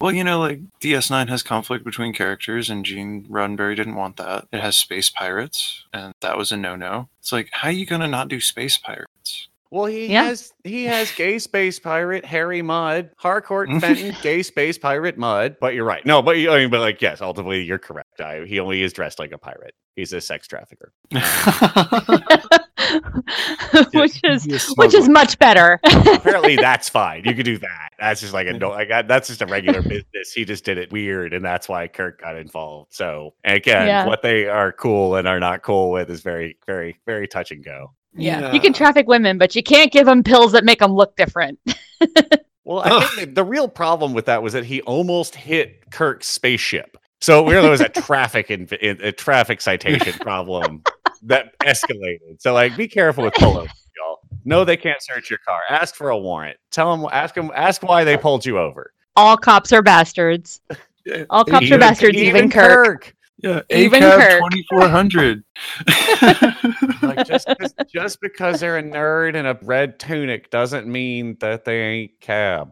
Well, 0.00 0.12
you 0.12 0.22
know, 0.22 0.38
like 0.38 0.60
DS9 0.80 1.28
has 1.28 1.42
conflict 1.42 1.84
between 1.84 2.12
characters, 2.12 2.70
and 2.70 2.84
Gene 2.84 3.26
Roddenberry 3.28 3.74
didn't 3.74 3.96
want 3.96 4.16
that. 4.18 4.46
It 4.52 4.60
has 4.60 4.76
space 4.76 5.10
pirates, 5.10 5.84
and 5.92 6.12
that 6.20 6.36
was 6.38 6.52
a 6.52 6.56
no-no. 6.56 7.08
It's 7.18 7.32
like, 7.32 7.48
how 7.52 7.68
are 7.68 7.72
you 7.72 7.84
gonna 7.86 8.06
not 8.08 8.28
do 8.28 8.40
space 8.40 8.78
pirates? 8.78 9.48
Well, 9.72 9.86
he 9.86 10.06
Yeah. 10.06 10.24
has 10.24 10.52
he 10.64 10.84
has 10.84 11.12
gay 11.12 11.38
space 11.38 11.78
pirate 11.78 12.24
Harry 12.24 12.60
Mudd, 12.62 13.10
Harcourt 13.16 13.68
Fenton, 13.80 14.16
gay 14.22 14.42
space 14.42 14.78
pirate 14.78 15.16
Mudd. 15.18 15.56
But 15.60 15.74
you're 15.74 15.84
right. 15.84 16.04
No, 16.06 16.22
but 16.22 16.38
you- 16.38 16.50
I 16.50 16.58
mean, 16.58 16.70
but 16.70 16.80
like, 16.80 17.00
yes, 17.02 17.20
ultimately 17.20 17.62
you're 17.62 17.78
correct. 17.78 18.20
I, 18.20 18.44
he 18.46 18.58
only 18.60 18.82
is 18.82 18.92
dressed 18.92 19.18
like 19.18 19.32
a 19.32 19.38
pirate. 19.38 19.74
He's 19.96 20.12
a 20.12 20.20
sex 20.20 20.46
trafficker. 20.48 20.92
which 23.92 24.20
is 24.24 24.72
which 24.76 24.94
is 24.94 25.08
much 25.08 25.38
better. 25.38 25.78
Apparently, 25.84 26.56
that's 26.56 26.88
fine. 26.88 27.22
You 27.24 27.34
could 27.34 27.44
do 27.44 27.58
that. 27.58 27.90
That's 27.98 28.20
just 28.20 28.32
like 28.32 28.46
a 28.46 28.52
no. 28.52 28.70
Like 28.70 28.88
that- 28.88 29.08
that's 29.08 29.28
just 29.28 29.42
a 29.42 29.46
regular 29.46 29.82
business. 29.82 30.32
He 30.34 30.44
just 30.44 30.64
did 30.64 30.78
it 30.78 30.92
weird, 30.92 31.32
and 31.32 31.44
that's 31.44 31.68
why 31.68 31.86
Kirk 31.88 32.20
got 32.20 32.36
involved. 32.36 32.92
So 32.94 33.34
again, 33.44 33.86
Yeah. 33.86 34.06
what 34.06 34.22
they 34.22 34.46
are 34.48 34.72
cool 34.72 35.16
and 35.16 35.26
are 35.28 35.40
not 35.40 35.62
cool 35.62 35.90
with 35.90 36.10
is 36.10 36.20
very, 36.22 36.56
very, 36.66 36.98
very 37.06 37.26
touch 37.28 37.50
and 37.50 37.64
go. 37.64 37.92
yeah. 38.14 38.52
You 38.52 38.60
can 38.60 38.72
traffic 38.72 39.06
women, 39.06 39.38
but 39.38 39.54
you 39.54 39.62
can't 39.62 39.92
give 39.92 40.06
them 40.06 40.22
pills 40.22 40.52
that 40.52 40.64
make 40.64 40.78
them 40.80 40.92
look 40.92 41.16
different. 41.16 41.58
Well, 42.62 42.80
I 42.84 43.00
think 43.00 43.16
that 43.16 43.34
the 43.34 43.42
real 43.42 43.68
problem 43.68 44.12
with 44.12 44.26
that 44.26 44.42
was 44.44 44.52
that 44.52 44.64
he 44.64 44.80
almost 44.82 45.34
hit 45.34 45.90
Kirk's 45.90 46.28
spaceship. 46.28 46.98
So 47.20 47.44
it 47.48 47.52
really 47.52 47.68
was 47.70 47.80
a 47.80 47.88
traffic 47.88 48.48
in, 48.50 48.68
in- 48.80 49.00
a 49.02 49.10
traffic 49.10 49.60
citation 49.60 50.12
problem 50.20 50.82
that 51.22 51.58
escalated. 51.60 52.40
So 52.40 52.52
like, 52.52 52.76
be 52.76 52.88
careful 52.88 53.24
with 53.24 53.34
polo, 53.34 53.62
y'all. 53.96 54.18
No, 54.44 54.64
they 54.64 54.76
can't 54.76 55.02
search 55.02 55.30
your 55.30 55.38
car. 55.40 55.60
Ask 55.68 55.94
for 55.94 56.10
a 56.10 56.18
warrant. 56.18 56.56
Tell 56.70 56.96
them. 56.96 57.08
Ask 57.12 57.34
them. 57.34 57.50
Ask 57.54 57.82
why 57.82 58.04
they 58.04 58.16
pulled 58.16 58.46
you 58.46 58.58
over. 58.58 58.92
All 59.16 59.36
cops 59.36 59.72
are 59.72 59.82
bastards. 59.82 60.60
All 61.30 61.44
cops 61.44 61.66
Even- 61.66 61.76
are 61.76 61.80
bastards, 61.80 62.16
even, 62.16 62.50
Kirk. 62.50 63.14
Yeah, 63.42 63.62
Even 63.70 64.02
ACAB 64.02 64.18
Kirk. 64.18 64.52
2400. 64.52 65.44
Like 67.02 67.26
just 67.26 67.48
just 67.88 68.20
because 68.20 68.60
they're 68.60 68.76
a 68.76 68.82
nerd 68.82 69.34
in 69.34 69.46
a 69.46 69.58
red 69.62 69.98
tunic 69.98 70.50
doesn't 70.50 70.86
mean 70.86 71.36
that 71.40 71.64
they 71.64 71.80
ain't 71.80 72.20
cab. 72.20 72.70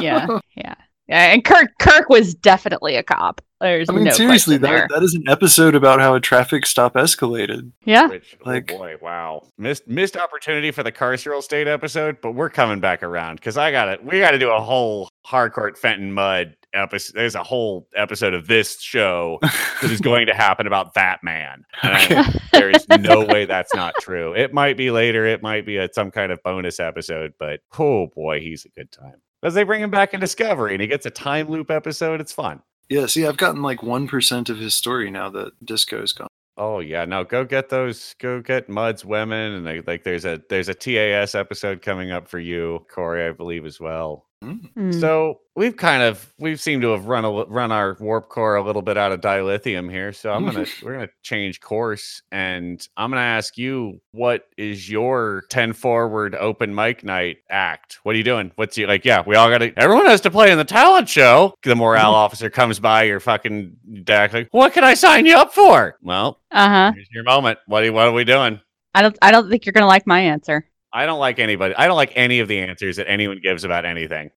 Yeah, 0.00 0.26
yeah, 0.56 0.74
yeah. 1.06 1.32
And 1.32 1.44
Kirk, 1.44 1.68
Kirk 1.78 2.08
was 2.08 2.34
definitely 2.34 2.96
a 2.96 3.02
cop. 3.02 3.42
There's 3.60 3.88
I 3.88 3.92
mean, 3.92 4.04
no 4.04 4.10
seriously, 4.12 4.58
question 4.58 4.70
there. 4.70 4.86
that, 4.88 4.94
that 4.94 5.02
is 5.02 5.14
an 5.14 5.24
episode 5.28 5.74
about 5.74 5.98
how 6.00 6.14
a 6.14 6.20
traffic 6.20 6.64
stop 6.64 6.94
escalated. 6.94 7.72
yeah, 7.84 8.06
Which, 8.06 8.36
oh 8.44 8.48
Like- 8.48 8.70
oh 8.72 8.78
boy, 8.78 8.94
wow, 9.02 9.46
missed 9.58 9.88
missed 9.88 10.16
opportunity 10.16 10.70
for 10.70 10.82
the 10.82 10.92
carceral 10.92 11.42
state 11.42 11.66
episode, 11.66 12.18
but 12.22 12.32
we're 12.32 12.50
coming 12.50 12.78
back 12.80 13.02
around 13.02 13.36
because 13.36 13.56
I 13.56 13.70
got 13.72 13.88
it. 13.88 14.04
We 14.04 14.20
got 14.20 14.30
to 14.30 14.38
do 14.38 14.50
a 14.50 14.60
whole 14.60 15.08
Harcourt 15.24 15.76
Fenton 15.76 16.12
Mudd 16.12 16.54
episode. 16.72 17.14
There's 17.16 17.34
a 17.34 17.42
whole 17.42 17.88
episode 17.96 18.32
of 18.34 18.46
this 18.46 18.80
show 18.80 19.38
that 19.42 19.90
is 19.90 20.00
going 20.00 20.26
to 20.28 20.34
happen 20.34 20.66
about 20.68 20.94
that 20.94 21.24
man. 21.24 21.64
And 21.82 21.94
I- 21.94 22.04
Okay. 22.04 22.38
there 22.52 22.70
is 22.70 22.86
no 23.00 23.24
way 23.24 23.44
that's 23.44 23.74
not 23.74 23.94
true. 24.00 24.34
It 24.34 24.54
might 24.54 24.76
be 24.76 24.90
later. 24.92 25.26
It 25.26 25.42
might 25.42 25.66
be 25.66 25.78
a, 25.78 25.88
some 25.92 26.10
kind 26.12 26.30
of 26.32 26.40
bonus 26.44 26.78
episode, 26.80 27.32
but 27.38 27.60
oh 27.78 28.06
boy, 28.14 28.40
he's 28.40 28.64
a 28.64 28.68
good 28.70 28.92
time. 28.92 29.14
Because 29.42 29.54
they 29.54 29.62
bring 29.64 29.80
him 29.82 29.90
back 29.90 30.14
in 30.14 30.20
Discovery 30.20 30.72
and 30.74 30.80
he 30.80 30.86
gets 30.88 31.06
a 31.06 31.10
time 31.10 31.48
loop 31.48 31.70
episode. 31.70 32.20
It's 32.20 32.32
fun. 32.32 32.60
Yeah, 32.88 33.06
see, 33.06 33.26
I've 33.26 33.36
gotten 33.36 33.62
like 33.62 33.80
1% 33.80 34.48
of 34.48 34.58
his 34.58 34.74
story 34.74 35.10
now 35.10 35.28
that 35.30 35.52
Disco's 35.64 36.12
gone. 36.12 36.28
Oh 36.56 36.80
yeah, 36.80 37.04
no, 37.04 37.22
go 37.24 37.44
get 37.44 37.68
those. 37.68 38.14
Go 38.18 38.40
get 38.42 38.68
Mudd's 38.68 39.04
women, 39.04 39.52
and 39.54 39.66
they, 39.66 39.80
like 39.82 40.02
there's 40.02 40.24
a 40.24 40.42
there's 40.48 40.68
a 40.68 40.74
TAS 40.74 41.36
episode 41.36 41.82
coming 41.82 42.10
up 42.10 42.26
for 42.28 42.40
you, 42.40 42.84
Corey, 42.92 43.28
I 43.28 43.32
believe 43.32 43.64
as 43.64 43.78
well. 43.78 44.27
Mm. 44.42 45.00
So 45.00 45.40
we've 45.56 45.76
kind 45.76 46.02
of 46.02 46.32
we've 46.38 46.60
seemed 46.60 46.82
to 46.82 46.90
have 46.90 47.06
run 47.06 47.24
a, 47.24 47.30
run 47.30 47.72
our 47.72 47.96
warp 47.98 48.28
core 48.28 48.56
a 48.56 48.62
little 48.62 48.82
bit 48.82 48.96
out 48.96 49.10
of 49.10 49.20
dilithium 49.20 49.90
here. 49.90 50.12
So 50.12 50.32
I'm 50.32 50.44
gonna 50.44 50.66
we're 50.82 50.94
gonna 50.94 51.08
change 51.22 51.60
course, 51.60 52.22
and 52.30 52.86
I'm 52.96 53.10
gonna 53.10 53.22
ask 53.22 53.58
you 53.58 54.00
what 54.12 54.44
is 54.56 54.88
your 54.88 55.44
ten 55.48 55.72
forward 55.72 56.34
open 56.36 56.74
mic 56.74 57.02
night 57.02 57.38
act? 57.50 57.98
What 58.04 58.14
are 58.14 58.18
you 58.18 58.24
doing? 58.24 58.52
What's 58.54 58.78
you 58.78 58.86
like? 58.86 59.04
Yeah, 59.04 59.22
we 59.26 59.34
all 59.34 59.48
got 59.48 59.58
to. 59.58 59.72
Everyone 59.76 60.06
has 60.06 60.20
to 60.22 60.30
play 60.30 60.52
in 60.52 60.58
the 60.58 60.64
talent 60.64 61.08
show. 61.08 61.54
The 61.62 61.74
morale 61.74 62.14
officer 62.14 62.48
comes 62.48 62.78
by 62.78 63.04
your 63.04 63.20
fucking 63.20 63.76
deck. 64.04 64.32
Like, 64.32 64.48
what 64.52 64.72
can 64.72 64.84
I 64.84 64.94
sign 64.94 65.26
you 65.26 65.36
up 65.36 65.52
for? 65.52 65.98
Well, 66.02 66.40
uh 66.52 66.68
huh. 66.68 66.92
here's 66.94 67.08
your 67.10 67.24
moment. 67.24 67.58
What 67.66 67.84
are, 67.84 67.92
what 67.92 68.06
are 68.06 68.12
we 68.12 68.24
doing? 68.24 68.60
I 68.94 69.02
don't. 69.02 69.18
I 69.20 69.32
don't 69.32 69.50
think 69.50 69.66
you're 69.66 69.72
gonna 69.72 69.86
like 69.86 70.06
my 70.06 70.20
answer. 70.20 70.64
I 70.92 71.06
don't 71.06 71.18
like 71.18 71.38
anybody. 71.38 71.74
I 71.76 71.86
don't 71.86 71.96
like 71.96 72.12
any 72.14 72.40
of 72.40 72.48
the 72.48 72.58
answers 72.60 72.96
that 72.96 73.08
anyone 73.08 73.40
gives 73.42 73.64
about 73.64 73.84
anything. 73.84 74.30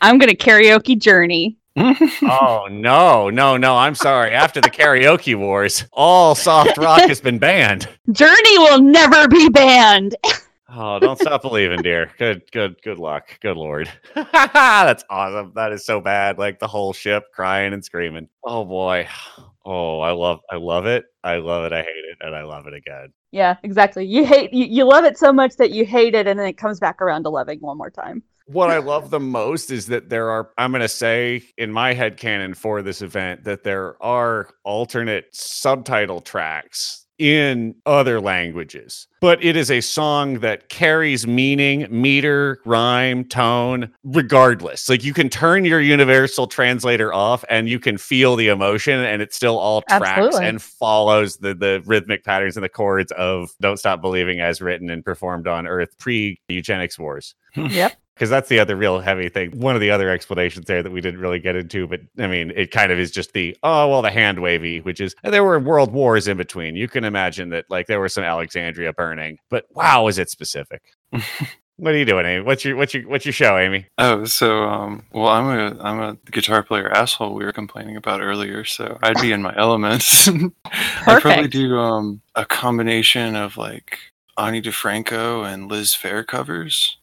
I'm 0.00 0.18
gonna 0.18 0.34
karaoke 0.34 0.98
Journey. 0.98 1.56
oh 1.76 2.66
no, 2.70 3.30
no, 3.30 3.56
no! 3.56 3.76
I'm 3.76 3.94
sorry. 3.94 4.32
After 4.32 4.60
the 4.60 4.70
karaoke 4.70 5.36
wars, 5.36 5.84
all 5.92 6.34
soft 6.34 6.76
rock 6.76 7.00
has 7.02 7.20
been 7.20 7.38
banned. 7.38 7.88
Journey 8.12 8.58
will 8.58 8.80
never 8.80 9.28
be 9.28 9.48
banned. 9.48 10.16
Oh, 10.72 11.00
don't 11.00 11.18
stop 11.18 11.42
believing, 11.42 11.82
dear. 11.82 12.12
Good, 12.16 12.48
good, 12.52 12.80
good 12.82 13.00
luck. 13.00 13.40
Good 13.40 13.56
lord. 13.56 13.90
That's 14.14 15.02
awesome. 15.10 15.50
That 15.56 15.72
is 15.72 15.84
so 15.84 16.00
bad. 16.00 16.38
Like 16.38 16.60
the 16.60 16.68
whole 16.68 16.92
ship 16.92 17.24
crying 17.34 17.72
and 17.72 17.84
screaming. 17.84 18.28
Oh 18.44 18.64
boy. 18.64 19.08
Oh, 19.64 20.00
I 20.00 20.12
love 20.12 20.40
I 20.50 20.56
love 20.56 20.86
it. 20.86 21.04
I 21.22 21.36
love 21.36 21.64
it. 21.64 21.72
I 21.72 21.82
hate 21.82 22.04
it. 22.10 22.18
And 22.20 22.34
I 22.34 22.42
love 22.42 22.66
it 22.66 22.74
again. 22.74 23.12
Yeah, 23.30 23.56
exactly. 23.62 24.06
You 24.06 24.24
hate 24.24 24.52
you, 24.52 24.64
you 24.64 24.84
love 24.84 25.04
it 25.04 25.18
so 25.18 25.32
much 25.32 25.56
that 25.56 25.70
you 25.70 25.84
hate 25.84 26.14
it 26.14 26.26
and 26.26 26.38
then 26.38 26.46
it 26.46 26.56
comes 26.56 26.80
back 26.80 27.00
around 27.00 27.24
to 27.24 27.30
loving 27.30 27.58
one 27.60 27.76
more 27.76 27.90
time. 27.90 28.22
What 28.46 28.70
I 28.70 28.78
love 28.78 29.10
the 29.10 29.20
most 29.20 29.70
is 29.70 29.86
that 29.86 30.08
there 30.08 30.30
are 30.30 30.50
I'm 30.58 30.72
gonna 30.72 30.88
say 30.88 31.42
in 31.56 31.70
my 31.70 31.92
head 31.92 32.16
canon 32.16 32.54
for 32.54 32.82
this 32.82 33.02
event 33.02 33.44
that 33.44 33.62
there 33.62 34.02
are 34.02 34.50
alternate 34.64 35.26
subtitle 35.32 36.20
tracks 36.20 37.06
in 37.20 37.74
other 37.84 38.18
languages. 38.18 39.06
But 39.20 39.44
it 39.44 39.54
is 39.54 39.70
a 39.70 39.82
song 39.82 40.38
that 40.40 40.70
carries 40.70 41.26
meaning, 41.26 41.86
meter, 41.90 42.58
rhyme, 42.64 43.24
tone, 43.24 43.92
regardless. 44.02 44.88
Like 44.88 45.04
you 45.04 45.12
can 45.12 45.28
turn 45.28 45.66
your 45.66 45.80
universal 45.80 46.46
translator 46.46 47.12
off 47.12 47.44
and 47.50 47.68
you 47.68 47.78
can 47.78 47.98
feel 47.98 48.36
the 48.36 48.48
emotion 48.48 48.98
and 49.00 49.20
it 49.20 49.34
still 49.34 49.58
all 49.58 49.82
tracks 49.82 50.08
Absolutely. 50.08 50.46
and 50.48 50.62
follows 50.62 51.36
the, 51.36 51.54
the 51.54 51.82
rhythmic 51.84 52.24
patterns 52.24 52.56
and 52.56 52.64
the 52.64 52.70
chords 52.70 53.12
of 53.12 53.50
Don't 53.60 53.76
Stop 53.76 54.00
Believing 54.00 54.40
as 54.40 54.62
written 54.62 54.88
and 54.88 55.04
performed 55.04 55.46
on 55.46 55.66
Earth 55.66 55.98
pre 55.98 56.40
eugenics 56.48 56.98
wars 56.98 57.34
Yep. 57.54 57.96
Because 58.20 58.28
that's 58.28 58.50
the 58.50 58.58
other 58.58 58.76
real 58.76 59.00
heavy 59.00 59.30
thing. 59.30 59.50
One 59.58 59.74
of 59.74 59.80
the 59.80 59.90
other 59.90 60.10
explanations 60.10 60.66
there 60.66 60.82
that 60.82 60.92
we 60.92 61.00
didn't 61.00 61.20
really 61.20 61.38
get 61.38 61.56
into, 61.56 61.86
but 61.86 62.00
I 62.18 62.26
mean, 62.26 62.52
it 62.54 62.70
kind 62.70 62.92
of 62.92 62.98
is 62.98 63.10
just 63.10 63.32
the 63.32 63.56
oh 63.62 63.88
well, 63.88 64.02
the 64.02 64.10
hand 64.10 64.42
wavy, 64.42 64.82
which 64.82 65.00
is 65.00 65.14
there 65.24 65.42
were 65.42 65.58
world 65.58 65.90
wars 65.90 66.28
in 66.28 66.36
between. 66.36 66.76
You 66.76 66.86
can 66.86 67.04
imagine 67.04 67.48
that 67.48 67.64
like 67.70 67.86
there 67.86 67.98
was 67.98 68.12
some 68.12 68.22
Alexandria 68.22 68.92
burning, 68.92 69.38
but 69.48 69.64
wow, 69.70 70.06
is 70.06 70.18
it 70.18 70.28
specific? 70.28 70.82
what 71.78 71.94
are 71.94 71.96
you 71.96 72.04
doing, 72.04 72.26
Amy? 72.26 72.44
What's 72.44 72.62
your 72.62 72.76
what's 72.76 72.92
your 72.92 73.08
what's 73.08 73.24
your 73.24 73.32
show, 73.32 73.56
Amy? 73.56 73.86
Oh, 73.96 74.26
so 74.26 74.64
um, 74.64 75.06
well, 75.12 75.28
I'm 75.28 75.46
a 75.46 75.82
I'm 75.82 76.00
a 76.00 76.16
guitar 76.30 76.62
player 76.62 76.90
asshole 76.90 77.32
we 77.32 77.46
were 77.46 77.52
complaining 77.52 77.96
about 77.96 78.20
earlier, 78.20 78.66
so 78.66 78.98
I'd 79.02 79.18
be 79.22 79.32
in 79.32 79.40
my 79.40 79.54
elements. 79.56 80.28
I'd 81.06 81.22
probably 81.22 81.48
do 81.48 81.78
um 81.78 82.20
a 82.34 82.44
combination 82.44 83.34
of 83.34 83.56
like 83.56 83.96
Ani 84.40 84.62
DiFranco 84.62 85.44
and 85.52 85.68
Liz 85.70 85.90
Phair 85.94 86.26
covers. 86.26 86.96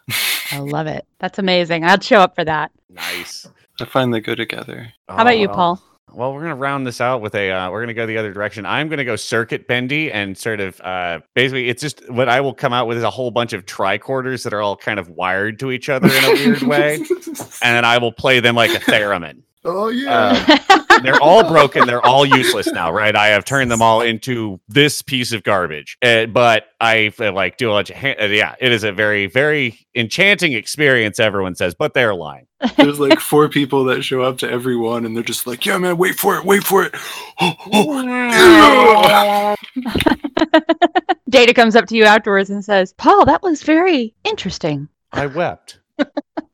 I 0.51 0.59
love 0.59 0.87
it. 0.87 1.05
That's 1.19 1.39
amazing. 1.39 1.83
I'd 1.83 2.03
show 2.03 2.19
up 2.19 2.35
for 2.35 2.43
that. 2.45 2.71
Nice. 2.89 3.47
I 3.79 3.85
find 3.85 4.13
they 4.13 4.19
go 4.21 4.33
together. 4.35 4.91
How 5.07 5.17
about 5.21 5.37
you, 5.37 5.47
Oh. 5.49 5.53
Paul? 5.53 5.81
Well, 6.13 6.33
we're 6.33 6.41
gonna 6.41 6.55
round 6.55 6.87
this 6.87 6.99
out 7.01 7.21
with 7.21 7.35
a. 7.35 7.51
Uh, 7.51 7.69
we're 7.69 7.81
gonna 7.81 7.93
go 7.93 8.05
the 8.07 8.17
other 8.17 8.33
direction. 8.33 8.65
I'm 8.65 8.87
gonna 8.87 9.03
go 9.03 9.15
circuit 9.17 9.67
bendy 9.67 10.11
and 10.11 10.35
sort 10.37 10.61
of 10.61 10.79
uh, 10.81 11.19
basically, 11.35 11.67
it's 11.69 11.81
just 11.81 12.09
what 12.09 12.27
I 12.29 12.41
will 12.41 12.53
come 12.55 12.73
out 12.73 12.87
with 12.87 12.97
is 12.97 13.03
a 13.03 13.09
whole 13.09 13.29
bunch 13.29 13.53
of 13.53 13.65
tricorders 13.65 14.43
that 14.43 14.53
are 14.53 14.61
all 14.61 14.75
kind 14.77 14.99
of 14.99 15.09
wired 15.09 15.59
to 15.59 15.69
each 15.71 15.89
other 15.89 16.07
in 16.07 16.23
a 16.23 16.31
weird 16.31 16.61
way, 16.63 16.95
and 17.27 17.35
then 17.61 17.85
I 17.85 17.97
will 17.99 18.13
play 18.13 18.39
them 18.39 18.55
like 18.55 18.71
a 18.71 18.79
theremin. 18.89 19.43
Oh 19.67 19.89
Um, 19.89 20.83
they're 21.03 21.21
all 21.21 21.47
broken. 21.47 21.85
They're 21.85 22.05
all 22.05 22.25
useless 22.25 22.67
now, 22.67 22.91
right? 22.91 23.15
I 23.15 23.27
have 23.27 23.45
turned 23.45 23.69
them 23.69 23.81
all 23.81 24.01
into 24.01 24.59
this 24.67 25.01
piece 25.01 25.31
of 25.31 25.43
garbage. 25.43 25.97
Uh, 26.01 26.25
but 26.25 26.65
I 26.81 27.13
uh, 27.19 27.31
like 27.31 27.57
do 27.57 27.69
a 27.69 27.73
bunch 27.73 27.91
of 27.91 27.97
ha- 27.97 28.15
uh, 28.19 28.25
yeah. 28.25 28.55
It 28.59 28.71
is 28.71 28.83
a 28.83 28.91
very 28.91 29.27
very 29.27 29.79
enchanting 29.95 30.53
experience. 30.53 31.19
Everyone 31.19 31.55
says, 31.55 31.75
but 31.75 31.93
they're 31.93 32.15
lying. 32.15 32.47
There's 32.77 32.99
like 32.99 33.19
four 33.19 33.49
people 33.49 33.83
that 33.85 34.01
show 34.03 34.23
up 34.23 34.39
to 34.39 34.49
everyone, 34.49 35.05
and 35.05 35.15
they're 35.15 35.23
just 35.23 35.45
like, 35.45 35.63
"Yeah, 35.65 35.77
man, 35.77 35.97
wait 35.97 36.15
for 36.15 36.37
it, 36.37 36.45
wait 36.45 36.63
for 36.63 36.83
it." 36.83 36.95
Oh, 37.39 39.55
Data 41.29 41.53
comes 41.53 41.75
up 41.75 41.85
to 41.87 41.95
you 41.95 42.05
afterwards 42.05 42.49
and 42.49 42.63
says, 42.63 42.93
Paul, 42.93 43.25
that 43.25 43.43
was 43.43 43.63
very 43.63 44.13
interesting. 44.23 44.87
I 45.11 45.27
wept 45.27 45.79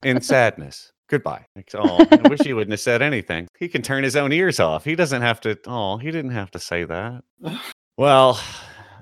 in 0.03 0.21
sadness. 0.21 0.91
Goodbye. 1.13 1.45
Like, 1.55 1.69
oh, 1.75 2.03
I 2.09 2.27
wish 2.27 2.39
he 2.41 2.53
wouldn't 2.53 2.71
have 2.71 2.79
said 2.79 3.03
anything. 3.03 3.47
He 3.59 3.67
can 3.67 3.83
turn 3.83 4.03
his 4.03 4.15
own 4.15 4.33
ears 4.33 4.59
off. 4.59 4.83
He 4.83 4.95
doesn't 4.95 5.21
have 5.21 5.39
to. 5.41 5.59
Oh, 5.67 5.97
he 5.97 6.09
didn't 6.09 6.31
have 6.31 6.49
to 6.51 6.59
say 6.59 6.85
that. 6.85 7.23
Well, 7.95 8.41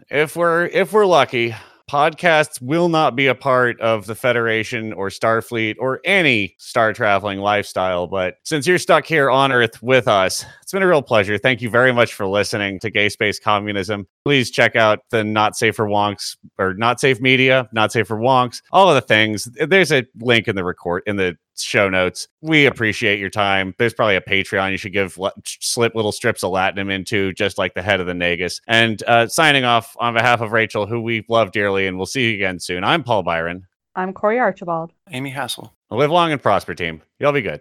if 0.09 0.36
we're 0.36 0.66
if 0.66 0.91
we're 0.91 1.05
lucky, 1.05 1.55
podcasts 1.89 2.62
will 2.62 2.89
not 2.89 3.16
be 3.16 3.28
a 3.28 3.36
part 3.36 3.80
of 3.80 4.05
the 4.05 4.16
Federation 4.16 4.91
or 4.91 5.07
Starfleet 5.07 5.76
or 5.80 6.01
any 6.03 6.55
star 6.57 6.91
traveling 6.91 7.39
lifestyle. 7.39 8.07
But 8.07 8.36
since 8.43 8.68
you're 8.68 8.78
stuck 8.78 9.05
here 9.05 9.30
on 9.30 9.53
Earth 9.53 9.82
with 9.82 10.09
us, 10.09 10.43
it's 10.72 10.74
been 10.74 10.84
a 10.84 10.88
real 10.88 11.01
pleasure. 11.01 11.38
Thank 11.38 11.61
you 11.61 11.69
very 11.69 11.91
much 11.91 12.13
for 12.13 12.26
listening 12.26 12.80
to 12.80 12.89
Gay 12.89 13.09
Space 13.09 13.38
Communism. 13.38 14.07
Please 14.24 14.49
check 14.49 14.78
out 14.78 14.99
the 15.09 15.22
Not 15.22 15.57
Safe 15.57 15.76
for 15.76 15.86
Wonks 15.86 16.38
or 16.57 16.76
Not 16.76 16.97
Safe 16.97 17.19
Media, 17.19 17.67
Not 17.74 17.91
Safe 17.91 18.07
for 18.07 18.15
Wonks, 18.15 18.61
all 18.72 18.88
of 18.88 18.95
the 18.95 19.01
things. 19.01 19.49
There's 19.55 19.91
a 19.91 20.05
link 20.22 20.47
in 20.47 20.55
the 20.55 20.63
record 20.63 21.03
in 21.05 21.17
the 21.17 21.36
show 21.57 21.89
notes. 21.89 22.30
We 22.41 22.67
appreciate 22.67 23.19
your 23.19 23.30
time. 23.30 23.76
There's 23.80 23.93
probably 23.93 24.15
a 24.15 24.22
Patreon 24.22 24.72
you 24.72 24.78
should 24.78 24.93
give 24.93 25.19
slip 25.45 25.93
little 25.93 26.13
strips 26.13 26.41
of 26.41 26.53
Latinum 26.53 26.89
into, 26.89 27.34
just 27.34 27.57
like 27.57 27.74
the 27.74 27.82
head 27.82 27.99
of 27.99 28.07
the 28.07 28.13
Nagus. 28.13 28.61
And 28.65 29.03
uh, 29.07 29.28
signing 29.28 29.65
off 29.65 29.93
on 29.99 30.13
behalf 30.13 30.39
of 30.39 30.53
Rachel, 30.53 30.88
who 30.88 31.01
we 31.01 31.26
love 31.28 31.51
dearly, 31.51 31.86
and 31.86 31.97
we'll 31.97 32.05
see 32.05 32.30
you 32.30 32.36
again 32.36 32.61
soon. 32.61 32.86
I'm 32.86 33.03
Paul 33.03 33.24
Byron. 33.24 33.67
I'm 33.93 34.13
Corey 34.13 34.39
Archibald. 34.39 34.93
Amy 35.09 35.32
Hassel. 35.32 35.74
Live 35.89 36.11
long 36.11 36.32
and 36.32 36.41
prosper, 36.41 36.74
team. 36.74 37.01
You'll 37.19 37.34
be 37.34 37.41
good. 37.41 37.59